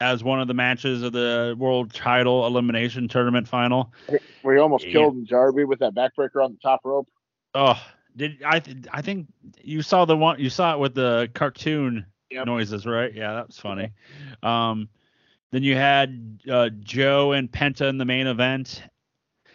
as 0.00 0.22
one 0.22 0.40
of 0.40 0.46
the 0.48 0.54
matches 0.54 1.02
of 1.02 1.12
the 1.12 1.54
World 1.58 1.92
Title 1.92 2.46
Elimination 2.46 3.08
Tournament 3.08 3.48
final. 3.48 3.92
He 4.08 4.58
almost 4.58 4.84
Yeah. 4.86 4.92
killed 4.92 5.26
Darby 5.26 5.64
with 5.64 5.78
that 5.80 5.94
backbreaker 5.94 6.44
on 6.44 6.52
the 6.52 6.58
top 6.62 6.80
rope. 6.84 7.08
Oh, 7.54 7.80
did 8.14 8.42
I? 8.44 8.60
Th- 8.60 8.76
I 8.92 9.02
think 9.02 9.26
you 9.62 9.82
saw 9.82 10.04
the 10.04 10.16
one. 10.16 10.38
You 10.38 10.50
saw 10.50 10.74
it 10.74 10.78
with 10.78 10.94
the 10.94 11.30
cartoon 11.34 12.06
Yep. 12.30 12.46
noises, 12.46 12.86
right? 12.86 13.12
Yeah, 13.14 13.34
that 13.34 13.48
was 13.48 13.58
funny. 13.58 13.92
Um, 14.42 14.88
then 15.52 15.62
you 15.62 15.76
had 15.76 16.40
uh, 16.50 16.70
Joe 16.80 17.32
and 17.32 17.50
Penta 17.50 17.88
in 17.88 17.98
the 17.98 18.04
main 18.04 18.26
event, 18.26 18.82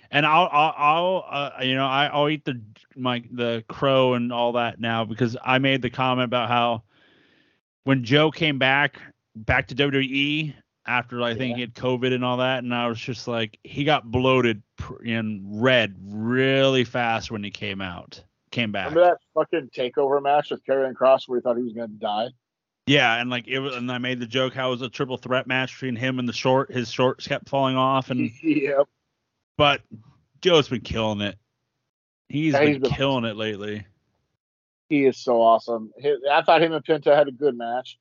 and 0.09 0.25
I'll, 0.25 0.49
I'll, 0.51 0.73
I'll 0.77 1.25
uh, 1.29 1.63
you 1.63 1.75
know, 1.75 1.85
I, 1.85 2.07
I'll 2.07 2.29
eat 2.29 2.45
the 2.45 2.61
my 2.95 3.23
the 3.31 3.63
crow 3.67 4.13
and 4.13 4.31
all 4.31 4.53
that 4.53 4.79
now 4.79 5.05
because 5.05 5.35
I 5.43 5.59
made 5.59 5.81
the 5.81 5.89
comment 5.89 6.25
about 6.25 6.47
how 6.49 6.83
when 7.83 8.03
Joe 8.03 8.31
came 8.31 8.57
back 8.57 8.99
back 9.35 9.67
to 9.67 9.75
WWE 9.75 10.53
after 10.85 11.21
I 11.21 11.35
think 11.35 11.51
Yeah. 11.51 11.55
he 11.55 11.61
had 11.61 11.73
COVID 11.75 12.13
and 12.13 12.23
all 12.25 12.37
that, 12.37 12.63
and 12.63 12.73
I 12.73 12.87
was 12.87 12.99
just 12.99 13.27
like, 13.27 13.59
he 13.63 13.83
got 13.83 14.09
bloated 14.09 14.63
and 15.05 15.61
red 15.61 15.95
really 16.01 16.83
fast 16.83 17.31
when 17.31 17.43
he 17.43 17.51
came 17.51 17.81
out, 17.81 18.23
came 18.49 18.71
back. 18.71 18.89
Remember 18.89 19.09
that 19.11 19.19
fucking 19.33 19.69
takeover 19.75 20.21
match 20.21 20.51
with 20.51 20.63
Karrion 20.65 20.93
Kross 20.93 21.27
where 21.27 21.39
he 21.39 21.43
thought 21.43 21.57
he 21.57 21.63
was 21.63 21.73
gonna 21.73 21.87
die? 21.89 22.29
Yeah, 22.87 23.19
and 23.21 23.29
like 23.29 23.47
it 23.47 23.59
was, 23.59 23.75
and 23.75 23.91
I 23.91 23.97
made 23.99 24.19
the 24.19 24.25
joke 24.25 24.53
how 24.53 24.69
it 24.69 24.71
was 24.71 24.81
a 24.81 24.89
triple 24.89 25.17
threat 25.17 25.47
match 25.47 25.73
between 25.73 25.95
him 25.95 26.19
and 26.19 26.27
the 26.27 26.33
short. 26.33 26.71
His 26.71 26.91
shorts 26.91 27.27
kept 27.27 27.47
falling 27.47 27.75
off, 27.75 28.09
and 28.09 28.31
yep. 28.43 28.87
but 29.57 29.81
Joe's 30.41 30.67
been 30.69 30.81
killing 30.81 31.21
it. 31.21 31.37
He's 32.27 32.53
Yeah, 32.53 32.59
been 32.59 32.67
he's 32.69 32.77
been 32.79 32.91
killing 32.91 33.25
it 33.25 33.35
lately. 33.35 33.85
He 34.89 35.05
is 35.05 35.17
so 35.17 35.41
awesome. 35.41 35.91
I 36.29 36.41
thought 36.41 36.61
him 36.61 36.73
and 36.73 36.83
Penta 36.83 37.15
had 37.15 37.27
a 37.27 37.31
good 37.31 37.57
match. 37.57 37.97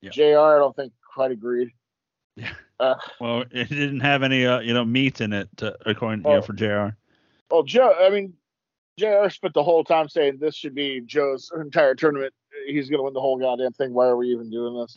Yeah. 0.00 0.10
Jr. 0.10 0.38
I 0.38 0.58
don't 0.58 0.74
think 0.74 0.92
quite 1.14 1.30
agreed. 1.30 1.70
Yeah. 2.36 2.54
Uh, 2.80 2.94
Well, 3.20 3.44
it 3.50 3.68
didn't 3.68 4.00
have 4.00 4.22
any, 4.22 4.46
uh, 4.46 4.60
you 4.60 4.72
know, 4.72 4.84
meat 4.84 5.20
in 5.20 5.32
it, 5.34 5.48
to, 5.58 5.76
according, 5.84 6.24
you 6.24 6.30
know, 6.30 6.36
Oh. 6.38 6.42
for 6.42 6.54
Jr. 6.54 6.96
well, 7.50 7.62
Joe. 7.62 7.94
I 8.00 8.08
mean, 8.08 8.32
Jr. 8.98 9.28
spent 9.28 9.52
the 9.54 9.62
whole 9.62 9.84
time 9.84 10.08
saying 10.08 10.38
this 10.38 10.56
should 10.56 10.74
be 10.74 11.00
Joe's 11.02 11.50
entire 11.54 11.94
tournament. 11.94 12.32
He's 12.66 12.88
gonna 12.88 13.02
win 13.02 13.14
the 13.14 13.20
whole 13.20 13.38
goddamn 13.38 13.72
thing. 13.72 13.92
Why 13.92 14.06
are 14.06 14.16
we 14.16 14.28
even 14.28 14.50
doing 14.50 14.78
this? 14.80 14.96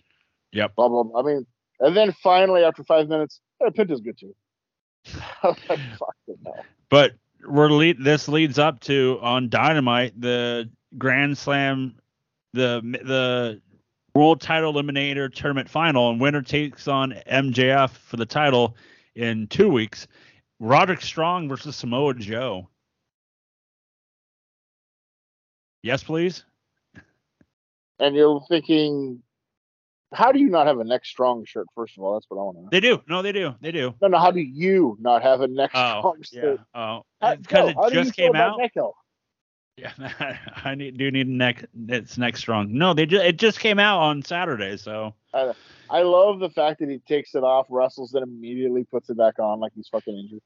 Yep. 0.52 0.76
Blah 0.76 0.90
blah. 0.90 1.04
blah. 1.04 1.20
I 1.20 1.24
mean, 1.24 1.46
and 1.80 1.96
then 1.96 2.14
finally 2.24 2.64
after 2.64 2.84
five 2.84 3.08
minutes, 3.08 3.42
hey, 3.60 3.70
Penta's 3.72 4.02
good 4.02 4.18
too. 4.18 4.36
I 5.44 5.48
was 5.48 5.58
like, 5.70 5.80
fuck 5.98 6.16
it, 6.28 6.38
no. 6.44 6.54
But 6.90 7.14
we're 7.48 7.70
lead, 7.70 8.04
this 8.04 8.28
leads 8.28 8.58
up 8.58 8.80
to 8.82 9.20
on 9.22 9.50
Dynamite 9.50 10.20
the 10.20 10.70
Grand 10.98 11.38
Slam, 11.38 11.96
the 12.54 12.82
the 13.04 13.62
World 14.14 14.42
Title 14.42 14.74
Eliminator 14.74 15.34
Tournament 15.34 15.70
Final, 15.70 16.10
and 16.10 16.20
winner 16.20 16.42
takes 16.42 16.88
on 16.88 17.14
MJF 17.30 17.92
for 17.92 18.18
the 18.18 18.26
title 18.26 18.76
in 19.16 19.48
two 19.48 19.70
weeks. 19.70 20.08
Roderick 20.60 21.02
Strong 21.02 21.50
versus 21.50 21.76
Samoa 21.76 22.14
Joe. 22.14 22.70
Yes, 25.84 26.04
please. 26.04 26.46
And 28.00 28.16
you're 28.16 28.42
thinking, 28.50 29.22
how 30.14 30.32
do 30.32 30.40
you 30.40 30.50
not 30.50 30.68
have 30.68 30.80
a 30.80 30.84
neck 30.84 31.06
strong 31.06 31.46
shirt? 31.46 31.68
First 31.76 31.98
of 31.98 32.04
all, 32.04 32.14
that's 32.14 32.26
what 32.30 32.40
I 32.40 32.44
want 32.44 32.58
to 32.58 32.64
know. 32.64 32.70
They 32.72 32.80
do. 32.80 33.02
No, 33.08 33.22
they 33.22 33.32
do. 33.32 33.56
They 33.62 33.72
do. 33.72 33.94
No, 34.02 34.08
no. 34.08 34.18
How 34.18 34.32
do 34.32 34.40
you 34.40 34.98
not 35.00 35.22
have 35.24 35.42
a 35.42 35.48
neck 35.48 35.72
Oh, 35.74 36.00
strong 36.00 36.16
yeah. 36.32 36.42
shirt? 36.42 36.60
Oh, 36.74 37.02
because 37.42 37.70
it 37.70 37.94
just 37.94 38.16
came 38.16 38.36
out. 38.36 38.60
Yeah, 39.78 39.92
I 40.64 40.76
need, 40.76 40.98
do 40.98 41.12
need 41.12 41.28
a 41.28 41.32
neck. 41.32 41.66
It's 41.90 42.18
neck 42.18 42.38
strong. 42.38 42.74
No, 42.78 42.94
they 42.94 43.06
just 43.06 43.26
it 43.26 43.38
just 43.38 43.60
came 43.60 43.78
out 43.78 44.00
on 44.00 44.22
Saturday, 44.22 44.78
so 44.78 45.14
I, 45.34 45.52
I 45.90 46.02
love 46.04 46.40
the 46.40 46.50
fact 46.50 46.80
that 46.80 46.90
he 46.90 47.00
takes 47.00 47.36
it 47.36 47.44
off, 47.44 47.68
wrestles, 47.70 48.12
then 48.12 48.24
immediately 48.24 48.86
puts 48.86 49.10
it 49.10 49.18
back 49.18 49.38
on 49.38 49.60
like 49.60 49.74
he's 49.76 49.90
fucking 49.90 50.18
injured. 50.18 50.42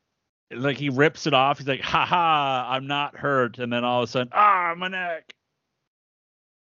like 0.64 0.78
he 0.78 0.90
rips 0.90 1.28
it 1.28 1.36
off. 1.36 1.60
He's 1.60 1.68
like, 1.68 1.82
"Ha 1.82 2.06
ha, 2.06 2.68
I'm 2.72 2.88
not 2.88 3.16
hurt," 3.16 3.60
and 3.60 3.72
then 3.72 3.84
all 3.84 4.02
of 4.02 4.10
a 4.10 4.12
sudden, 4.12 4.30
ah, 4.34 4.74
my 4.76 4.88
neck. 4.88 5.32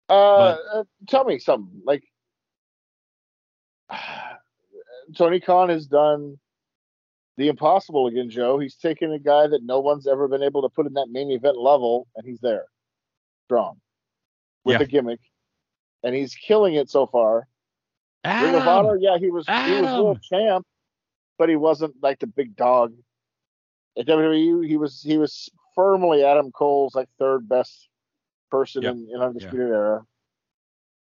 Uh, 0.09 0.57
uh, 0.73 0.83
tell 1.09 1.25
me 1.25 1.37
something. 1.39 1.81
Like 1.85 2.03
Tony 5.17 5.39
Khan 5.39 5.69
has 5.69 5.87
done 5.87 6.37
the 7.37 7.49
impossible 7.49 8.07
again, 8.07 8.29
Joe. 8.29 8.59
He's 8.59 8.75
taken 8.75 9.11
a 9.13 9.19
guy 9.19 9.47
that 9.47 9.63
no 9.63 9.79
one's 9.79 10.07
ever 10.07 10.27
been 10.27 10.43
able 10.43 10.61
to 10.63 10.69
put 10.69 10.87
in 10.87 10.93
that 10.93 11.07
main 11.09 11.31
event 11.31 11.57
level, 11.57 12.07
and 12.15 12.25
he's 12.25 12.39
there, 12.41 12.65
strong, 13.45 13.79
with 14.63 14.79
Yeah. 14.79 14.83
a 14.83 14.87
gimmick, 14.87 15.19
and 16.03 16.15
he's 16.15 16.33
killing 16.35 16.75
it 16.75 16.89
so 16.89 17.05
far. 17.07 17.47
Ring 18.25 18.55
of 18.55 18.67
Honor, 18.67 18.97
yeah, 18.97 19.17
he 19.17 19.29
was 19.31 19.45
he 19.47 19.53
was 19.53 19.85
Adam! 19.89 20.03
world 20.03 20.21
champ, 20.21 20.65
but 21.37 21.47
he 21.47 21.55
wasn't 21.55 21.95
like 22.01 22.19
the 22.19 22.27
big 22.27 22.55
dog. 22.55 22.93
at 23.97 24.05
WWE, 24.05 24.67
he 24.67 24.77
was 24.77 25.01
he 25.01 25.17
was 25.17 25.49
firmly 25.75 26.23
Adam 26.23 26.51
Cole's 26.51 26.93
like 26.95 27.07
third 27.19 27.47
best 27.47 27.87
person 28.49 28.83
Yep. 28.83 28.93
in, 28.93 29.09
in 29.13 29.21
Undisputed 29.21 29.69
Era. 29.69 30.05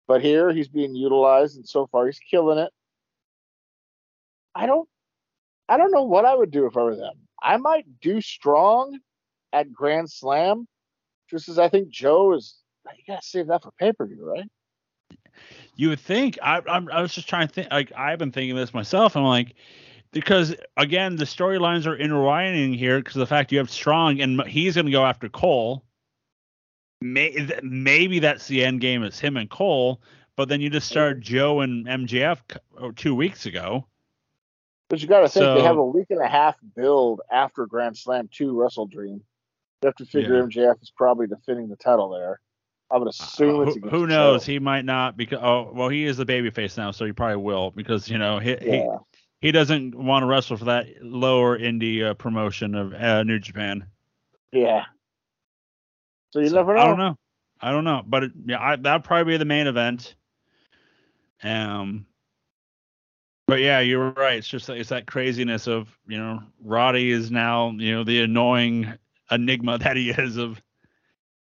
But 0.06 0.22
here 0.22 0.50
he's 0.50 0.68
being 0.68 0.94
utilized, 0.94 1.56
and 1.56 1.68
so 1.68 1.86
far 1.86 2.06
he's 2.06 2.18
killing 2.18 2.58
it. 2.58 2.72
I 4.54 4.66
don't, 4.66 4.88
I 5.68 5.76
don't 5.76 5.92
know 5.92 6.02
what 6.02 6.24
I 6.24 6.34
would 6.34 6.50
do 6.50 6.66
if 6.66 6.76
I 6.76 6.82
were 6.82 6.96
them. 6.96 7.14
I 7.42 7.56
might 7.56 7.86
do 8.00 8.20
strong 8.20 8.98
at 9.52 9.72
Grand 9.72 10.10
Slam, 10.10 10.66
just 11.30 11.48
as 11.48 11.58
I 11.58 11.68
think 11.68 11.88
Joe 11.88 12.34
is. 12.34 12.56
You 12.86 13.04
gotta 13.06 13.22
save 13.22 13.46
that 13.48 13.62
for 13.62 13.70
pay 13.78 13.92
per 13.92 14.06
view, 14.06 14.24
right? 14.24 14.50
You 15.76 15.90
would 15.90 16.00
think. 16.00 16.38
I, 16.42 16.60
I'm, 16.66 16.90
I 16.90 17.00
was 17.00 17.14
just 17.14 17.28
trying 17.28 17.46
to 17.46 17.54
think. 17.54 17.70
Like 17.70 17.92
I've 17.96 18.18
been 18.18 18.32
thinking 18.32 18.56
this 18.56 18.74
myself. 18.74 19.16
I'm 19.16 19.22
like, 19.22 19.54
because 20.12 20.54
again, 20.76 21.16
the 21.16 21.24
storylines 21.24 21.86
are 21.86 21.96
intertwining 21.96 22.74
here 22.74 22.98
because 22.98 23.14
the 23.14 23.26
fact 23.26 23.52
you 23.52 23.58
have 23.58 23.70
Strong 23.70 24.20
and 24.20 24.42
he's 24.42 24.74
going 24.74 24.86
to 24.86 24.92
go 24.92 25.04
after 25.04 25.28
Cole. 25.28 25.84
May, 27.00 27.48
maybe 27.62 28.18
that's 28.18 28.46
the 28.46 28.64
end 28.64 28.80
game. 28.80 29.02
It's 29.02 29.18
him 29.18 29.36
and 29.36 29.48
Cole. 29.48 30.00
But 30.36 30.48
then 30.48 30.60
you 30.60 30.70
just 30.70 30.88
started 30.88 31.20
Joe 31.20 31.60
and 31.60 31.86
MJF 31.86 32.38
oh, 32.78 32.92
two 32.92 33.14
weeks 33.14 33.46
ago. 33.46 33.86
But 34.88 35.00
you 35.00 35.08
got 35.08 35.20
to 35.20 35.28
think 35.28 35.44
they 35.44 35.62
have 35.62 35.76
a 35.76 35.84
week 35.84 36.06
and 36.10 36.20
a 36.20 36.28
half 36.28 36.56
build 36.74 37.20
after 37.30 37.66
Grand 37.66 37.96
Slam 37.96 38.28
2 38.32 38.58
Wrestle 38.58 38.86
Dream. 38.86 39.22
You 39.82 39.86
have 39.86 39.96
to 39.96 40.06
figure 40.06 40.36
Yeah. 40.36 40.42
MJF 40.42 40.82
is 40.82 40.92
probably 40.96 41.26
defending 41.26 41.68
the 41.68 41.76
title 41.76 42.10
there. 42.10 42.40
I 42.90 42.98
would 42.98 43.08
assume 43.08 43.68
Uh, 43.68 43.72
who, 43.72 43.88
who 43.88 44.06
knows? 44.06 44.44
He 44.44 44.58
might 44.58 44.84
not 44.84 45.16
because 45.16 45.38
oh 45.42 45.70
well 45.72 45.88
he 45.88 46.04
is 46.04 46.16
the 46.16 46.26
babyface 46.26 46.76
now, 46.76 46.90
so 46.90 47.04
he 47.04 47.12
probably 47.12 47.36
will 47.36 47.70
because 47.70 48.08
you 48.08 48.18
know 48.18 48.40
he 48.40 48.56
he, 48.56 48.88
he 49.40 49.52
doesn't 49.52 49.94
want 49.94 50.24
to 50.24 50.26
wrestle 50.26 50.56
for 50.56 50.64
that 50.64 50.86
lower 51.00 51.56
indie 51.56 52.04
uh, 52.04 52.14
promotion 52.14 52.74
of 52.74 52.92
uh, 52.92 53.22
New 53.22 53.38
Japan. 53.38 53.86
Yeah. 54.52 54.84
So 56.30 56.40
you 56.40 56.48
So, 56.48 56.56
never 56.56 56.74
know. 56.74 56.80
I 56.80 56.86
don't 56.86 56.98
know. 56.98 57.16
I 57.60 57.70
don't 57.72 57.84
know, 57.84 58.02
but 58.06 58.24
it, 58.24 58.32
yeah, 58.46 58.60
I, 58.60 58.76
that'd 58.76 59.04
probably 59.04 59.34
be 59.34 59.36
the 59.36 59.44
main 59.44 59.66
event. 59.66 60.14
Um, 61.42 62.06
but 63.46 63.60
yeah, 63.60 63.80
you're 63.80 64.10
right. 64.12 64.38
It's 64.38 64.48
just 64.48 64.68
it's 64.68 64.88
that 64.90 65.06
craziness 65.06 65.66
of 65.66 65.88
you 66.06 66.16
know 66.16 66.42
Roddy 66.62 67.10
is 67.10 67.30
now 67.30 67.70
you 67.76 67.92
know 67.92 68.04
the 68.04 68.22
annoying 68.22 68.94
enigma 69.30 69.78
that 69.80 69.96
he 69.96 70.10
is 70.10 70.36
of. 70.36 70.60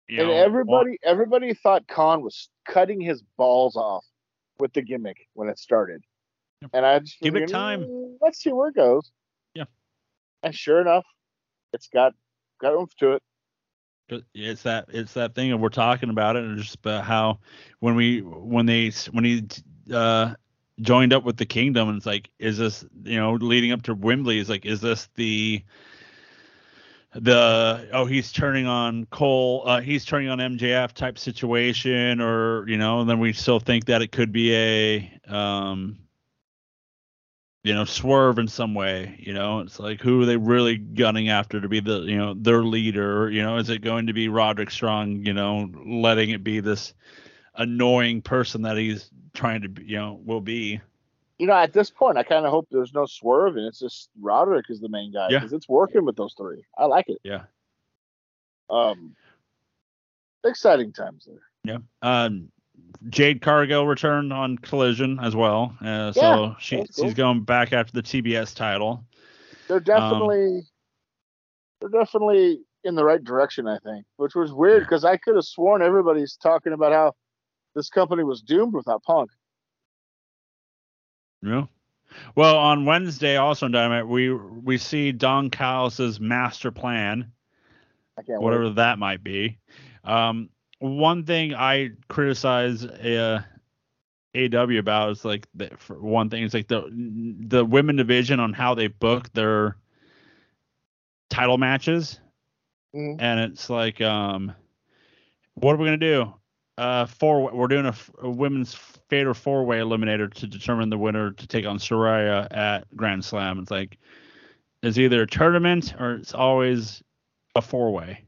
You 0.09 0.19
and 0.19 0.29
know, 0.29 0.35
everybody 0.35 0.97
everybody 1.03 1.53
thought 1.53 1.87
Khan 1.87 2.21
was 2.21 2.49
cutting 2.67 2.99
his 2.99 3.23
balls 3.37 3.77
off 3.77 4.05
with 4.59 4.73
the 4.73 4.81
gimmick 4.81 5.17
when 5.33 5.47
it 5.47 5.57
started. 5.57 6.03
And 6.73 6.85
I 6.85 6.99
just 6.99 7.19
Give 7.21 7.35
it 7.35 7.47
time. 7.47 7.83
"Mm, 7.83 8.17
Let's 8.21 8.41
see 8.41 8.51
where 8.51 8.69
it 8.69 8.75
goes. 8.75 9.11
Yeah. 9.53 9.65
And 10.43 10.53
sure 10.53 10.81
enough, 10.81 11.05
it's 11.73 11.87
got 11.87 12.13
got 12.59 12.73
oomph 12.73 12.95
to 12.97 13.13
it. 13.13 13.23
It's 14.33 14.63
that 14.63 14.85
it's 14.89 15.13
that 15.13 15.33
thing 15.33 15.51
and 15.51 15.61
we're 15.61 15.69
talking 15.69 16.09
about 16.09 16.35
it 16.35 16.43
and 16.43 16.57
just 16.57 16.75
about 16.75 17.05
how 17.05 17.39
when 17.79 17.95
we 17.95 18.19
when 18.21 18.65
they 18.65 18.91
when 19.11 19.23
he 19.23 19.43
uh 19.93 20.33
joined 20.81 21.13
up 21.13 21.23
with 21.23 21.37
the 21.37 21.45
kingdom 21.45 21.87
and 21.89 21.97
it's 21.97 22.05
like 22.05 22.29
is 22.39 22.57
this 22.57 22.85
you 23.03 23.17
know 23.17 23.33
leading 23.33 23.71
up 23.71 23.83
to 23.83 23.93
Wembley 23.93 24.39
is 24.39 24.49
like 24.49 24.65
is 24.65 24.81
this 24.81 25.09
the 25.15 25.63
the 27.15 27.87
oh 27.93 28.05
he's 28.05 28.31
turning 28.31 28.65
on 28.65 29.05
Cole 29.05 29.63
uh 29.65 29.79
he's 29.81 30.03
turning 30.03 30.29
on 30.29 30.39
MJF 30.39 30.93
type 30.93 31.17
situation 31.17 32.19
or 32.19 32.67
you 32.67 32.77
know 32.77 33.01
and 33.01 33.09
then 33.09 33.19
we 33.19 33.33
still 33.33 33.59
think 33.59 33.85
that 33.85 34.01
it 34.01 34.11
could 34.11 34.31
be 34.31 34.53
a 34.53 35.19
um 35.27 35.97
you 37.63 37.73
know 37.73 37.85
swerve 37.85 38.39
in 38.39 38.47
some 38.47 38.73
way 38.73 39.15
you 39.19 39.33
know 39.33 39.59
it's 39.59 39.79
like 39.79 40.01
who 40.01 40.21
are 40.21 40.25
they 40.25 40.37
really 40.37 40.77
gunning 40.77 41.29
after 41.29 41.61
to 41.61 41.69
be 41.69 41.79
the 41.79 42.01
you 42.01 42.17
know 42.17 42.33
their 42.33 42.61
leader 42.63 43.29
you 43.31 43.41
know 43.41 43.57
is 43.57 43.69
it 43.69 43.81
going 43.81 44.07
to 44.07 44.13
be 44.13 44.27
Roderick 44.27 44.69
Strong 44.69 45.25
you 45.25 45.33
know 45.33 45.69
letting 45.85 46.29
it 46.31 46.43
be 46.43 46.59
this 46.59 46.93
annoying 47.55 48.21
person 48.21 48.63
that 48.63 48.77
he's 48.77 49.09
trying 49.33 49.61
to 49.61 49.69
be, 49.69 49.83
you 49.85 49.97
know 49.97 50.19
will 50.25 50.41
be 50.41 50.81
You 51.39 51.47
know, 51.47 51.53
at 51.53 51.73
this 51.73 51.89
point, 51.89 52.17
I 52.17 52.23
kind 52.23 52.45
of 52.45 52.51
hope 52.51 52.67
there's 52.69 52.93
no 52.93 53.05
swerve 53.05 53.55
and 53.57 53.65
it's 53.65 53.79
just 53.79 54.09
Roderick 54.19 54.65
is 54.69 54.79
the 54.79 54.89
main 54.89 55.11
guy 55.11 55.29
Yeah. 55.29 55.39
because 55.39 55.53
it's 55.53 55.67
working 55.69 56.05
with 56.05 56.15
those 56.15 56.33
three. 56.37 56.63
I 56.77 56.85
like 56.85 57.09
it. 57.09 57.19
yeah 57.23 57.43
Um, 58.69 59.15
exciting 60.45 60.91
times 60.93 61.25
there. 61.25 61.41
yeah 61.63 61.77
um 62.01 62.49
Jade 63.09 63.41
Cargill 63.41 63.85
returned 63.85 64.31
on 64.31 64.57
Collision 64.57 65.19
as 65.19 65.35
well 65.35 65.75
uh, 65.81 66.11
so 66.11 66.21
Yeah, 66.21 66.55
she 66.59 66.75
cool. 66.77 66.85
she's 67.05 67.13
going 67.13 67.43
back 67.43 67.73
after 67.73 67.91
the 67.93 68.03
TBS 68.03 68.55
title 68.55 69.03
They're 69.67 69.77
Um, 69.77 69.83
definitely 69.83 70.61
they're 71.79 71.89
definitely 71.89 72.61
in 72.83 72.95
the 72.95 73.03
right 73.03 73.23
direction, 73.23 73.67
I 73.67 73.77
think, 73.79 74.05
which 74.17 74.35
was 74.35 74.53
weird 74.53 74.83
because 74.83 75.05
I 75.05 75.17
could 75.17 75.35
have 75.35 75.45
sworn 75.45 75.81
everybody's 75.81 76.35
talking 76.35 76.73
about 76.73 76.91
how 76.91 77.13
this 77.75 77.89
company 77.89 78.23
was 78.23 78.41
doomed 78.41 78.73
without 78.73 79.03
Punk. 79.03 79.29
Yeah. 81.41 81.65
Well, 82.35 82.57
on 82.57 82.85
Wednesday, 82.85 83.37
also 83.37 83.65
in 83.65 83.71
Dynamite, 83.71 84.07
we 84.07 84.33
we 84.33 84.77
see 84.77 85.11
Don 85.11 85.49
Callis's 85.49 86.19
master 86.19 86.71
plan, 86.71 87.31
I 88.17 88.21
can't 88.21 88.41
whatever 88.41 88.65
wait. 88.65 88.75
that 88.75 88.99
might 88.99 89.23
be. 89.23 89.57
Um, 90.03 90.49
one 90.83 91.23
thing 91.23 91.53
I 91.55 91.91
criticize 92.09 92.83
uh, 92.83 93.41
AW 94.35 94.77
about 94.77 95.11
is 95.11 95.23
like 95.23 95.47
the, 95.55 95.69
for 95.77 95.97
one 96.01 96.29
thing 96.29 96.43
is 96.43 96.53
like 96.53 96.67
the 96.67 96.89
the 97.47 97.63
women 97.63 97.95
division 97.95 98.41
on 98.41 98.51
how 98.51 98.75
they 98.75 98.87
book 98.87 99.31
their 99.31 99.77
title 101.29 101.57
matches, 101.57 102.19
Mhm. 102.93 103.15
and 103.19 103.39
it's 103.39 103.69
like, 103.69 104.01
um, 104.01 104.51
what 105.53 105.73
are 105.73 105.77
we 105.77 105.85
gonna 105.85 105.97
do? 105.97 106.33
Uh, 106.77 107.05
four. 107.05 107.55
We're 107.55 107.67
doing 107.67 107.85
a 108.21 108.29
women's 108.29 108.73
fatal 108.73 109.33
four 109.33 109.63
way 109.63 109.77
eliminator 109.79 110.33
to 110.33 110.47
determine 110.47 110.89
the 110.89 110.97
winner 110.97 111.31
to 111.31 111.47
take 111.47 111.65
on 111.65 111.77
Saraya 111.77 112.45
at 112.51 112.93
Grand 112.95 113.23
Slam. 113.23 113.59
It's 113.59 113.71
like 113.71 113.97
it's 114.81 114.97
either 114.97 115.21
a 115.21 115.27
tournament 115.27 115.93
or 115.97 116.15
it's 116.15 116.33
always 116.33 117.01
a 117.55 117.61
four 117.61 117.93
way 117.93 118.25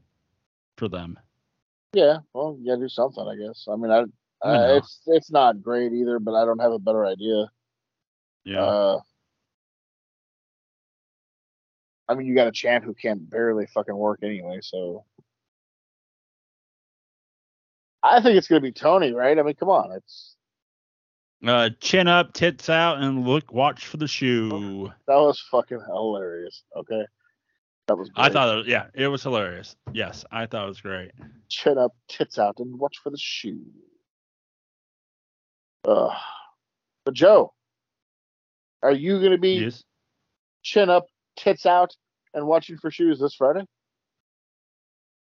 for 0.78 0.88
them. 0.88 1.18
Yeah, 1.92 2.18
well, 2.34 2.56
you 2.58 2.66
gotta 2.66 2.82
do 2.82 2.88
something, 2.88 3.24
I 3.26 3.36
guess. 3.36 3.66
I 3.70 3.76
mean, 3.76 3.90
I, 3.90 4.04
I 4.46 4.56
uh, 4.56 4.76
it's 4.76 5.00
it's 5.06 5.30
not 5.30 5.62
great 5.62 5.92
either, 5.92 6.18
but 6.18 6.34
I 6.34 6.44
don't 6.44 6.60
have 6.60 6.72
a 6.72 6.78
better 6.78 7.06
idea. 7.06 7.46
Yeah. 8.44 8.62
Uh, 8.62 9.00
I 12.08 12.14
mean, 12.14 12.26
you 12.26 12.34
got 12.34 12.46
a 12.46 12.52
champ 12.52 12.84
who 12.84 12.94
can 12.94 13.18
barely 13.18 13.66
fucking 13.66 13.96
work 13.96 14.20
anyway, 14.22 14.58
so 14.62 15.04
I 18.02 18.20
think 18.22 18.36
it's 18.38 18.46
gonna 18.48 18.60
be 18.60 18.72
Toni, 18.72 19.12
right? 19.12 19.38
I 19.38 19.42
mean, 19.42 19.54
come 19.54 19.70
on, 19.70 19.92
it's 19.92 20.36
Uh, 21.44 21.70
chin 21.80 22.08
up, 22.08 22.32
tits 22.32 22.68
out, 22.70 22.98
and 23.00 23.26
look, 23.26 23.52
watch 23.52 23.86
for 23.86 23.96
the 23.96 24.06
shoe. 24.08 24.90
that 25.06 25.16
was 25.16 25.40
fucking 25.50 25.80
hilarious. 25.80 26.62
Okay, 26.76 27.04
that 27.88 27.96
was. 27.96 28.10
I 28.16 28.28
thought, 28.28 28.52
it 28.52 28.56
was, 28.58 28.66
yeah, 28.66 28.86
it 28.94 29.08
was 29.08 29.22
hilarious. 29.22 29.76
Yes, 29.92 30.24
I 30.30 30.46
thought 30.46 30.64
it 30.64 30.68
was 30.68 30.80
great. 30.80 31.12
chin 31.48 31.78
up, 31.78 31.92
tits 32.08 32.38
out, 32.38 32.58
and 32.58 32.78
watch 32.78 32.96
for 33.02 33.10
the 33.10 33.18
shoe. 33.18 33.60
Uh, 35.86 36.14
but 37.04 37.14
Joe, 37.14 37.52
are 38.82 38.92
you 38.92 39.22
gonna 39.22 39.38
be 39.38 39.60
Yes. 39.60 39.84
chin 40.62 40.90
up, 40.90 41.06
tits 41.36 41.66
out, 41.66 41.94
and 42.34 42.46
watching 42.46 42.76
for 42.78 42.90
shoes 42.90 43.20
this 43.20 43.34
Friday? 43.34 43.64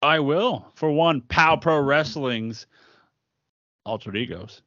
I 0.02 0.20
will. 0.20 0.72
For 0.76 0.90
one, 0.92 1.22
Pow 1.22 1.58
Pro 1.58 1.80
Wrestling's 1.82 2.68
Altered 3.86 4.16
Egos. 4.16 4.62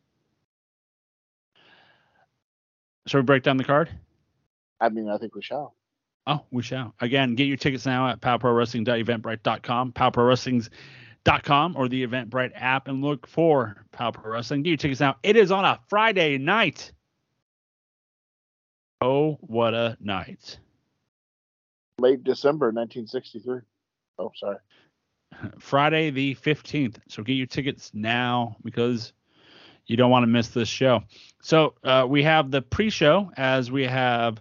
Shall 3.07 3.21
we 3.21 3.25
break 3.25 3.43
down 3.43 3.57
the 3.57 3.65
card? 3.65 3.89
I 4.81 4.89
mean, 4.89 5.09
I 5.09 5.19
think 5.19 5.35
we 5.35 5.43
shall. 5.43 5.75
Oh, 6.27 6.45
we 6.51 6.63
shall. 6.63 6.95
Again, 7.01 7.35
get 7.35 7.45
your 7.45 7.57
tickets 7.57 7.87
now 7.87 8.09
at 8.09 8.21
powprowrestling.eventbrite.com, 8.21 9.93
powprowrestling.com, 9.93 11.77
or 11.77 11.89
the 11.89 12.07
Eventbrite 12.07 12.53
app, 12.55 12.89
and 12.89 13.03
look 13.03 13.27
for 13.27 13.85
Pow 13.93 14.11
Pro 14.11 14.33
Wrestling. 14.33 14.63
Get 14.63 14.71
your 14.71 14.77
tickets 14.77 15.01
now. 15.01 15.17
It 15.23 15.37
is 15.37 15.51
on 15.51 15.65
a 15.65 15.81
Friday 15.89 16.39
night. 16.39 16.93
Oh, 19.01 19.39
what 19.41 19.75
a 19.75 19.97
night. 20.01 20.59
Late 21.99 22.23
December 22.23 22.67
1963. 22.67 23.61
Oh, 24.19 24.33
sorry. 24.37 24.59
Friday 25.59 26.11
the 26.11 26.35
15th. 26.35 26.99
So 27.09 27.23
get 27.23 27.35
your 27.35 27.47
tickets 27.47 27.91
now 27.95 28.57
because 28.63 29.13
you 29.87 29.97
don't 29.97 30.11
want 30.11 30.23
to 30.25 30.29
miss 30.29 30.49
this 30.49 30.69
show. 30.69 31.03
So 31.43 31.75
uh, 31.83 32.07
we 32.09 32.23
have 32.23 32.51
the 32.51 32.63
pre 32.63 32.91
show 32.91 33.31
as 33.37 33.71
we 33.71 33.85
have 33.85 34.41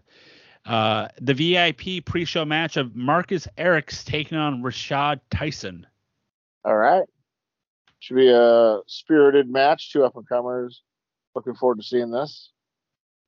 uh, 0.65 1.07
the 1.19 1.33
VIP 1.33 2.05
pre 2.05 2.25
show 2.25 2.45
match 2.45 2.77
of 2.77 2.95
Marcus 2.95 3.47
Erics 3.57 4.03
taking 4.03 4.37
on 4.37 4.61
Rashad 4.61 5.19
Tyson. 5.31 5.87
All 6.63 6.75
right. 6.75 7.03
Should 7.99 8.15
be 8.15 8.29
a 8.29 8.79
spirited 8.87 9.49
match. 9.49 9.91
Two 9.91 10.03
up 10.03 10.15
and 10.15 10.27
comers. 10.27 10.81
Looking 11.35 11.55
forward 11.55 11.77
to 11.77 11.83
seeing 11.83 12.11
this. 12.11 12.51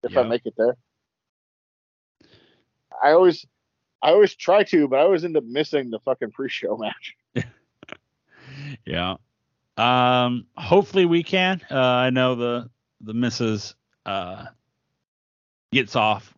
If 0.04 0.18
I 0.18 0.24
make 0.24 0.46
it 0.46 0.56
there. 0.58 0.78
I 3.04 3.12
always 3.12 3.46
I 4.02 4.10
always 4.12 4.34
try 4.36 4.64
to, 4.64 4.88
but 4.88 5.00
I 5.00 5.04
always 5.04 5.24
end 5.24 5.38
up 5.38 5.44
missing 5.44 5.92
the 5.92 6.00
fucking 6.00 6.32
pre-show 6.32 6.78
match. 6.78 7.16
yeah. 8.86 9.16
Um. 9.78 10.48
Hopefully 10.58 11.06
we 11.06 11.24
can. 11.24 11.62
Uh, 11.70 11.80
I 11.80 12.10
know 12.10 12.36
the 12.36 12.70
the 13.02 13.14
missus 13.14 13.76
uh 14.06 14.46
gets 15.72 15.96
off 15.96 16.34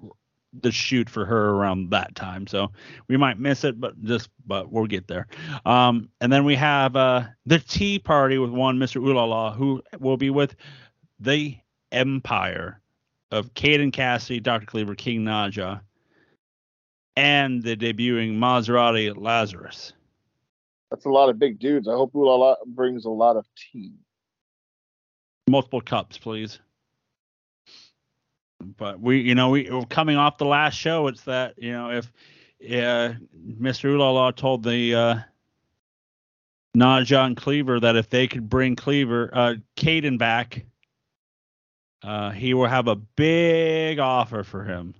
the 0.61 0.71
shoot 0.71 1.09
for 1.09 1.25
her 1.25 1.51
around 1.51 1.89
that 1.89 2.15
time, 2.15 2.47
so 2.47 2.71
we 3.07 3.17
might 3.17 3.39
miss 3.39 3.63
it, 3.63 3.79
but 3.79 4.01
just 4.03 4.29
but 4.45 4.71
we'll 4.71 4.85
get 4.85 5.07
there. 5.07 5.27
Um. 5.65 6.09
And 6.21 6.31
then 6.31 6.45
we 6.45 6.55
have 6.55 6.95
uh 6.95 7.23
the 7.45 7.59
tea 7.59 7.99
party 7.99 8.37
with 8.37 8.51
one 8.51 8.77
Mr. 8.77 9.01
Ulala 9.01 9.55
who 9.55 9.81
will 9.99 10.17
be 10.17 10.29
with 10.29 10.55
the 11.19 11.57
Empire 11.91 12.81
of 13.31 13.53
Caden 13.53 13.91
Cassidy, 13.91 14.39
Dr. 14.39 14.65
Cleaver, 14.65 14.95
King 14.95 15.21
Naja, 15.21 15.81
and 17.15 17.63
the 17.63 17.75
debuting 17.75 18.37
Maserati 18.37 19.13
Lazarus. 19.15 19.93
That's 20.91 21.05
a 21.05 21.09
lot 21.09 21.29
of 21.29 21.39
big 21.39 21.59
dudes. 21.59 21.87
I 21.87 21.93
hope 21.93 22.13
Ulala 22.13 22.55
brings 22.67 23.05
a 23.05 23.09
lot 23.09 23.35
of 23.35 23.47
tea. 23.55 23.93
Multiple 25.47 25.81
cups, 25.81 26.17
please. 26.17 26.59
But 28.63 28.99
we, 28.99 29.21
you 29.21 29.35
know, 29.35 29.49
we 29.49 29.69
we're 29.69 29.85
coming 29.85 30.17
off 30.17 30.37
the 30.37 30.45
last 30.45 30.75
show. 30.75 31.07
It's 31.07 31.23
that, 31.23 31.55
you 31.57 31.71
know, 31.71 31.91
if 31.91 32.11
uh, 32.63 33.13
Mr. 33.59 33.95
Ulala 33.95 34.35
told 34.35 34.63
the 34.63 34.95
uh, 34.95 35.15
Naja 36.75 37.25
and 37.25 37.37
Cleaver 37.37 37.79
that 37.79 37.95
if 37.95 38.09
they 38.09 38.27
could 38.27 38.49
bring 38.49 38.75
Cleaver, 38.75 39.29
uh, 39.33 39.55
Caden 39.75 40.17
back, 40.17 40.65
uh, 42.03 42.31
he 42.31 42.53
will 42.53 42.67
have 42.67 42.87
a 42.87 42.95
big 42.95 43.99
offer 43.99 44.43
for 44.43 44.63
him. 44.63 44.95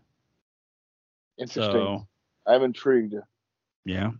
Interesting. 1.38 1.72
So, 1.74 2.08
I'm 2.46 2.64
intrigued. 2.64 3.16
yeah. 3.86 4.12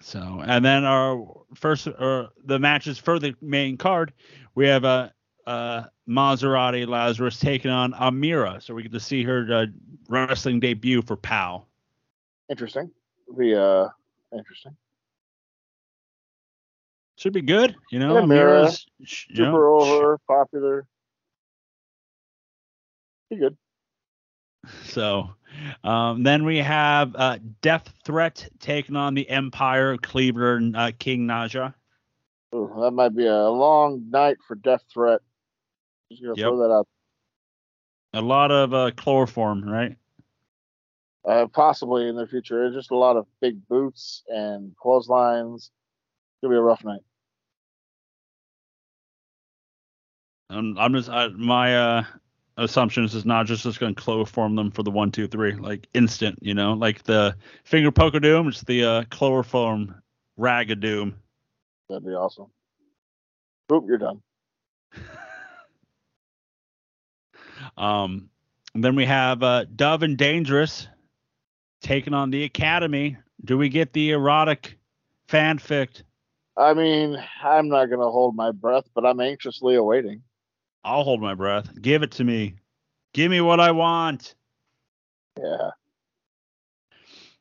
So, 0.00 0.42
and 0.44 0.64
then 0.64 0.84
our 0.84 1.24
first, 1.54 1.86
or 1.86 2.30
the 2.44 2.58
matches 2.58 2.98
for 2.98 3.20
the 3.20 3.34
main 3.40 3.76
card, 3.76 4.12
we 4.56 4.66
have 4.66 4.82
a, 4.82 5.12
uh 5.46 5.84
Maserati 6.08 6.86
Lazarus 6.86 7.38
taking 7.38 7.70
on 7.70 7.92
Amira. 7.92 8.62
So 8.62 8.74
we 8.74 8.82
get 8.82 8.92
to 8.92 9.00
see 9.00 9.22
her 9.24 9.46
uh, 9.52 9.66
wrestling 10.08 10.60
debut 10.60 11.02
for 11.02 11.16
POW. 11.16 11.64
Interesting. 12.50 12.90
The 13.36 13.60
uh, 13.60 13.88
interesting. 14.36 14.76
Should 17.16 17.32
be 17.32 17.42
good, 17.42 17.76
you 17.90 17.98
know. 17.98 18.14
Amira, 18.14 18.64
Amira's 18.64 18.86
sh- 19.04 19.26
you 19.28 19.36
Super 19.36 19.52
know, 19.52 19.80
over, 19.80 20.18
popular. 20.26 20.86
Be 23.30 23.36
good. 23.36 23.56
So, 24.84 25.28
um, 25.82 26.22
then 26.22 26.44
we 26.44 26.58
have 26.58 27.16
uh, 27.16 27.38
Death 27.62 27.92
Threat 28.04 28.48
taking 28.60 28.94
on 28.94 29.14
the 29.14 29.28
Empire, 29.28 29.96
Cleaver, 29.96 30.56
and 30.56 30.76
uh, 30.76 30.92
King 30.96 31.26
Naja. 31.26 31.74
Ooh, 32.54 32.72
that 32.80 32.92
might 32.92 33.16
be 33.16 33.26
a 33.26 33.48
long 33.48 34.08
night 34.10 34.36
for 34.46 34.54
Death 34.54 34.84
Threat. 34.92 35.20
Just 36.12 36.22
gonna 36.22 36.36
Yep. 36.36 36.46
throw 36.46 36.56
that 36.58 36.72
out. 36.72 36.88
A 38.14 38.20
lot 38.20 38.50
of 38.50 38.74
uh, 38.74 38.90
chloroform, 38.96 39.64
right? 39.64 39.96
Uh, 41.24 41.46
possibly 41.46 42.08
in 42.08 42.16
the 42.16 42.26
future. 42.26 42.70
Just 42.70 42.90
a 42.90 42.96
lot 42.96 43.16
of 43.16 43.26
big 43.40 43.66
boots 43.68 44.22
and 44.28 44.76
clotheslines. 44.76 45.70
It's 45.70 46.42
gonna 46.42 46.54
be 46.54 46.58
a 46.58 46.62
rough 46.62 46.84
night. 46.84 47.00
I'm, 50.50 50.76
I'm 50.76 50.92
just 50.92 51.08
I, 51.08 51.28
my 51.28 51.76
uh, 51.76 52.04
assumptions 52.58 53.14
is 53.14 53.24
not 53.24 53.46
just 53.46 53.62
just 53.62 53.80
going 53.80 53.94
to 53.94 54.00
chloroform 54.00 54.54
them 54.54 54.70
for 54.70 54.82
the 54.82 54.90
one, 54.90 55.10
two, 55.10 55.26
three, 55.26 55.54
like 55.54 55.88
instant, 55.94 56.38
you 56.42 56.52
know, 56.52 56.74
like 56.74 57.02
the 57.04 57.34
finger 57.64 57.90
poker 57.90 58.20
doom. 58.20 58.48
It's 58.48 58.62
the 58.62 58.84
uh, 58.84 59.04
chloroform 59.10 60.02
doom. 60.38 61.16
That'd 61.88 62.04
be 62.04 62.10
awesome. 62.10 62.48
Boop, 63.70 63.86
you're 63.86 63.98
done. 63.98 64.20
Um, 67.82 68.30
then 68.76 68.94
we 68.94 69.04
have 69.04 69.42
uh, 69.42 69.64
Dove 69.74 70.04
and 70.04 70.16
Dangerous 70.16 70.86
taking 71.82 72.14
on 72.14 72.30
the 72.30 72.44
Academy. 72.44 73.16
Do 73.44 73.58
we 73.58 73.68
get 73.68 73.92
the 73.92 74.12
erotic 74.12 74.78
fanfic? 75.28 76.02
I 76.56 76.74
mean, 76.74 77.18
I'm 77.42 77.68
not 77.68 77.86
gonna 77.86 78.10
hold 78.10 78.36
my 78.36 78.52
breath, 78.52 78.84
but 78.94 79.04
I'm 79.04 79.20
anxiously 79.20 79.74
awaiting. 79.74 80.22
I'll 80.84 81.02
hold 81.02 81.20
my 81.20 81.34
breath. 81.34 81.70
Give 81.80 82.04
it 82.04 82.12
to 82.12 82.24
me. 82.24 82.54
Give 83.14 83.30
me 83.30 83.40
what 83.40 83.58
I 83.58 83.72
want. 83.72 84.36
Yeah. 85.36 85.70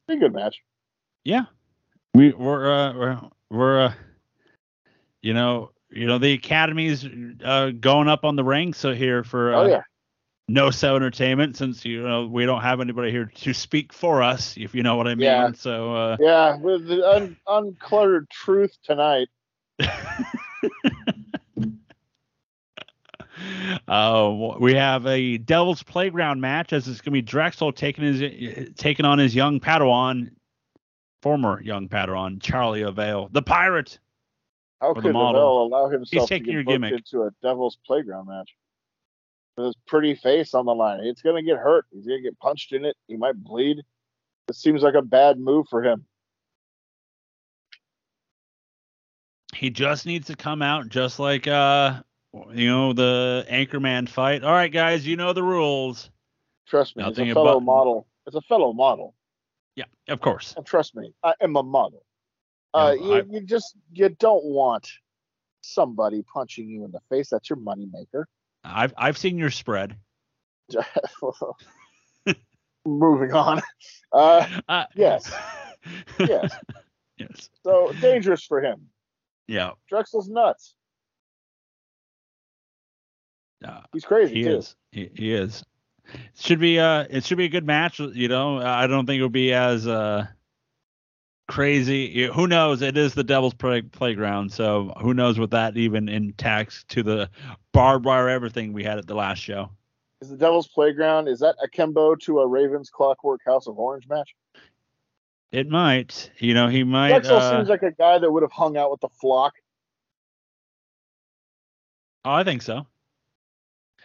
Be 0.07 0.15
a 0.15 0.17
good 0.17 0.33
match. 0.33 0.57
Yeah, 1.23 1.45
we 2.15 2.31
we're 2.31 2.71
uh, 2.71 2.93
we're 2.93 3.21
we're 3.51 3.81
uh, 3.85 3.93
you 5.21 5.35
know 5.35 5.69
you 5.91 6.07
know 6.07 6.17
the 6.17 6.33
Academy's 6.33 7.05
uh, 7.43 7.71
going 7.79 8.07
up 8.07 8.25
on 8.25 8.35
the 8.35 8.43
ranks 8.43 8.79
so 8.79 8.95
here 8.95 9.23
for 9.23 9.53
uh, 9.53 9.59
oh 9.59 9.67
yeah. 9.67 9.81
No 10.51 10.69
so 10.69 10.97
entertainment 10.97 11.55
since 11.55 11.85
you 11.85 12.03
know 12.03 12.27
we 12.27 12.45
don't 12.45 12.61
have 12.61 12.81
anybody 12.81 13.09
here 13.09 13.31
to 13.35 13.53
speak 13.53 13.93
for 13.93 14.21
us 14.21 14.55
if 14.57 14.75
you 14.75 14.83
know 14.83 14.97
what 14.97 15.07
I 15.07 15.15
mean. 15.15 15.25
Yeah. 15.25 15.51
So 15.53 15.95
uh, 15.95 16.17
Yeah, 16.19 16.57
with 16.57 16.87
the 16.87 17.09
un- 17.09 17.37
uncluttered 17.47 18.29
truth 18.29 18.77
tonight. 18.83 19.29
Uh, 23.87 24.53
we 24.59 24.73
have 24.75 25.05
a 25.07 25.37
Devil's 25.37 25.81
Playground 25.81 26.39
match 26.39 26.73
as 26.73 26.87
it's 26.87 27.01
going 27.01 27.11
to 27.11 27.17
be 27.17 27.21
Drexel 27.21 27.71
taking 27.71 28.03
his 28.03 28.71
taking 28.75 29.05
on 29.05 29.17
his 29.17 29.33
young 29.33 29.59
Padawan, 29.59 30.29
former 31.21 31.61
young 31.61 31.89
Padawan 31.89 32.41
Charlie 32.41 32.85
Lavelle, 32.85 33.29
the 33.31 33.41
pirate. 33.41 33.99
How 34.79 34.93
the 34.93 35.01
could 35.01 35.13
model. 35.13 35.41
Lavelle 35.41 35.79
allow 35.79 35.89
himself 35.89 36.27
to 36.27 36.33
taking 36.33 36.45
get 36.45 36.53
your 36.53 36.63
gimmick. 36.63 36.93
into 36.93 37.23
a 37.23 37.31
Devil's 37.41 37.77
Playground 37.85 38.27
match? 38.27 38.49
With 39.57 39.65
his 39.67 39.75
pretty 39.87 40.15
face 40.15 40.53
on 40.53 40.65
the 40.65 40.73
line. 40.73 41.01
It's 41.03 41.21
gonna 41.21 41.43
get 41.43 41.57
hurt. 41.57 41.85
He's 41.91 42.07
gonna 42.07 42.21
get 42.21 42.39
punched 42.39 42.71
in 42.71 42.85
it. 42.85 42.95
He 43.07 43.17
might 43.17 43.35
bleed. 43.43 43.81
This 44.47 44.61
seems 44.61 44.81
like 44.81 44.95
a 44.95 45.01
bad 45.01 45.39
move 45.39 45.67
for 45.69 45.83
him. 45.83 46.05
He 49.53 49.69
just 49.69 50.05
needs 50.05 50.27
to 50.27 50.35
come 50.35 50.61
out 50.61 50.87
just 50.89 51.19
like 51.19 51.47
uh 51.47 52.01
you 52.53 52.67
know 52.69 52.93
the 52.93 53.45
Anchorman 53.49 54.07
fight. 54.07 54.43
All 54.43 54.53
right, 54.53 54.71
guys, 54.71 55.05
you 55.05 55.17
know 55.17 55.33
the 55.33 55.43
rules. 55.43 56.09
Trust 56.67 56.95
me, 56.95 57.03
Nothing 57.03 57.27
it's 57.27 57.31
a 57.31 57.35
fellow 57.35 57.57
about- 57.57 57.63
model. 57.63 58.07
It's 58.25 58.35
a 58.35 58.41
fellow 58.41 58.71
model. 58.71 59.15
Yeah, 59.75 59.85
of 60.07 60.21
course. 60.21 60.53
And 60.55 60.65
trust 60.65 60.95
me, 60.95 61.13
I 61.23 61.33
am 61.41 61.55
a 61.57 61.63
model. 61.63 62.03
Uh, 62.73 62.93
No, 62.97 63.05
you, 63.05 63.13
I- 63.15 63.23
you 63.29 63.41
just 63.41 63.75
you 63.91 64.07
don't 64.09 64.45
want 64.45 64.87
somebody 65.61 66.23
punching 66.33 66.69
you 66.69 66.85
in 66.85 66.91
the 66.91 67.01
face. 67.09 67.29
That's 67.29 67.49
your 67.49 67.57
moneymaker. 67.57 68.23
I've 68.64 68.93
I've 68.97 69.18
seen 69.18 69.38
your 69.38 69.49
spread. 69.51 69.95
Moving 72.86 73.34
on. 73.34 73.62
Uh, 74.12 74.47
Uh, 74.68 74.86
Yes. 74.95 75.32
yes. 76.20 76.53
yes. 77.18 77.49
So 77.64 77.91
dangerous 78.01 78.43
for 78.45 78.62
him. 78.62 78.88
Yeah. 79.47 79.72
Drexel's 79.89 80.30
nuts. 80.30 80.76
Uh, 83.64 83.82
He's 83.93 84.05
crazy 84.05 84.36
he 84.36 84.43
too. 84.43 84.57
is. 84.57 84.76
He, 84.91 85.09
he 85.14 85.34
is. 85.34 85.64
Should 86.36 86.59
be 86.59 86.80
uh 86.80 87.05
it 87.09 87.24
should 87.24 87.38
be 87.38 87.45
a 87.45 87.49
good 87.49 87.66
match, 87.66 87.99
you 87.99 88.28
know. 88.28 88.57
I 88.59 88.88
don't 88.88 89.05
think 89.05 89.18
it'll 89.18 89.30
be 89.30 89.53
as 89.53 89.88
uh 89.88 90.26
crazy. 91.51 92.27
Who 92.27 92.47
knows? 92.47 92.81
It 92.81 92.97
is 92.97 93.13
the 93.13 93.25
Devil's 93.25 93.53
play- 93.53 93.81
Playground, 93.81 94.53
so 94.53 94.93
who 95.01 95.13
knows 95.13 95.37
what 95.37 95.51
that 95.51 95.75
even 95.75 96.07
impacts 96.07 96.85
to 96.85 97.03
the 97.03 97.29
barbed 97.73 98.05
wire 98.05 98.29
everything 98.29 98.71
we 98.71 98.85
had 98.85 98.97
at 98.97 99.05
the 99.05 99.15
last 99.15 99.39
show. 99.39 99.69
Is 100.21 100.29
the 100.29 100.37
Devil's 100.37 100.69
Playground? 100.69 101.27
Is 101.27 101.39
that 101.39 101.55
akimbo 101.61 102.15
to 102.15 102.39
a 102.39 102.47
Ravens 102.47 102.89
Clockwork 102.89 103.41
House 103.45 103.67
of 103.67 103.77
Orange 103.77 104.07
match? 104.07 104.33
It 105.51 105.67
might, 105.67 106.31
you 106.37 106.53
know, 106.53 106.69
he 106.69 106.85
might. 106.85 107.09
Drexel 107.09 107.35
Uh, 107.35 107.57
seems 107.57 107.67
like 107.67 107.83
a 107.83 107.91
guy 107.91 108.17
that 108.17 108.31
would 108.31 108.43
have 108.43 108.53
hung 108.53 108.77
out 108.77 108.89
with 108.89 109.01
the 109.01 109.09
flock. 109.09 109.53
oh, 112.23 112.31
I 112.31 112.45
think 112.45 112.61
so. 112.61 112.87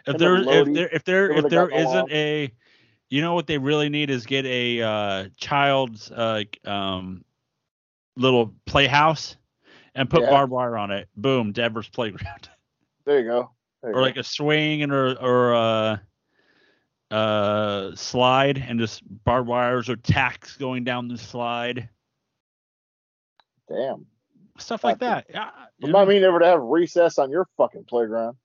If 0.04 0.18
there, 0.18 0.42
the 0.42 0.50
if 0.50 0.66
there, 0.66 0.88
if 0.88 1.04
there, 1.04 1.30
if 1.30 1.48
there 1.48 1.68
isn't 1.68 2.10
a, 2.10 2.52
you 3.08 3.22
know 3.22 3.34
what 3.34 3.46
they 3.46 3.58
really 3.58 3.88
need 3.88 4.10
is 4.10 4.26
get 4.26 4.46
a 4.46 4.82
uh, 4.82 5.28
child's 5.36 6.10
uh, 6.10 6.42
um, 6.64 7.24
little 8.16 8.54
playhouse 8.66 9.36
and 9.94 10.08
put 10.10 10.22
Yeah. 10.22 10.30
barbed 10.30 10.52
wire 10.52 10.76
on 10.76 10.90
it. 10.90 11.08
Boom, 11.16 11.52
Devil's 11.52 11.88
playground, 11.88 12.48
There 13.04 13.20
you 13.20 13.24
go. 13.26 13.50
There 13.82 13.90
you 13.92 13.96
or 13.96 14.00
go. 14.00 14.02
like 14.02 14.16
a 14.16 14.24
swing 14.24 14.82
and 14.82 14.92
or 14.92 15.14
or 15.20 15.52
a 15.54 16.02
uh, 17.10 17.94
slide 17.94 18.58
and 18.58 18.80
just 18.80 19.02
barbed 19.24 19.46
wires 19.48 19.88
or 19.88 19.94
tacks 19.96 20.56
going 20.56 20.82
down 20.84 21.06
the 21.08 21.16
slide, 21.16 21.88
Damn. 23.68 24.06
stuff 24.58 24.82
like 24.82 24.98
that. 24.98 25.26
Yeah, 25.30 25.50
you 25.78 25.86
Remind 25.88 26.08
know, 26.08 26.14
me 26.14 26.20
never 26.20 26.38
to 26.40 26.46
have 26.46 26.60
recess 26.62 27.18
on 27.18 27.30
your 27.30 27.46
fucking 27.56 27.84
playground. 27.84 28.36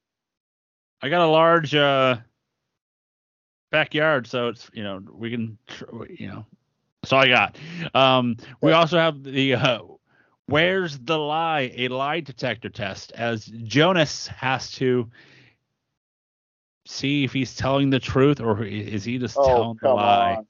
I 1.01 1.09
got 1.09 1.25
a 1.25 1.31
large 1.31 1.73
uh, 1.73 2.17
backyard, 3.71 4.27
so 4.27 4.49
it's 4.49 4.69
you 4.73 4.83
know 4.83 5.01
we 5.11 5.31
can 5.31 5.57
you 6.09 6.27
know 6.27 6.45
That's 7.01 7.13
all 7.13 7.19
I 7.21 7.27
got. 7.29 7.57
Um, 7.95 8.37
we 8.61 8.71
also 8.73 8.97
have 8.99 9.23
the 9.23 9.55
uh, 9.55 9.79
where's 10.45 10.99
the 10.99 11.17
lie? 11.17 11.71
A 11.75 11.87
lie 11.87 12.19
detector 12.19 12.69
test 12.69 13.11
as 13.13 13.45
Jonas 13.45 14.27
has 14.27 14.71
to 14.73 15.09
see 16.85 17.23
if 17.23 17.33
he's 17.33 17.55
telling 17.55 17.89
the 17.89 17.99
truth 17.99 18.39
or 18.39 18.63
is 18.63 19.03
he 19.03 19.17
just 19.17 19.37
Oh, 19.37 19.43
telling 19.45 19.79
the 19.81 19.89
lie. 19.93 20.33
on. 20.35 20.47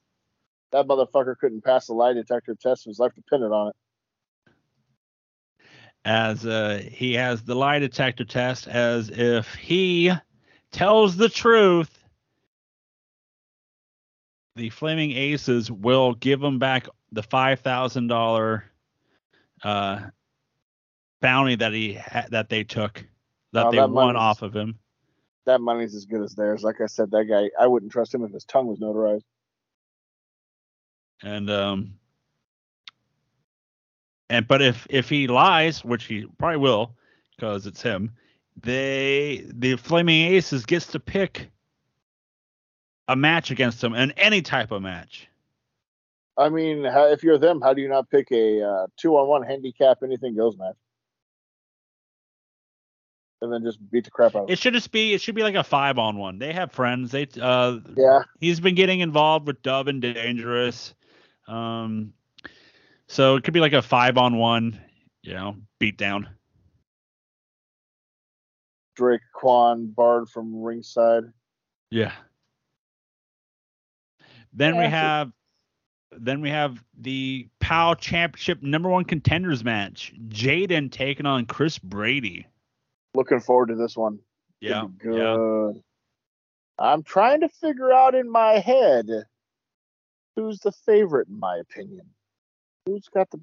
That 0.72 0.86
motherfucker 0.86 1.36
couldn't 1.38 1.64
pass 1.64 1.86
the 1.86 1.94
lie 1.94 2.14
detector 2.14 2.54
test. 2.54 2.84
His 2.86 2.98
life 2.98 3.14
depended 3.14 3.52
on 3.52 3.68
it. 3.68 3.76
As 6.04 6.44
uh, 6.44 6.82
he 6.84 7.14
has 7.14 7.42
the 7.42 7.54
lie 7.54 7.78
detector 7.78 8.24
test, 8.24 8.66
as 8.66 9.08
if 9.08 9.54
he 9.54 10.10
tells 10.72 11.16
the 11.16 11.28
truth, 11.28 12.01
the 14.56 14.70
Flaming 14.70 15.12
Aces 15.12 15.70
will 15.70 16.14
give 16.14 16.42
him 16.42 16.58
back 16.58 16.86
the 17.12 17.22
five 17.22 17.60
thousand 17.60 18.08
dollar 18.08 18.64
uh, 19.62 20.00
bounty 21.20 21.56
that 21.56 21.72
he 21.72 21.94
ha- 21.94 22.26
that 22.30 22.48
they 22.48 22.64
took 22.64 23.04
that 23.52 23.66
Oh, 23.66 23.70
they 23.70 23.78
that 23.78 23.90
won 23.90 24.16
off 24.16 24.42
of 24.42 24.54
him. 24.54 24.78
That 25.46 25.60
money's 25.60 25.94
as 25.94 26.04
good 26.06 26.22
as 26.22 26.34
theirs. 26.34 26.62
Like 26.62 26.80
I 26.80 26.86
said, 26.86 27.10
that 27.10 27.24
guy, 27.24 27.50
I 27.60 27.66
wouldn't 27.66 27.92
trust 27.92 28.14
him 28.14 28.24
if 28.24 28.32
his 28.32 28.44
tongue 28.44 28.66
was 28.66 28.78
notarized. 28.78 29.24
And 31.22 31.50
um 31.50 31.94
and 34.30 34.46
but 34.46 34.62
if 34.62 34.86
if 34.90 35.08
he 35.08 35.26
lies, 35.26 35.84
which 35.84 36.04
he 36.04 36.26
probably 36.38 36.58
will, 36.58 36.96
because 37.36 37.66
it's 37.66 37.82
him, 37.82 38.12
they 38.60 39.44
the 39.46 39.76
Flaming 39.76 40.32
Aces 40.32 40.66
gets 40.66 40.86
to 40.88 41.00
pick 41.00 41.50
a 43.08 43.16
match 43.16 43.50
against 43.50 43.80
them 43.80 43.94
in 43.94 44.12
any 44.12 44.42
type 44.42 44.70
of 44.70 44.82
match. 44.82 45.28
I 46.36 46.48
mean, 46.48 46.84
how, 46.84 47.08
if 47.08 47.22
you're 47.22 47.38
them, 47.38 47.60
how 47.60 47.74
do 47.74 47.82
you 47.82 47.88
not 47.88 48.08
pick 48.08 48.30
a 48.32 48.62
uh, 48.62 48.86
two-on-one 48.98 49.42
handicap 49.42 49.98
anything 50.02 50.34
goes 50.34 50.56
match, 50.56 50.76
and 53.42 53.52
then 53.52 53.62
just 53.62 53.78
beat 53.90 54.04
the 54.04 54.10
crap 54.10 54.34
out? 54.34 54.50
It 54.50 54.58
should 54.58 54.72
just 54.72 54.92
be 54.92 55.12
it 55.12 55.20
should 55.20 55.34
be 55.34 55.42
like 55.42 55.56
a 55.56 55.64
five 55.64 55.98
on 55.98 56.16
one. 56.16 56.38
They 56.38 56.52
have 56.52 56.72
friends. 56.72 57.10
They 57.10 57.28
uh 57.40 57.80
Yeah, 57.96 58.22
he's 58.40 58.60
been 58.60 58.74
getting 58.74 59.00
involved 59.00 59.46
with 59.46 59.60
Dub 59.62 59.88
and 59.88 60.00
Dangerous. 60.00 60.94
Um 61.46 62.14
so 63.08 63.36
it 63.36 63.44
could 63.44 63.52
be 63.52 63.60
like 63.60 63.74
a 63.74 63.82
five 63.82 64.16
on 64.16 64.38
one, 64.38 64.80
you 65.22 65.34
know, 65.34 65.56
beat 65.78 65.98
down. 65.98 66.28
Drake 68.96 69.20
Quan 69.34 69.86
Bard 69.86 70.28
from 70.30 70.62
ringside. 70.62 71.24
Yeah. 71.90 72.12
Then 74.52 74.76
we 74.76 74.82
Yeah, 74.84 74.90
so- 74.90 74.96
have 74.96 75.32
then 76.14 76.42
we 76.42 76.50
have 76.50 76.84
the 76.98 77.48
POW 77.60 77.94
Championship 77.94 78.62
number 78.62 78.90
one 78.90 79.04
contenders 79.06 79.64
match. 79.64 80.12
Jaden 80.28 80.92
taking 80.92 81.24
on 81.24 81.46
Chris 81.46 81.78
Brady. 81.78 82.46
Looking 83.14 83.40
forward 83.40 83.68
to 83.68 83.76
this 83.76 83.96
one. 83.96 84.18
Yeah. 84.60 84.84
be 84.84 85.08
Yeah. 85.08 85.34
good. 85.36 85.82
I'm 86.78 87.02
trying 87.02 87.40
to 87.40 87.48
figure 87.48 87.92
out 87.92 88.14
in 88.14 88.28
my 88.30 88.58
head 88.58 89.08
who's 90.36 90.58
the 90.60 90.72
favorite, 90.72 91.28
in 91.28 91.38
my 91.40 91.56
opinion. 91.56 92.06
Who's 92.84 93.08
got 93.08 93.30
the 93.30 93.40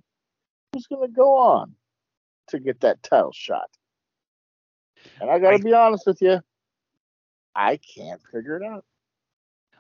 who's 0.74 0.86
gonna 0.86 1.08
go 1.08 1.36
on 1.38 1.76
to 2.50 2.60
get 2.60 2.82
that 2.82 3.02
title 3.02 3.32
shot? 3.32 3.70
And 5.20 5.30
I 5.32 5.40
gotta 5.40 5.56
I- 5.56 5.62
be 5.62 5.74
honest 5.74 6.06
with 6.06 6.22
you, 6.22 6.40
I 7.56 7.78
can't 7.78 8.22
figure 8.32 8.58
it 8.58 8.64
out. 8.64 8.86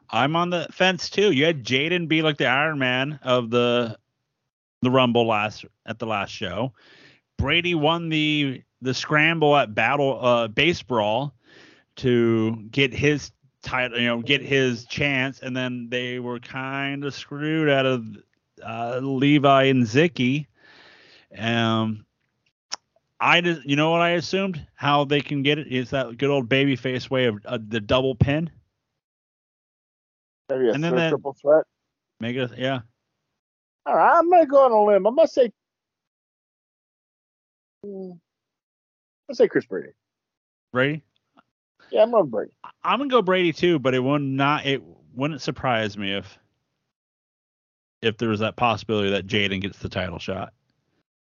I'm 0.10 0.36
on 0.36 0.50
the 0.50 0.68
fence 0.72 1.10
too. 1.10 1.32
You 1.32 1.46
had 1.46 1.64
Jaden 1.64 2.08
be 2.08 2.22
like 2.22 2.38
the 2.38 2.48
Iron 2.48 2.80
Man 2.80 3.20
of 3.24 3.50
the 3.50 3.98
the 4.82 4.90
Rumble 4.90 5.28
last 5.28 5.66
at 5.86 6.00
the 6.00 6.06
last 6.06 6.32
show. 6.32 6.74
Brady 7.38 7.76
won 7.76 8.10
the 8.10 8.64
the 8.82 8.94
scramble 8.94 9.56
at 9.56 9.76
Battle 9.76 10.24
uh 10.24 10.48
Base 10.48 10.82
Brawl 10.82 11.34
to 11.98 12.56
get 12.72 12.94
his 12.94 13.32
title, 13.62 14.00
you 14.00 14.08
know, 14.08 14.22
get 14.22 14.42
his 14.42 14.86
chance, 14.86 15.42
and 15.42 15.56
then 15.56 15.90
they 15.90 16.20
were 16.20 16.40
kind 16.40 17.04
of 17.04 17.14
screwed 17.14 17.70
out 17.70 17.86
of 17.86 18.06
uh, 18.66 19.00
Levi 19.02 19.64
and 19.64 19.84
Zicky. 19.86 20.48
Um, 21.38 22.06
I 23.20 23.42
just, 23.42 23.66
you 23.66 23.76
know 23.76 23.92
what 23.92 24.02
I 24.02 24.12
assumed 24.12 24.66
how 24.76 25.04
they 25.04 25.22
can 25.22 25.44
get 25.44 25.60
it 25.60 25.68
is 25.68 25.90
that 25.90 26.18
good 26.18 26.30
old 26.30 26.48
babyface 26.50 27.10
way 27.10 27.26
of 27.26 27.40
uh, 27.46 27.60
the 27.62 27.82
double 27.82 28.16
pin. 28.16 28.50
Maybe 30.50 30.70
a 30.70 30.74
And 30.74 30.84
then 30.84 30.92
third 30.92 31.00
that- 31.00 31.10
triple 31.10 31.34
threat. 31.34 31.66
It, 32.22 32.58
yeah. 32.58 32.82
All 33.86 33.96
right, 33.96 34.18
I'm 34.18 34.30
gonna 34.30 34.46
go 34.46 34.66
on 34.66 34.72
a 34.72 34.84
limb. 34.84 35.06
I'm 35.08 35.16
gonna 35.16 35.28
say, 35.28 35.52
Hmm. 37.84 38.12
let's 39.28 39.38
say 39.38 39.48
Chris 39.48 39.66
Brady. 39.66 39.94
Brady. 40.74 41.04
Yeah, 41.92 42.04
I'm 42.04 42.14
on 42.14 42.30
Brady. 42.30 42.52
I'm 42.84 43.00
gonna 43.00 43.10
go 43.10 43.22
Brady 43.22 43.54
too, 43.54 43.80
but 43.80 43.94
it 43.94 44.00
would 44.00 44.22
not 44.22 44.66
it 44.66 44.84
wouldn't 45.16 45.42
surprise 45.42 45.98
me 45.98 46.14
if 46.14 46.38
if 48.02 48.18
there 48.18 48.30
was 48.30 48.42
that 48.42 48.56
possibility 48.58 49.10
that 49.12 49.28
Jaden 49.28 49.62
gets 49.62 49.80
the 49.80 49.90
title 49.90 50.20
shot. 50.20 50.54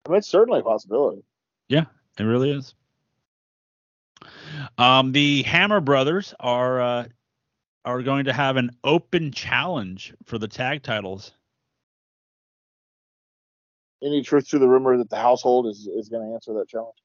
I 0.06 0.10
mean, 0.10 0.18
it's 0.18 0.28
certainly 0.28 0.60
a 0.60 0.64
possibility. 0.64 1.24
Yeah, 1.68 1.86
it 2.18 2.24
really 2.24 2.52
is. 2.52 2.74
Um, 4.78 5.12
the 5.14 5.44
Hammer 5.44 5.80
Brothers 5.82 6.34
are 6.40 6.82
uh, 6.82 7.06
are 7.86 8.02
going 8.02 8.26
to 8.26 8.34
have 8.34 8.58
an 8.58 8.72
open 8.84 9.32
challenge 9.32 10.14
for 10.26 10.38
the 10.38 10.48
tag 10.48 10.84
titles. 10.84 11.32
Any 14.04 14.22
truth 14.22 14.50
to 14.50 14.60
the 14.60 14.68
rumor 14.68 14.98
that 14.98 15.10
the 15.10 15.18
household 15.18 15.68
is 15.68 15.88
is 15.88 16.10
going 16.10 16.28
to 16.28 16.34
answer 16.34 16.54
that 16.54 16.70
challenge? 16.70 16.96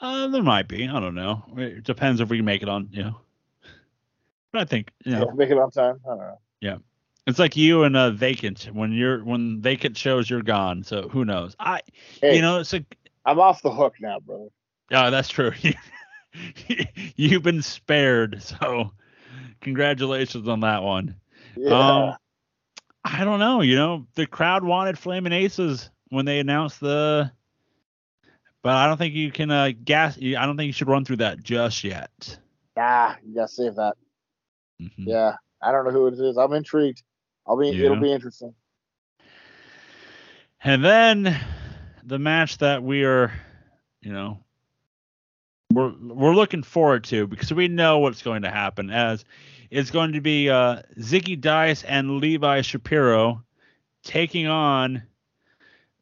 Uh, 0.00 0.28
there 0.28 0.42
might 0.42 0.68
be. 0.68 0.88
I 0.88 1.00
don't 1.00 1.14
know. 1.14 1.42
It 1.56 1.84
depends 1.84 2.20
if 2.20 2.28
we 2.28 2.38
can 2.38 2.46
make 2.46 2.62
it 2.62 2.68
on. 2.68 2.88
You 2.92 3.04
know. 3.04 3.20
But 4.52 4.62
I 4.62 4.64
think 4.66 4.90
you 5.04 5.12
know 5.12 5.26
Yeah, 5.26 5.34
make 5.34 5.50
it 5.50 5.58
on 5.58 5.70
time. 5.70 6.00
I 6.06 6.08
don't 6.10 6.18
know. 6.18 6.38
Yeah. 6.60 6.76
It's 7.26 7.38
like 7.38 7.56
you 7.56 7.84
and 7.84 7.96
uh, 7.96 8.10
vacant. 8.10 8.68
When 8.72 8.92
you're 8.92 9.24
when 9.24 9.60
vacant 9.60 9.96
shows, 9.96 10.28
you're 10.28 10.42
gone. 10.42 10.84
So 10.84 11.08
who 11.08 11.24
knows? 11.24 11.56
I 11.58 11.80
Hey, 12.20 12.36
you 12.36 12.42
know 12.42 12.60
it's 12.60 12.74
a 12.74 12.84
I'm 13.24 13.40
off 13.40 13.62
the 13.62 13.70
hook 13.70 13.94
now, 14.00 14.20
brother. 14.20 14.48
Oh, 14.92 15.10
that's 15.10 15.28
true. 15.28 15.52
You've 17.16 17.42
been 17.42 17.62
spared, 17.62 18.42
so 18.42 18.92
congratulations 19.64 20.46
on 20.48 20.60
that 20.60 20.82
one. 20.82 21.16
Yeah. 21.56 21.70
Um, 22.10 22.16
I 23.04 23.24
don't 23.24 23.38
know. 23.40 23.60
You 23.60 23.76
know, 23.76 24.06
the 24.14 24.26
crowd 24.26 24.62
wanted 24.64 24.98
Flaming 24.98 25.32
Aces 25.32 25.90
when 26.08 26.24
they 26.24 26.38
announced 26.38 26.80
the, 26.80 27.30
but 28.62 28.74
I 28.76 28.86
don't 28.86 28.96
think 28.96 29.14
you 29.14 29.30
can 29.32 29.50
uh, 29.50 29.72
gas. 29.84 30.16
I 30.18 30.46
don't 30.46 30.56
think 30.56 30.68
you 30.68 30.72
should 30.72 30.88
run 30.88 31.04
through 31.04 31.16
that 31.16 31.42
just 31.42 31.82
yet. 31.84 32.38
ah, 32.76 33.16
you 33.24 33.34
gotta 33.34 33.48
save 33.48 33.74
that. 33.76 33.96
Mhm. 34.80 35.06
Yeah, 35.06 35.36
I 35.62 35.72
don't 35.72 35.84
know 35.84 35.90
who 35.90 36.06
it 36.06 36.14
is. 36.14 36.36
I'm 36.36 36.52
intrigued. 36.52 37.02
I'll 37.46 37.58
be. 37.58 37.68
Yeah. 37.68 37.86
It'll 37.86 37.96
be 38.00 38.12
interesting. 38.12 38.54
And 40.62 40.82
then 40.82 41.38
the 42.04 42.18
match 42.18 42.58
that 42.58 42.82
we 42.82 43.04
are, 43.04 43.32
you 44.00 44.12
know, 44.12 44.43
we're 45.74 45.92
we're 46.00 46.34
looking 46.34 46.62
forward 46.62 47.04
to 47.04 47.26
because 47.26 47.52
we 47.52 47.68
know 47.68 47.98
what's 47.98 48.22
going 48.22 48.42
to 48.42 48.50
happen 48.50 48.90
as 48.90 49.24
it's 49.70 49.90
going 49.90 50.12
to 50.12 50.20
be 50.20 50.48
uh, 50.48 50.82
Zicky 50.98 51.40
Dice 51.40 51.82
and 51.82 52.18
Levi 52.18 52.60
Shapiro 52.60 53.42
taking 54.02 54.46
on 54.46 55.02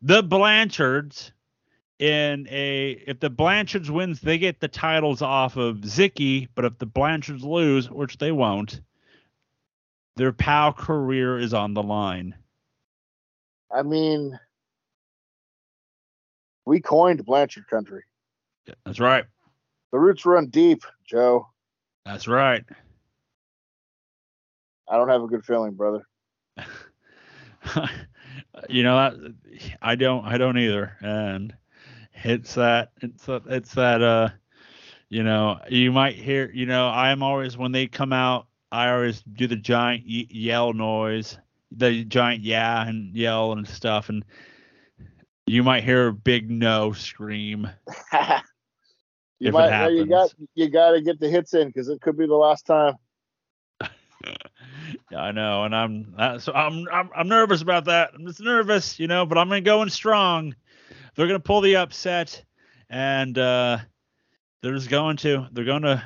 the 0.03 0.23
Blanchards 0.23 1.33
in 1.99 2.47
a 2.51 2.93
if 3.07 3.21
the 3.21 3.31
Blanchards 3.31 3.91
wins 3.91 4.21
they 4.21 4.39
get 4.39 4.61
the 4.61 4.69
titles 4.69 5.23
off 5.23 5.57
of 5.57 5.77
Zicky 5.79 6.49
but 6.55 6.65
if 6.65 6.79
the 6.79 6.87
Blanchards 6.87 7.45
lose 7.45 7.91
which 7.91 8.19
they 8.19 8.33
won't 8.33 8.81
their 10.17 10.33
pal 10.33 10.73
career 10.73 11.39
is 11.39 11.55
on 11.55 11.75
the 11.75 11.83
line 11.83 12.35
I 13.75 13.83
mean, 13.83 14.39
we 16.67 16.81
coined 16.81 17.25
Blanchard 17.25 17.67
Country. 17.69 18.03
that's 18.85 19.01
right 19.01 19.25
The 19.93 19.99
roots 19.99 20.25
run 20.25 20.47
deep, 20.49 20.83
Joe. 21.07 21.49
that's 22.05 22.27
right 22.27 22.65
I 24.89 24.97
don't 24.97 25.09
have 25.09 25.23
a 25.23 25.27
good 25.27 25.45
feeling, 25.45 25.73
brother. 25.75 26.07
you 28.69 28.83
know 28.83 28.97
that 28.97 29.15
I 29.81 29.95
don't 29.95 30.25
I 30.25 30.37
don't 30.37 30.59
either 30.59 30.97
and 31.01 31.55
it's 32.25 32.55
that 32.55 32.91
it's 33.01 33.25
that 33.27 33.43
it's 33.47 33.75
that 33.75 34.03
uh 34.03 34.29
you 35.09 35.23
know 35.23 35.61
you 35.69 35.93
might 35.93 36.17
hear 36.17 36.51
you 36.53 36.67
know 36.67 36.89
I'm 36.89 37.23
always 37.23 37.57
when 37.57 37.73
they 37.73 37.87
come 37.87 38.13
out 38.13 38.49
I 38.71 38.91
always 38.91 39.23
do 39.23 39.47
the 39.47 39.57
giant 39.57 40.05
y- 40.07 40.27
yell 40.29 40.73
noise 40.73 41.39
the 41.71 42.05
giant 42.05 42.43
yeah 42.43 42.87
and 42.87 43.15
yell 43.17 43.53
and 43.53 43.67
stuff 43.67 44.09
and 44.09 44.25
you 45.47 45.63
might 45.63 45.85
hear 45.85 46.09
a 46.09 46.13
big 46.13 46.51
no 46.51 46.93
scream 46.93 47.69
you 49.43 49.49
If 49.49 49.55
it 49.55 49.59
might. 49.59 49.89
you 49.89 50.07
got. 50.07 50.35
You 50.55 50.69
got 50.71 50.93
to 50.93 51.01
get 51.03 51.19
the 51.19 51.29
hits 51.29 51.53
in 51.55 51.67
because 51.69 51.89
it 51.89 52.01
could 52.01 52.17
be 52.17 52.27
the 52.27 52.35
last 52.35 52.67
time. 52.67 52.95
Yeah, 55.11 55.21
I 55.23 55.33
know, 55.33 55.65
and 55.65 55.75
I'm 55.75 56.15
uh, 56.19 56.39
so 56.39 56.53
I'm, 56.53 56.87
I'm 56.93 57.11
I'm 57.15 57.29
nervous 57.29 57.61
about 57.63 57.87
that. 57.87 58.11
I'm 58.15 58.27
just 58.27 58.41
nervous, 58.41 58.99
you 59.01 59.07
know, 59.07 59.27
but 59.27 59.37
I'm 59.39 59.49
gonna 59.49 59.61
go 59.61 59.83
in 59.83 59.91
strong. 59.91 60.55
They're 61.15 61.27
gonna 61.27 61.41
pull 61.41 61.61
the 61.61 61.77
upset, 61.77 62.43
and 62.91 63.37
uh, 63.39 63.79
they're 64.63 64.75
just 64.75 64.89
going 64.91 65.17
to 65.19 65.49
they're 65.53 65.65
going 65.65 65.83
to 65.83 66.03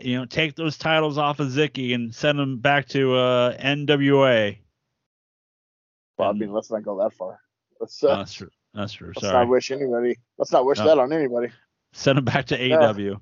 you 0.00 0.16
know 0.18 0.24
take 0.26 0.54
those 0.54 0.78
titles 0.78 1.18
off 1.18 1.38
of 1.40 1.48
Zicky 1.48 1.94
and 1.94 2.14
send 2.14 2.38
them 2.38 2.58
back 2.58 2.86
to 2.88 3.14
uh, 3.14 3.56
NWA. 3.58 4.58
Well, 6.18 6.30
I 6.30 6.32
mean, 6.32 6.52
let's 6.52 6.70
not 6.70 6.82
go 6.84 6.98
that 6.98 7.12
far. 7.12 7.40
Let's, 7.80 8.02
uh, 8.02 8.16
that's 8.16 8.32
true. 8.32 8.50
That's 8.74 8.92
true. 8.92 9.08
let's 9.08 9.20
Sorry. 9.22 9.32
not 9.32 9.48
wish 9.48 9.70
anybody. 9.70 10.16
Let's 10.38 10.52
not 10.52 10.64
wish 10.66 10.78
No. 10.78 10.86
that 10.86 10.98
on 10.98 11.12
anybody. 11.12 11.48
Send 11.92 12.18
him 12.18 12.24
back 12.24 12.46
to 12.46 12.58
AEW 12.58 13.16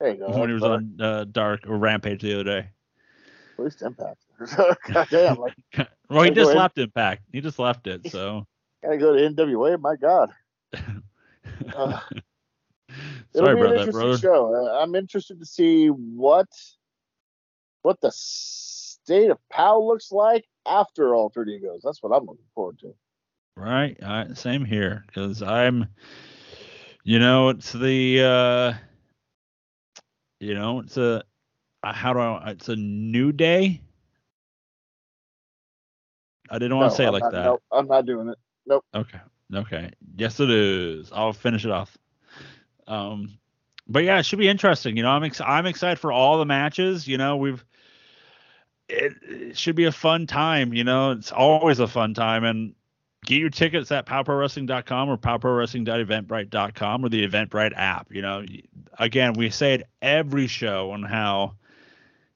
There 0.00 0.10
you 0.10 0.16
go. 0.16 0.38
when 0.38 0.48
he 0.48 0.54
was 0.54 0.62
on 0.62 0.98
uh, 1.00 1.24
Dark 1.30 1.66
or 1.66 1.76
Rampage 1.76 2.22
the 2.22 2.34
other 2.34 2.44
day. 2.44 2.68
At 3.58 3.64
least 3.64 3.82
Impact. 3.82 4.18
God 4.92 5.06
damn, 5.10 5.36
like 5.36 5.54
well, 6.10 6.22
he 6.22 6.30
just 6.30 6.54
left 6.54 6.78
Impact. 6.78 7.22
He 7.32 7.40
just 7.40 7.58
left 7.58 7.86
it. 7.86 8.10
So. 8.10 8.46
gotta 8.82 8.98
go 8.98 9.14
to 9.14 9.20
NWA. 9.30 9.80
My 9.80 9.96
God. 9.96 10.32
Uh, 11.74 12.00
Sorry 13.34 13.60
about 13.60 13.84
that, 13.84 13.92
brother. 13.92 14.18
show. 14.18 14.54
Uh, 14.54 14.82
I'm 14.82 14.94
interested 14.94 15.38
to 15.38 15.46
see 15.46 15.88
what 15.88 16.48
what 17.82 18.00
the 18.00 18.12
state 18.12 19.30
of 19.30 19.38
POW 19.50 19.80
looks 19.80 20.12
like 20.12 20.44
after 20.66 21.14
Altered 21.14 21.48
Egos. 21.48 21.82
That's 21.84 22.02
what 22.02 22.10
I'm 22.10 22.26
looking 22.26 22.44
forward 22.54 22.78
to. 22.80 22.94
Right. 23.56 23.96
I, 24.02 24.32
same 24.34 24.64
here. 24.64 25.04
Because 25.06 25.42
I'm, 25.42 25.86
you 27.04 27.18
know, 27.18 27.48
it's 27.50 27.72
the, 27.72 28.22
uh, 28.22 28.74
you 30.40 30.54
know, 30.54 30.80
it's 30.80 30.96
a, 30.96 31.22
uh, 31.82 31.92
how 31.92 32.12
do 32.12 32.20
I, 32.20 32.50
it's 32.50 32.68
a 32.68 32.76
new 32.76 33.32
day. 33.32 33.80
I 36.50 36.58
didn't 36.58 36.76
want 36.76 36.86
No, 36.86 36.90
to 36.90 36.96
say 36.96 37.04
it 37.04 37.08
I'm 37.08 37.12
like 37.12 37.22
not, 37.22 37.32
that. 37.32 37.44
No, 37.44 37.60
I'm 37.72 37.86
not 37.86 38.06
doing 38.06 38.28
it. 38.28 38.38
Nope. 38.66 38.84
Okay. 38.94 39.20
Okay. 39.54 39.90
Yes, 40.16 40.40
it 40.40 40.50
is. 40.50 41.10
I'll 41.12 41.32
finish 41.32 41.64
it 41.64 41.70
off. 41.70 41.96
Um, 42.86 43.38
but 43.88 44.04
yeah, 44.04 44.18
it 44.18 44.26
should 44.26 44.38
be 44.38 44.48
interesting. 44.48 44.96
You 44.96 45.02
know, 45.02 45.10
I'm 45.10 45.24
ex- 45.24 45.40
I'm 45.40 45.66
excited 45.66 45.98
for 45.98 46.12
all 46.12 46.38
the 46.38 46.44
matches. 46.44 47.08
You 47.08 47.18
know, 47.18 47.36
we've 47.36 47.64
it, 48.88 49.14
it 49.22 49.58
should 49.58 49.76
be 49.76 49.84
a 49.84 49.92
fun 49.92 50.26
time. 50.26 50.72
You 50.72 50.84
know, 50.84 51.12
it's 51.12 51.32
always 51.32 51.80
a 51.80 51.88
fun 51.88 52.14
time. 52.14 52.44
And 52.44 52.74
get 53.24 53.38
your 53.38 53.50
tickets 53.50 53.90
at 53.92 54.06
powprowrestling.com 54.06 55.08
or 55.08 55.16
powprowrestling.eventbrite.com 55.16 57.04
or 57.04 57.08
the 57.08 57.26
Eventbrite 57.26 57.72
app. 57.76 58.12
You 58.12 58.22
know, 58.22 58.44
again, 58.98 59.34
we 59.34 59.50
say 59.50 59.74
it 59.74 59.88
every 60.00 60.46
show 60.46 60.90
on 60.90 61.02
how 61.02 61.54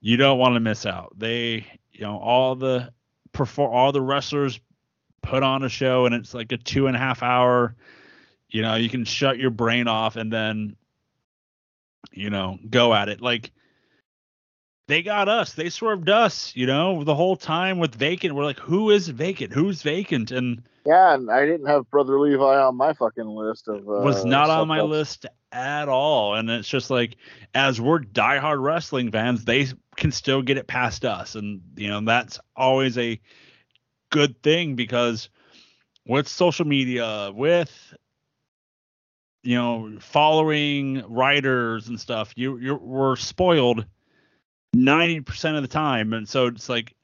you 0.01 0.17
don't 0.17 0.39
want 0.39 0.55
to 0.55 0.61
miss 0.61 0.87
out. 0.87 1.13
They, 1.19 1.67
you 1.93 2.01
know, 2.01 2.19
all 2.19 2.55
the 2.55 2.93
perform 3.33 3.75
all 3.75 3.93
the 3.93 4.01
wrestlers 4.01 4.61
put 5.21 5.43
on 5.43 5.63
a 5.63 5.69
show 5.69 6.07
and 6.07 6.15
it's 6.15 6.33
like 6.33 6.53
a 6.53 6.57
two 6.57 6.87
and 6.87 6.97
a 6.97 6.99
half 6.99 7.23
hour 7.23 7.75
you 8.49 8.63
know 8.63 8.77
you 8.77 8.89
can 8.89 9.05
shut 9.05 9.39
your 9.39 9.51
brain 9.51 9.89
off 9.89 10.17
and 10.17 10.33
then 10.33 10.75
you 12.13 12.31
know 12.31 12.59
go 12.71 12.95
at 12.95 13.09
it 13.09 13.21
like 13.21 13.51
they 14.89 15.03
got 15.03 15.29
us. 15.29 15.53
They 15.55 15.71
swerved 15.71 16.09
us 16.09 16.53
you 16.55 16.67
know 16.67 17.05
the 17.05 17.15
whole 17.15 17.37
time 17.37 17.79
with 17.79 17.95
vacant. 17.95 18.35
We're 18.35 18.45
like 18.45 18.59
who 18.59 18.91
is 18.91 19.09
vacant? 19.09 19.53
Who's 19.53 19.83
vacant? 19.83 20.31
And 20.31 20.63
Yeah, 20.85 21.15
and 21.15 21.31
I 21.31 21.45
didn't 21.45 21.67
have 21.67 21.91
Brother 21.91 22.19
Levi 22.19 22.43
on 22.43 22.77
my 22.77 22.93
fucking 22.93 23.27
list 23.27 23.69
of. 23.69 23.81
Uh, 23.89 24.03
was 24.03 24.25
not 24.25 24.51
on 24.51 24.69
my 24.69 24.79
subjects. 24.79 24.91
list 24.91 25.27
at 25.53 25.89
all. 25.89 26.35
And 26.35 26.51
it's 26.51 26.69
just 26.69 26.91
like 26.91 27.17
as 27.55 27.81
we're 27.81 28.01
diehard 28.01 28.63
wrestling 28.63 29.11
fans 29.11 29.45
they 29.45 29.67
can 29.97 30.13
still 30.13 30.43
get 30.43 30.59
it 30.59 30.67
past 30.67 31.05
us. 31.05 31.35
And 31.35 31.63
you 31.77 31.89
know 31.89 32.01
that's 32.03 32.39
always 32.55 32.97
a 32.99 33.21
good 34.11 34.43
thing 34.43 34.77
because 34.77 35.29
with 36.07 36.29
social 36.29 36.67
media 36.67 37.33
with 37.35 37.95
you 39.43 39.57
know 39.57 39.99
following 40.01 41.03
writers 41.09 41.89
and 41.89 42.01
stuff 42.01 42.33
you 42.37 42.59
you're 42.59 42.79
we're 42.79 43.17
spoiled 43.17 43.85
90% 44.75 45.57
of 45.57 45.63
the 45.63 45.69
time 45.69 46.13
and 46.13 46.29
so 46.29 46.47
it's 46.47 46.69
like 46.69 46.95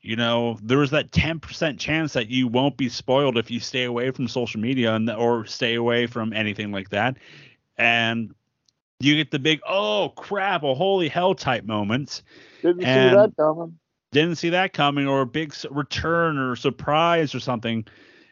you 0.00 0.14
know 0.16 0.58
there's 0.62 0.90
that 0.90 1.10
10% 1.10 1.78
chance 1.78 2.12
that 2.12 2.28
you 2.28 2.46
won't 2.46 2.76
be 2.76 2.88
spoiled 2.88 3.36
if 3.36 3.50
you 3.50 3.58
stay 3.60 3.84
away 3.84 4.10
from 4.10 4.28
social 4.28 4.60
media 4.60 4.94
and 4.94 5.10
or 5.10 5.44
stay 5.46 5.74
away 5.74 6.06
from 6.06 6.32
anything 6.32 6.70
like 6.70 6.90
that 6.90 7.16
and 7.76 8.34
you 9.00 9.16
get 9.16 9.30
the 9.30 9.38
big 9.38 9.60
oh 9.68 10.12
crap 10.16 10.62
or 10.62 10.76
holy 10.76 11.08
hell 11.08 11.34
type 11.34 11.64
moments 11.64 12.22
Didn't 12.62 12.84
and- 12.84 13.10
see 13.10 13.16
that 13.16 13.36
coming. 13.36 13.78
didn't 14.12 14.36
see 14.36 14.50
that 14.50 14.72
coming 14.72 15.06
or 15.06 15.20
a 15.22 15.26
big 15.26 15.52
return 15.70 16.38
or 16.38 16.56
surprise 16.56 17.34
or 17.34 17.40
something 17.40 17.84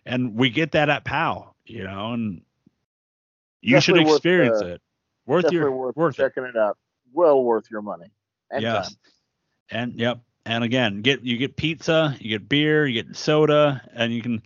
and 0.04 0.34
we 0.36 0.48
get 0.50 0.72
that 0.72 0.88
at 0.88 1.04
POW 1.04 1.54
you 1.66 1.82
know 1.84 2.12
and 2.12 2.40
you 3.62 3.80
should 3.80 3.96
Definitely 3.96 4.12
worth, 4.12 4.16
experience 4.18 4.62
uh, 4.62 4.66
it 4.66 4.82
worth 5.26 5.50
your 5.50 5.72
worth, 5.72 5.96
worth 5.96 6.18
it 6.20 6.22
checking 6.22 6.44
it. 6.44 6.56
out. 6.56 6.78
Well 7.12 7.42
worth 7.42 7.68
your 7.70 7.82
money. 7.82 8.06
And 8.50 8.64
time. 8.64 8.84
and 9.70 9.94
yep 9.94 10.20
and 10.44 10.62
again 10.64 11.02
get 11.02 11.22
you 11.22 11.36
get 11.36 11.56
pizza 11.56 12.16
you 12.20 12.30
get 12.30 12.48
beer 12.48 12.86
you 12.86 13.02
get 13.02 13.16
soda 13.16 13.82
and 13.92 14.12
you 14.12 14.22
can 14.22 14.42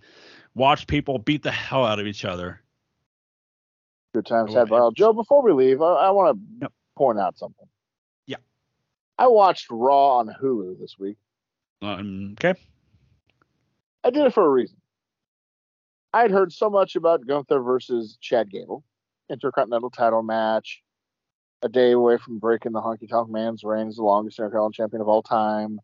watch 0.55 0.87
people 0.87 1.19
beat 1.19 1.43
the 1.43 1.51
hell 1.51 1.85
out 1.85 1.99
of 1.99 2.07
each 2.07 2.25
other 2.25 2.61
Good 4.13 4.27
times 4.27 4.51
Oh, 4.55 4.59
had 4.59 4.69
by 4.69 4.89
Joe, 4.97 5.13
before 5.13 5.41
we 5.41 5.53
leave, 5.53 5.81
I, 5.81 5.93
I 5.93 6.11
want 6.11 6.37
to 6.37 6.43
Yep. 6.63 6.73
point 6.97 7.21
out 7.21 7.39
something. 7.39 7.69
Yeah. 8.27 8.39
I 9.19 9.29
watched 9.29 9.69
Raw 9.71 10.19
on 10.19 10.27
Hulu 10.43 10.81
this 10.81 10.97
week. 10.99 11.17
um, 11.83 12.33
okay 12.33 12.59
I 14.03 14.11
did 14.11 14.27
it 14.27 14.35
for 14.35 14.45
a 14.45 14.49
reason. 14.49 14.79
I 16.13 16.23
had 16.23 16.31
heard 16.33 16.53
so 16.53 16.69
much 16.71 16.97
about 16.97 17.25
Gunther 17.27 17.61
versus 17.61 18.19
Chad 18.21 18.51
Gable, 18.51 18.83
Intercontinental 19.31 19.91
title 19.91 20.23
match, 20.25 20.83
a 21.63 21.69
day 21.69 21.93
away 21.93 22.17
from 22.17 22.39
breaking 22.39 22.73
the 22.73 22.81
Honky 22.81 23.09
Tonk 23.09 23.31
Man's 23.31 23.65
reign 23.65 23.89
as 23.89 23.97
the 23.97 24.03
longest 24.03 24.39
Intercontinental 24.39 24.73
champion 24.73 25.03
of 25.03 25.09
all 25.09 25.23
time. 25.23 25.81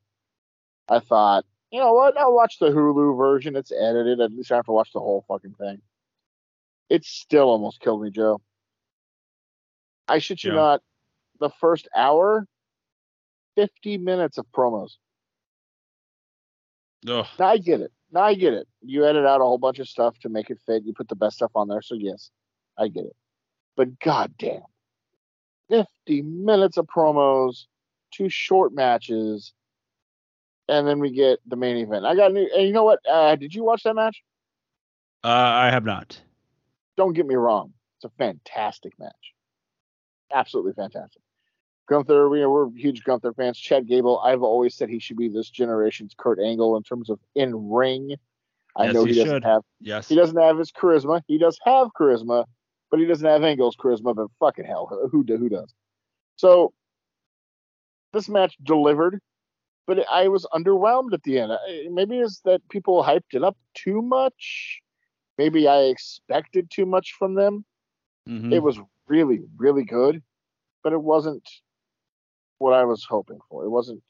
I 0.88 1.00
thought, 1.00 1.44
you 1.70 1.80
know 1.80 1.92
what? 1.92 2.16
I'll 2.16 2.34
watch 2.34 2.58
the 2.58 2.70
Hulu 2.70 3.16
version. 3.16 3.56
It's 3.56 3.72
edited. 3.72 4.20
At 4.20 4.32
least 4.32 4.50
I 4.50 4.54
don't 4.54 4.58
have 4.60 4.66
to 4.66 4.72
watch 4.72 4.92
the 4.92 5.00
whole 5.00 5.24
fucking 5.28 5.54
thing. 5.54 5.82
It 6.88 7.04
still 7.04 7.48
almost 7.50 7.80
killed 7.80 8.02
me, 8.02 8.10
Joe. 8.10 8.40
I 10.08 10.18
shit 10.18 10.44
you 10.44 10.50
Yeah. 10.52 10.56
not. 10.56 10.82
The 11.40 11.50
first 11.60 11.88
hour, 11.94 12.46
50 13.56 13.98
minutes 13.98 14.38
of 14.38 14.46
promos. 14.52 14.92
Ugh. 17.08 17.26
Now 17.38 17.48
I 17.48 17.58
get 17.58 17.80
it. 17.80 17.92
Now 18.12 18.22
I 18.22 18.34
get 18.34 18.54
it. 18.54 18.68
You 18.82 19.04
edit 19.04 19.26
out 19.26 19.40
a 19.40 19.44
whole 19.44 19.58
bunch 19.58 19.78
of 19.80 19.88
stuff 19.88 20.18
to 20.20 20.28
make 20.28 20.48
it 20.50 20.58
fit. 20.64 20.84
You 20.84 20.94
put 20.94 21.08
the 21.08 21.16
best 21.16 21.36
stuff 21.36 21.50
on 21.54 21.68
there. 21.68 21.82
So 21.82 21.94
yes, 21.94 22.30
I 22.78 22.88
get 22.88 23.04
it. 23.04 23.16
But 23.76 23.98
goddamn, 23.98 24.62
fifty 25.68 26.22
minutes 26.22 26.76
of 26.76 26.86
promos, 26.86 27.64
two 28.12 28.28
short 28.28 28.72
matches, 28.72 29.52
and 30.68 30.86
then 30.86 30.98
we 31.00 31.10
get 31.10 31.38
the 31.46 31.56
main 31.56 31.76
event. 31.76 32.04
I 32.04 32.14
got 32.14 32.32
new. 32.32 32.48
And 32.54 32.66
you 32.66 32.72
know 32.72 32.84
what? 32.84 33.00
Uh, 33.08 33.36
did 33.36 33.54
you 33.54 33.64
watch 33.64 33.82
that 33.84 33.94
match? 33.94 34.22
uh, 35.24 35.28
i 35.28 35.70
have 35.70 35.84
not 35.84 36.20
Don't 36.96 37.14
get 37.14 37.26
me 37.26 37.34
wrong. 37.34 37.72
It's 37.96 38.04
a 38.04 38.16
fantastic 38.18 38.98
match. 38.98 39.34
Absolutely 40.32 40.72
fantastic. 40.74 41.22
Gunther, 41.88 42.28
we 42.28 42.44
we're 42.44 42.70
huge 42.74 43.04
Gunther 43.04 43.32
fans. 43.34 43.58
Chad 43.58 43.86
Gable, 43.86 44.18
I've 44.18 44.42
always 44.42 44.74
said 44.74 44.88
he 44.88 44.98
should 44.98 45.16
be 45.16 45.28
this 45.28 45.48
generation's 45.50 46.14
Kurt 46.16 46.40
Angle 46.40 46.76
in 46.76 46.82
terms 46.82 47.10
of 47.10 47.20
in 47.34 47.70
ring. 47.70 48.16
I 48.76 48.86
Yes, 48.86 48.94
know 48.94 49.04
he 49.04 49.12
he, 49.12 49.18
doesn't 49.18 49.30
should. 49.30 49.44
have 49.44 49.62
yes 49.80 50.08
he 50.08 50.16
doesn't 50.16 50.36
have 50.36 50.58
his 50.58 50.72
charisma. 50.72 51.22
He 51.26 51.38
does 51.38 51.58
have 51.64 51.88
charisma, 51.98 52.44
but 52.90 53.00
he 53.00 53.06
doesn't 53.06 53.26
have 53.26 53.44
Angle's 53.44 53.76
charisma. 53.76 54.14
But 54.14 54.28
fucking 54.38 54.64
hell, 54.64 54.86
who 55.10 55.24
who 55.26 55.48
does? 55.48 55.74
So 56.36 56.72
this 58.12 58.28
match 58.28 58.56
delivered, 58.62 59.20
but 59.86 60.06
I 60.10 60.28
was 60.28 60.46
underwhelmed 60.52 61.12
at 61.12 61.22
the 61.22 61.38
end. 61.38 61.52
Maybe 61.90 62.18
it's 62.18 62.40
that 62.40 62.66
people 62.68 63.02
hyped 63.02 63.34
it 63.34 63.44
up 63.44 63.56
too 63.74 64.02
much. 64.02 64.80
Maybe 65.38 65.68
I 65.68 65.82
expected 65.82 66.70
too 66.70 66.86
much 66.86 67.12
from 67.18 67.34
them. 67.34 67.64
Mhm. 68.28 68.52
It 68.52 68.62
was 68.62 68.78
really, 69.06 69.44
really 69.56 69.84
good, 69.84 70.22
but 70.82 70.92
it 70.92 71.02
wasn't 71.02 71.48
what 72.58 72.72
I 72.72 72.84
was 72.84 73.04
hoping 73.04 73.38
for. 73.48 73.64
It 73.64 73.68
wasn't 73.68 74.02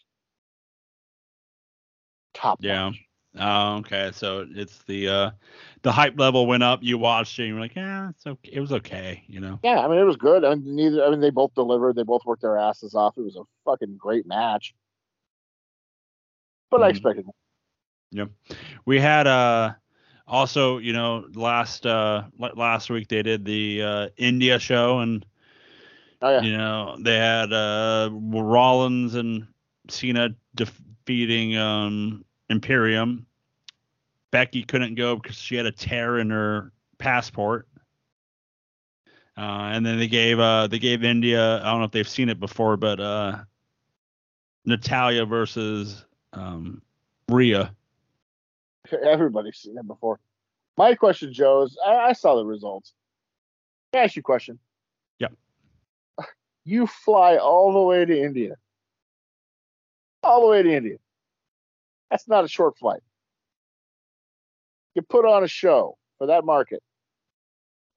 top. 2.32 2.58
Yeah. 2.62 2.90
notch. 2.90 3.05
Oh, 3.38 3.76
okay. 3.78 4.10
So 4.12 4.46
it's 4.50 4.82
the 4.84 5.08
uh 5.08 5.30
the 5.82 5.92
hype 5.92 6.18
level 6.18 6.46
went 6.46 6.62
up. 6.62 6.80
You 6.82 6.98
watched 6.98 7.38
it, 7.38 7.42
and 7.44 7.52
you're 7.52 7.60
like, 7.60 7.74
yeah, 7.76 8.10
it's 8.10 8.26
okay. 8.26 8.50
It 8.52 8.60
was 8.60 8.72
okay, 8.72 9.24
you 9.28 9.40
know. 9.40 9.60
Yeah, 9.62 9.80
I 9.80 9.88
mean 9.88 9.98
it 9.98 10.04
was 10.04 10.16
good. 10.16 10.44
I 10.44 10.54
mean 10.54 10.76
neither. 10.76 11.04
I 11.04 11.10
mean 11.10 11.20
they 11.20 11.30
both 11.30 11.54
delivered. 11.54 11.96
They 11.96 12.02
both 12.02 12.24
worked 12.24 12.42
their 12.42 12.56
asses 12.58 12.94
off. 12.94 13.16
It 13.18 13.22
was 13.22 13.36
a 13.36 13.42
fucking 13.64 13.96
great 13.96 14.26
match. 14.26 14.74
But 16.70 16.82
I 16.82 16.88
Mhm. 16.88 16.90
expected. 16.90 17.26
Yeah, 18.10 18.26
We 18.86 19.00
had 19.00 19.26
uh 19.26 19.74
also, 20.26 20.78
you 20.78 20.92
know, 20.92 21.26
last 21.34 21.86
uh 21.86 22.24
last 22.38 22.90
week 22.90 23.08
they 23.08 23.22
did 23.22 23.44
the 23.44 23.82
uh 23.82 24.08
India 24.16 24.58
show, 24.58 25.00
and 25.00 25.24
Oh 26.22 26.30
yeah, 26.30 26.44
you 26.44 26.56
know 26.56 26.96
they 27.00 27.16
had 27.16 27.52
uh 27.52 28.10
Rollins 28.12 29.14
and 29.14 29.46
Cena 29.88 30.30
def- 30.54 30.80
defeating 31.04 31.56
um, 31.56 32.24
Imperium. 32.48 33.25
Becky 34.36 34.64
couldn't 34.64 34.96
go 34.96 35.16
because 35.16 35.34
she 35.36 35.56
had 35.56 35.64
a 35.64 35.72
tear 35.72 36.18
in 36.18 36.28
her 36.28 36.70
passport. 36.98 37.66
Uh, 39.34 39.70
and 39.72 39.86
then 39.86 39.98
they 39.98 40.08
gave 40.08 40.38
uh, 40.38 40.66
they 40.66 40.78
gave 40.78 41.02
India. 41.02 41.56
I 41.62 41.70
don't 41.70 41.78
know 41.78 41.86
if 41.86 41.90
they've 41.90 42.06
seen 42.06 42.28
it 42.28 42.38
before, 42.38 42.76
but 42.76 43.00
uh, 43.00 43.38
Natalya 44.66 45.24
versus 45.24 46.04
um, 46.34 46.82
Rhea. 47.30 47.74
Everybody's 49.02 49.56
seen 49.56 49.78
it 49.78 49.86
before. 49.86 50.20
My 50.76 50.94
question, 50.94 51.32
Joe, 51.32 51.62
is 51.62 51.78
I, 51.82 51.94
I 51.94 52.12
saw 52.12 52.36
the 52.36 52.44
results. 52.44 52.92
Can 53.94 54.02
I 54.02 54.04
ask 54.04 54.16
you 54.16 54.20
a 54.20 54.22
question? 54.22 54.58
Yep. 55.18 55.32
You 56.66 56.86
fly 56.86 57.38
all 57.38 57.72
the 57.72 57.80
way 57.80 58.04
to 58.04 58.22
India. 58.22 58.56
All 60.22 60.42
the 60.42 60.48
way 60.48 60.62
to 60.62 60.70
India. 60.70 60.98
That's 62.10 62.28
not 62.28 62.44
a 62.44 62.48
short 62.48 62.76
flight. 62.76 63.00
You 64.96 65.02
put 65.02 65.26
on 65.26 65.44
a 65.44 65.48
show 65.48 65.98
for 66.16 66.28
that 66.28 66.46
market, 66.46 66.82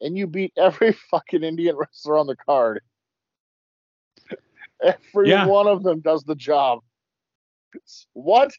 and 0.01 0.17
you 0.17 0.27
beat 0.27 0.51
every 0.57 0.91
fucking 1.11 1.43
Indian 1.43 1.77
wrestler 1.77 2.17
on 2.17 2.27
the 2.27 2.35
card. 2.35 2.81
Every 4.83 5.29
Yeah. 5.29 5.45
one 5.45 5.67
of 5.67 5.81
them 5.81 6.01
does 6.01 6.23
the 6.25 6.35
job. 6.35 6.79
What? 8.13 8.51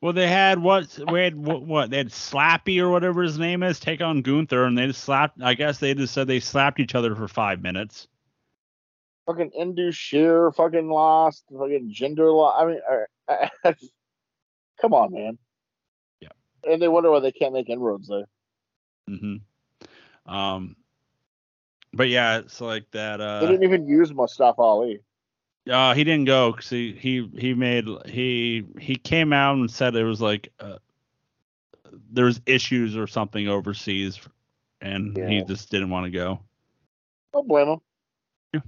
Well, 0.00 0.12
they 0.12 0.26
had 0.26 0.58
what? 0.58 0.98
We 1.12 1.20
had 1.20 1.36
what, 1.36 1.62
what? 1.62 1.90
They 1.90 1.98
had 1.98 2.08
Slappy 2.08 2.80
or 2.80 2.88
whatever 2.90 3.22
his 3.22 3.38
name 3.38 3.62
is 3.62 3.78
take 3.78 4.00
on 4.00 4.22
Gunther, 4.22 4.64
and 4.64 4.76
they 4.76 4.86
just 4.88 5.04
slapped. 5.04 5.40
I 5.42 5.54
guess 5.54 5.78
they 5.78 5.94
just 5.94 6.12
said 6.14 6.26
they 6.26 6.40
slapped 6.40 6.80
each 6.80 6.94
other 6.96 7.14
for 7.14 7.28
five 7.28 7.62
minutes. 7.62 8.08
Fucking 9.26 9.50
Indus 9.50 9.94
Sher, 9.94 10.50
fucking 10.52 10.88
lost. 10.88 11.44
Fucking 11.52 11.94
Jinder 11.94 12.34
lost. 12.34 12.58
I 12.58 12.66
mean, 12.66 12.80
uh, 13.64 13.72
come 14.80 14.94
on, 14.94 15.12
man. 15.12 15.38
Yeah. 16.64 16.72
And 16.72 16.82
they 16.82 16.88
wonder 16.88 17.10
why 17.10 17.20
they 17.20 17.32
can't 17.32 17.52
make 17.52 17.68
inroads 17.68 18.08
there. 18.08 18.26
Mm-hmm. 19.08 20.32
Um, 20.32 20.76
but 21.92 22.08
yeah, 22.08 22.38
it's 22.38 22.60
like 22.60 22.90
that. 22.92 23.16
they 23.18 23.24
Uh, 23.24 23.40
didn't 23.40 23.64
even 23.64 23.86
use 23.88 24.12
Mustafa 24.12 24.60
Ali. 24.60 25.00
uh, 25.70 25.94
he 25.94 26.04
didn't 26.04 26.26
go 26.26 26.52
because 26.52 26.68
he 26.70 26.92
he 26.92 27.28
he 27.38 27.54
made 27.54 27.86
he 28.06 28.64
he 28.78 28.94
came 28.96 29.32
out 29.32 29.54
and 29.56 29.70
said 29.70 29.96
it 29.96 30.04
was 30.04 30.20
like 30.20 30.52
uh, 30.60 30.78
there 32.12 32.26
was 32.26 32.40
issues 32.46 32.96
or 32.96 33.06
something 33.06 33.48
overseas, 33.48 34.20
and 34.80 35.16
he 35.16 35.42
just 35.42 35.70
didn't 35.70 35.90
want 35.90 36.04
to 36.06 36.10
go. 36.10 36.40
Don't 37.32 37.48
blame 37.48 37.68
him. 37.68 37.78
Yeah. 38.54 38.60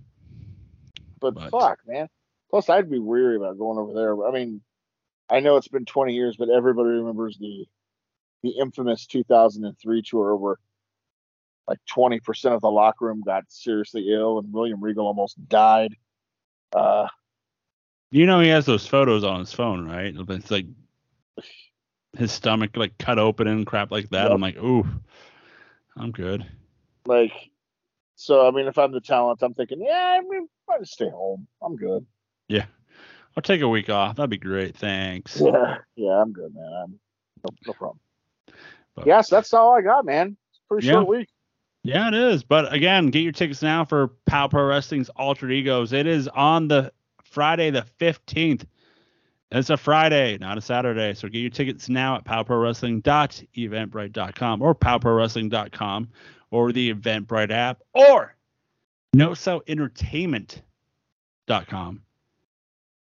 But, 1.21 1.35
But- 1.35 1.51
fuck, 1.51 1.79
man. 1.87 2.09
Plus, 2.51 2.69
I'd 2.69 2.91
be 2.91 2.99
weary 2.99 3.37
about 3.37 3.57
going 3.59 3.79
over 3.79 3.95
there. 3.95 4.27
I 4.27 4.31
mean, 4.31 4.61
I 5.31 5.41
know 5.41 5.57
it's 5.57 5.69
been 5.69 5.87
20 5.87 6.13
years, 6.13 6.37
but 6.37 6.51
everybody 6.51 6.91
remembers 6.91 7.39
the 7.39 7.67
the 8.43 8.51
infamous 8.51 9.07
2003 9.07 10.03
tour 10.03 10.37
where 10.37 10.57
like 11.69 11.79
20% 11.95 12.55
of 12.55 12.61
the 12.61 12.71
locker 12.71 13.07
room 13.07 13.23
got 13.25 13.45
seriously 13.49 14.13
ill 14.13 14.39
and 14.39 14.53
William 14.53 14.83
Regal 14.83 15.07
almost 15.07 15.37
died. 15.49 15.95
Uh, 16.75 17.07
You 18.11 18.27
know 18.27 18.41
he 18.41 18.49
has 18.49 18.67
those 18.67 18.87
photos 18.87 19.25
on 19.25 19.41
his 19.41 19.53
phone, 19.53 19.87
right? 19.87 20.15
It's 20.17 20.51
like 20.51 20.67
his 22.19 22.33
stomach 22.33 22.77
like 22.77 22.99
cut 22.99 23.19
open 23.19 23.47
and 23.47 23.67
crap 23.67 23.91
like 23.91 24.11
that. 24.11 24.25
Yep. 24.25 24.33
I'm 24.33 24.41
like, 24.41 24.57
ooh, 24.57 24.87
I'm 25.97 26.11
good. 26.11 26.45
like, 27.07 27.33
so 28.17 28.47
I 28.47 28.51
mean, 28.51 28.67
if 28.67 28.77
I'm 28.79 28.93
the 28.93 29.01
talent, 29.01 29.43
I'm 29.43 29.55
thinking, 29.55 29.83
yeah, 29.83 30.19
I 30.19 30.21
mean, 30.21 30.49
I 30.69 30.79
just 30.79 30.93
stay 30.93 31.09
home. 31.09 31.47
I'm 31.63 31.77
good. 31.77 32.05
Yeah, 32.49 32.67
I'll 33.37 33.43
take 33.43 33.63
a 33.63 33.69
week 33.69 33.89
off. 33.89 34.17
That'd 34.17 34.31
be 34.31 34.39
great. 34.39 34.77
Thanks. 34.77 35.41
Yeah, 35.41 35.79
yeah, 35.97 36.21
I'm 36.21 36.33
good, 36.33 36.55
man. 36.55 36.73
I'm 36.85 37.01
no, 37.45 37.57
no 37.67 37.73
problem. 37.73 37.99
But- 38.95 39.07
yes, 39.07 39.29
that's 39.31 39.53
all 39.55 39.73
I 39.75 39.81
got, 39.83 40.05
man. 40.05 40.37
It's 40.51 40.59
a 40.59 40.69
pretty 40.69 40.87
Yeah. 40.87 40.93
short 40.95 41.09
week. 41.09 41.29
Yeah, 41.85 42.09
it 42.09 42.15
is. 42.15 42.45
But 42.45 42.73
again, 42.73 43.09
get 43.09 43.21
your 43.21 43.33
tickets 43.33 43.63
now 43.63 43.85
for 43.85 44.09
Pow 44.27 44.47
Pro 44.49 44.65
Wrestling's 44.67 45.09
Altered 45.11 45.51
Egos. 45.51 45.93
It 45.93 46.07
is 46.07 46.29
on 46.29 46.69
the 46.69 46.93
Friday 47.25 47.71
the 47.71 47.83
15th. 47.99 48.65
It's 49.51 49.71
a 49.71 49.77
Friday, 49.77 50.39
not 50.39 50.57
a 50.59 50.61
Saturday. 50.61 51.15
So 51.15 51.29
get 51.29 51.39
your 51.41 51.51
tickets 51.51 51.89
now 51.89 52.15
at 52.17 52.25
powprowrestling.eventbrite.com 52.25 54.63
or 54.63 54.75
powprowrestling.com 54.75 56.09
or 56.51 56.73
the 56.73 56.93
Eventbrite 56.95 57.51
app 57.51 57.83
or 57.93 58.35
nosoentertainment.com. 59.17 62.03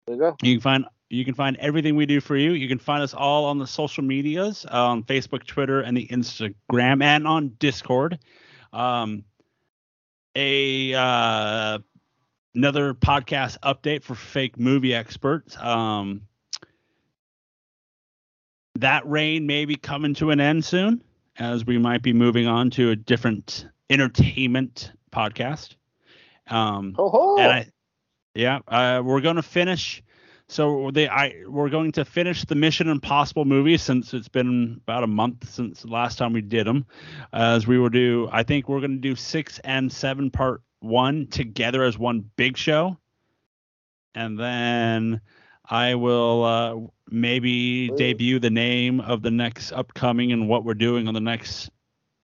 There 0.07 0.17
you 0.17 0.21
go. 0.21 0.37
You 0.43 0.55
can 0.57 0.61
find 0.61 0.85
you 1.15 1.25
can 1.25 1.35
find 1.35 1.57
everything 1.59 1.97
we 1.97 2.07
do 2.07 2.21
for 2.21 2.37
you. 2.37 2.53
You 2.53 2.69
can 2.69 2.79
find 2.79 3.03
us 3.03 3.15
all 3.15 3.45
on 3.45 3.59
the 3.59 3.67
social 3.67 4.03
medias 4.03 4.65
on 4.67 5.03
Facebook, 5.05 5.47
Twitter, 5.47 5.81
and 5.81 5.97
the 5.97 6.07
Instagram, 6.09 7.03
and 7.03 7.27
on 7.27 7.51
Discord. 7.59 8.19
Um, 8.73 9.25
a 10.35 10.93
uh, 10.95 11.79
another 12.55 12.95
podcast 12.95 13.59
update 13.61 14.03
for 14.03 14.15
fake 14.15 14.59
movie 14.59 14.95
experts. 14.95 15.57
Um, 15.57 16.23
that 18.77 19.09
rain 19.09 19.47
may 19.47 19.65
be 19.65 19.77
coming 19.77 20.15
to 20.15 20.31
an 20.31 20.41
end 20.41 20.65
soon, 20.65 21.03
as 21.39 21.65
we 21.65 21.79
might 21.79 22.03
be 22.03 22.13
moving 22.13 22.49
on 22.49 22.71
to 22.71 22.91
a 22.91 22.97
different 22.97 23.67
entertainment 23.89 24.93
podcast. 25.13 25.77
Um, 26.49 26.95
Ho 26.97 27.09
ho. 27.09 27.37
and 27.39 27.53
I, 27.53 27.67
yeah, 28.35 28.59
uh, 28.67 29.03
we're 29.05 29.21
going 29.21 29.37
to 29.37 29.43
finish. 29.43 30.03
So 30.49 30.91
they, 30.91 31.09
I, 31.09 31.43
we're 31.49 31.71
going 31.71 31.93
to 31.93 32.05
finish 32.05 32.45
the 32.45 32.55
Mission 32.55 32.89
Impossible 32.89 33.45
movie 33.45 33.79
since 33.79 34.13
it's 34.13 34.29
been 34.29 34.81
about 34.83 35.03
a 35.03 35.07
month 35.07 35.49
since 35.49 35.83
the 35.83 35.89
last 35.89 36.19
time 36.19 36.33
we 36.33 36.43
did 36.43 36.67
them. 36.67 36.85
as 37.33 37.67
we 37.67 37.79
will 37.79 37.89
do, 37.89 38.29
I 38.31 38.43
think 38.43 38.69
we're 38.69 38.81
going 38.81 38.93
to 38.93 38.97
do 38.99 39.17
six 39.17 39.59
and 39.65 39.91
seven 39.91 40.31
part 40.31 40.63
one 40.81 41.27
together 41.29 41.83
as 41.83 41.99
one 41.99 42.31
big 42.37 42.57
show, 42.57 42.99
and 44.15 44.39
then 44.39 45.21
I 45.69 45.95
will 45.95 46.45
uh, 46.45 46.77
maybe 47.11 47.91
Ooh. 47.91 47.97
debut 47.97 48.39
the 48.39 48.51
name 48.51 49.01
of 49.01 49.23
the 49.23 49.31
next 49.31 49.73
upcoming 49.73 50.33
and 50.33 50.49
what 50.49 50.65
we're 50.65 50.75
doing 50.75 51.09
on 51.09 51.15
the 51.15 51.21
next 51.21 51.71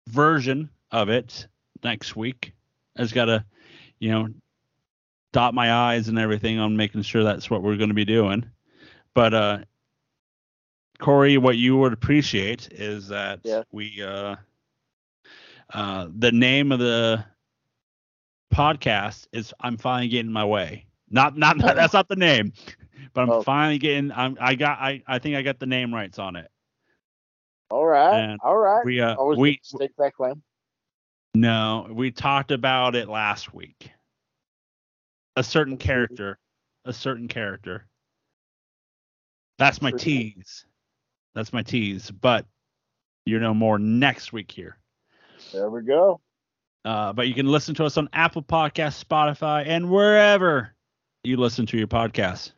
version 0.07 0.70
of 0.91 1.10
it 1.10 1.47
next 1.84 2.16
week. 2.16 2.53
I 2.97 3.03
just 3.03 3.14
gotta, 3.14 3.45
you 3.99 4.10
know, 4.10 4.28
dot 5.32 5.53
my 5.53 5.71
i's 5.71 6.07
and 6.07 6.17
everything 6.19 6.59
on 6.59 6.75
making 6.77 7.01
sure 7.03 7.23
that's 7.23 7.49
what 7.49 7.61
we're 7.63 7.77
going 7.77 7.89
to 7.89 7.95
be 7.95 8.05
doing. 8.05 8.49
But 9.13 9.34
uh, 9.34 9.59
Corey, 10.99 11.38
what 11.38 11.57
you 11.57 11.77
would 11.77 11.93
appreciate 11.93 12.71
is 12.71 13.07
that 13.09 13.41
Yeah. 13.43 13.63
we 13.71 14.01
uh, 14.03 14.36
uh, 15.73 16.07
the 16.17 16.32
name 16.32 16.71
of 16.71 16.80
the 16.80 17.23
podcast 18.53 19.27
is 19.32 19.53
"I'm 19.59 19.77
finally 19.77 20.07
getting 20.09 20.32
my 20.32 20.45
way." 20.45 20.86
Not 21.09 21.38
not 21.38 21.57
that's 21.59 21.93
not 21.93 22.07
the 22.07 22.15
name, 22.15 22.53
but 23.13 23.21
I'm 23.21 23.30
Oh. 23.30 23.41
finally 23.41 23.77
getting. 23.80 24.11
I'm 24.11 24.38
I 24.39 24.55
got 24.55 24.80
I 24.80 25.01
I 25.07 25.19
think 25.19 25.36
I 25.36 25.41
got 25.41 25.59
the 25.59 25.65
name 25.67 25.93
rights 25.93 26.19
on 26.19 26.36
it. 26.36 26.49
all 27.69 27.86
right. 27.86 28.25
and 28.25 28.39
All 28.41 28.57
right. 28.57 28.86
We 28.86 28.99
uh 29.01 29.15
Always 29.15 29.38
we 29.38 29.59
stake 29.61 29.91
that 29.97 30.13
claim. 30.13 30.41
no 31.36 31.88
we 31.91 32.11
talked 32.11 32.51
about 32.51 32.95
it 32.95 33.07
last 33.07 33.53
week. 33.53 33.91
A 35.39 35.43
certain 35.43 35.77
character, 35.77 36.37
a 36.83 36.91
certain 36.91 37.29
character. 37.29 37.85
That's 39.57 39.81
my 39.81 39.91
tease. 39.91 40.65
That's 41.33 41.53
my 41.53 41.63
tease. 41.63 42.11
But 42.11 42.45
you 43.25 43.39
know 43.39 43.53
more 43.53 43.79
next 43.79 44.33
week 44.33 44.51
here. 44.51 44.75
There 45.53 45.69
we 45.69 45.83
go. 45.83 46.19
Uh, 46.83 47.13
but 47.13 47.29
you 47.29 47.33
can 47.33 47.47
listen 47.47 47.73
to 47.75 47.85
us 47.85 47.97
on 47.97 48.09
Apple 48.11 48.43
Podcasts, 48.43 49.01
Spotify, 49.01 49.65
and 49.65 49.89
wherever 49.89 50.75
you 51.23 51.37
listen 51.37 51.65
to 51.67 51.77
your 51.77 51.87
podcasts. 51.87 52.51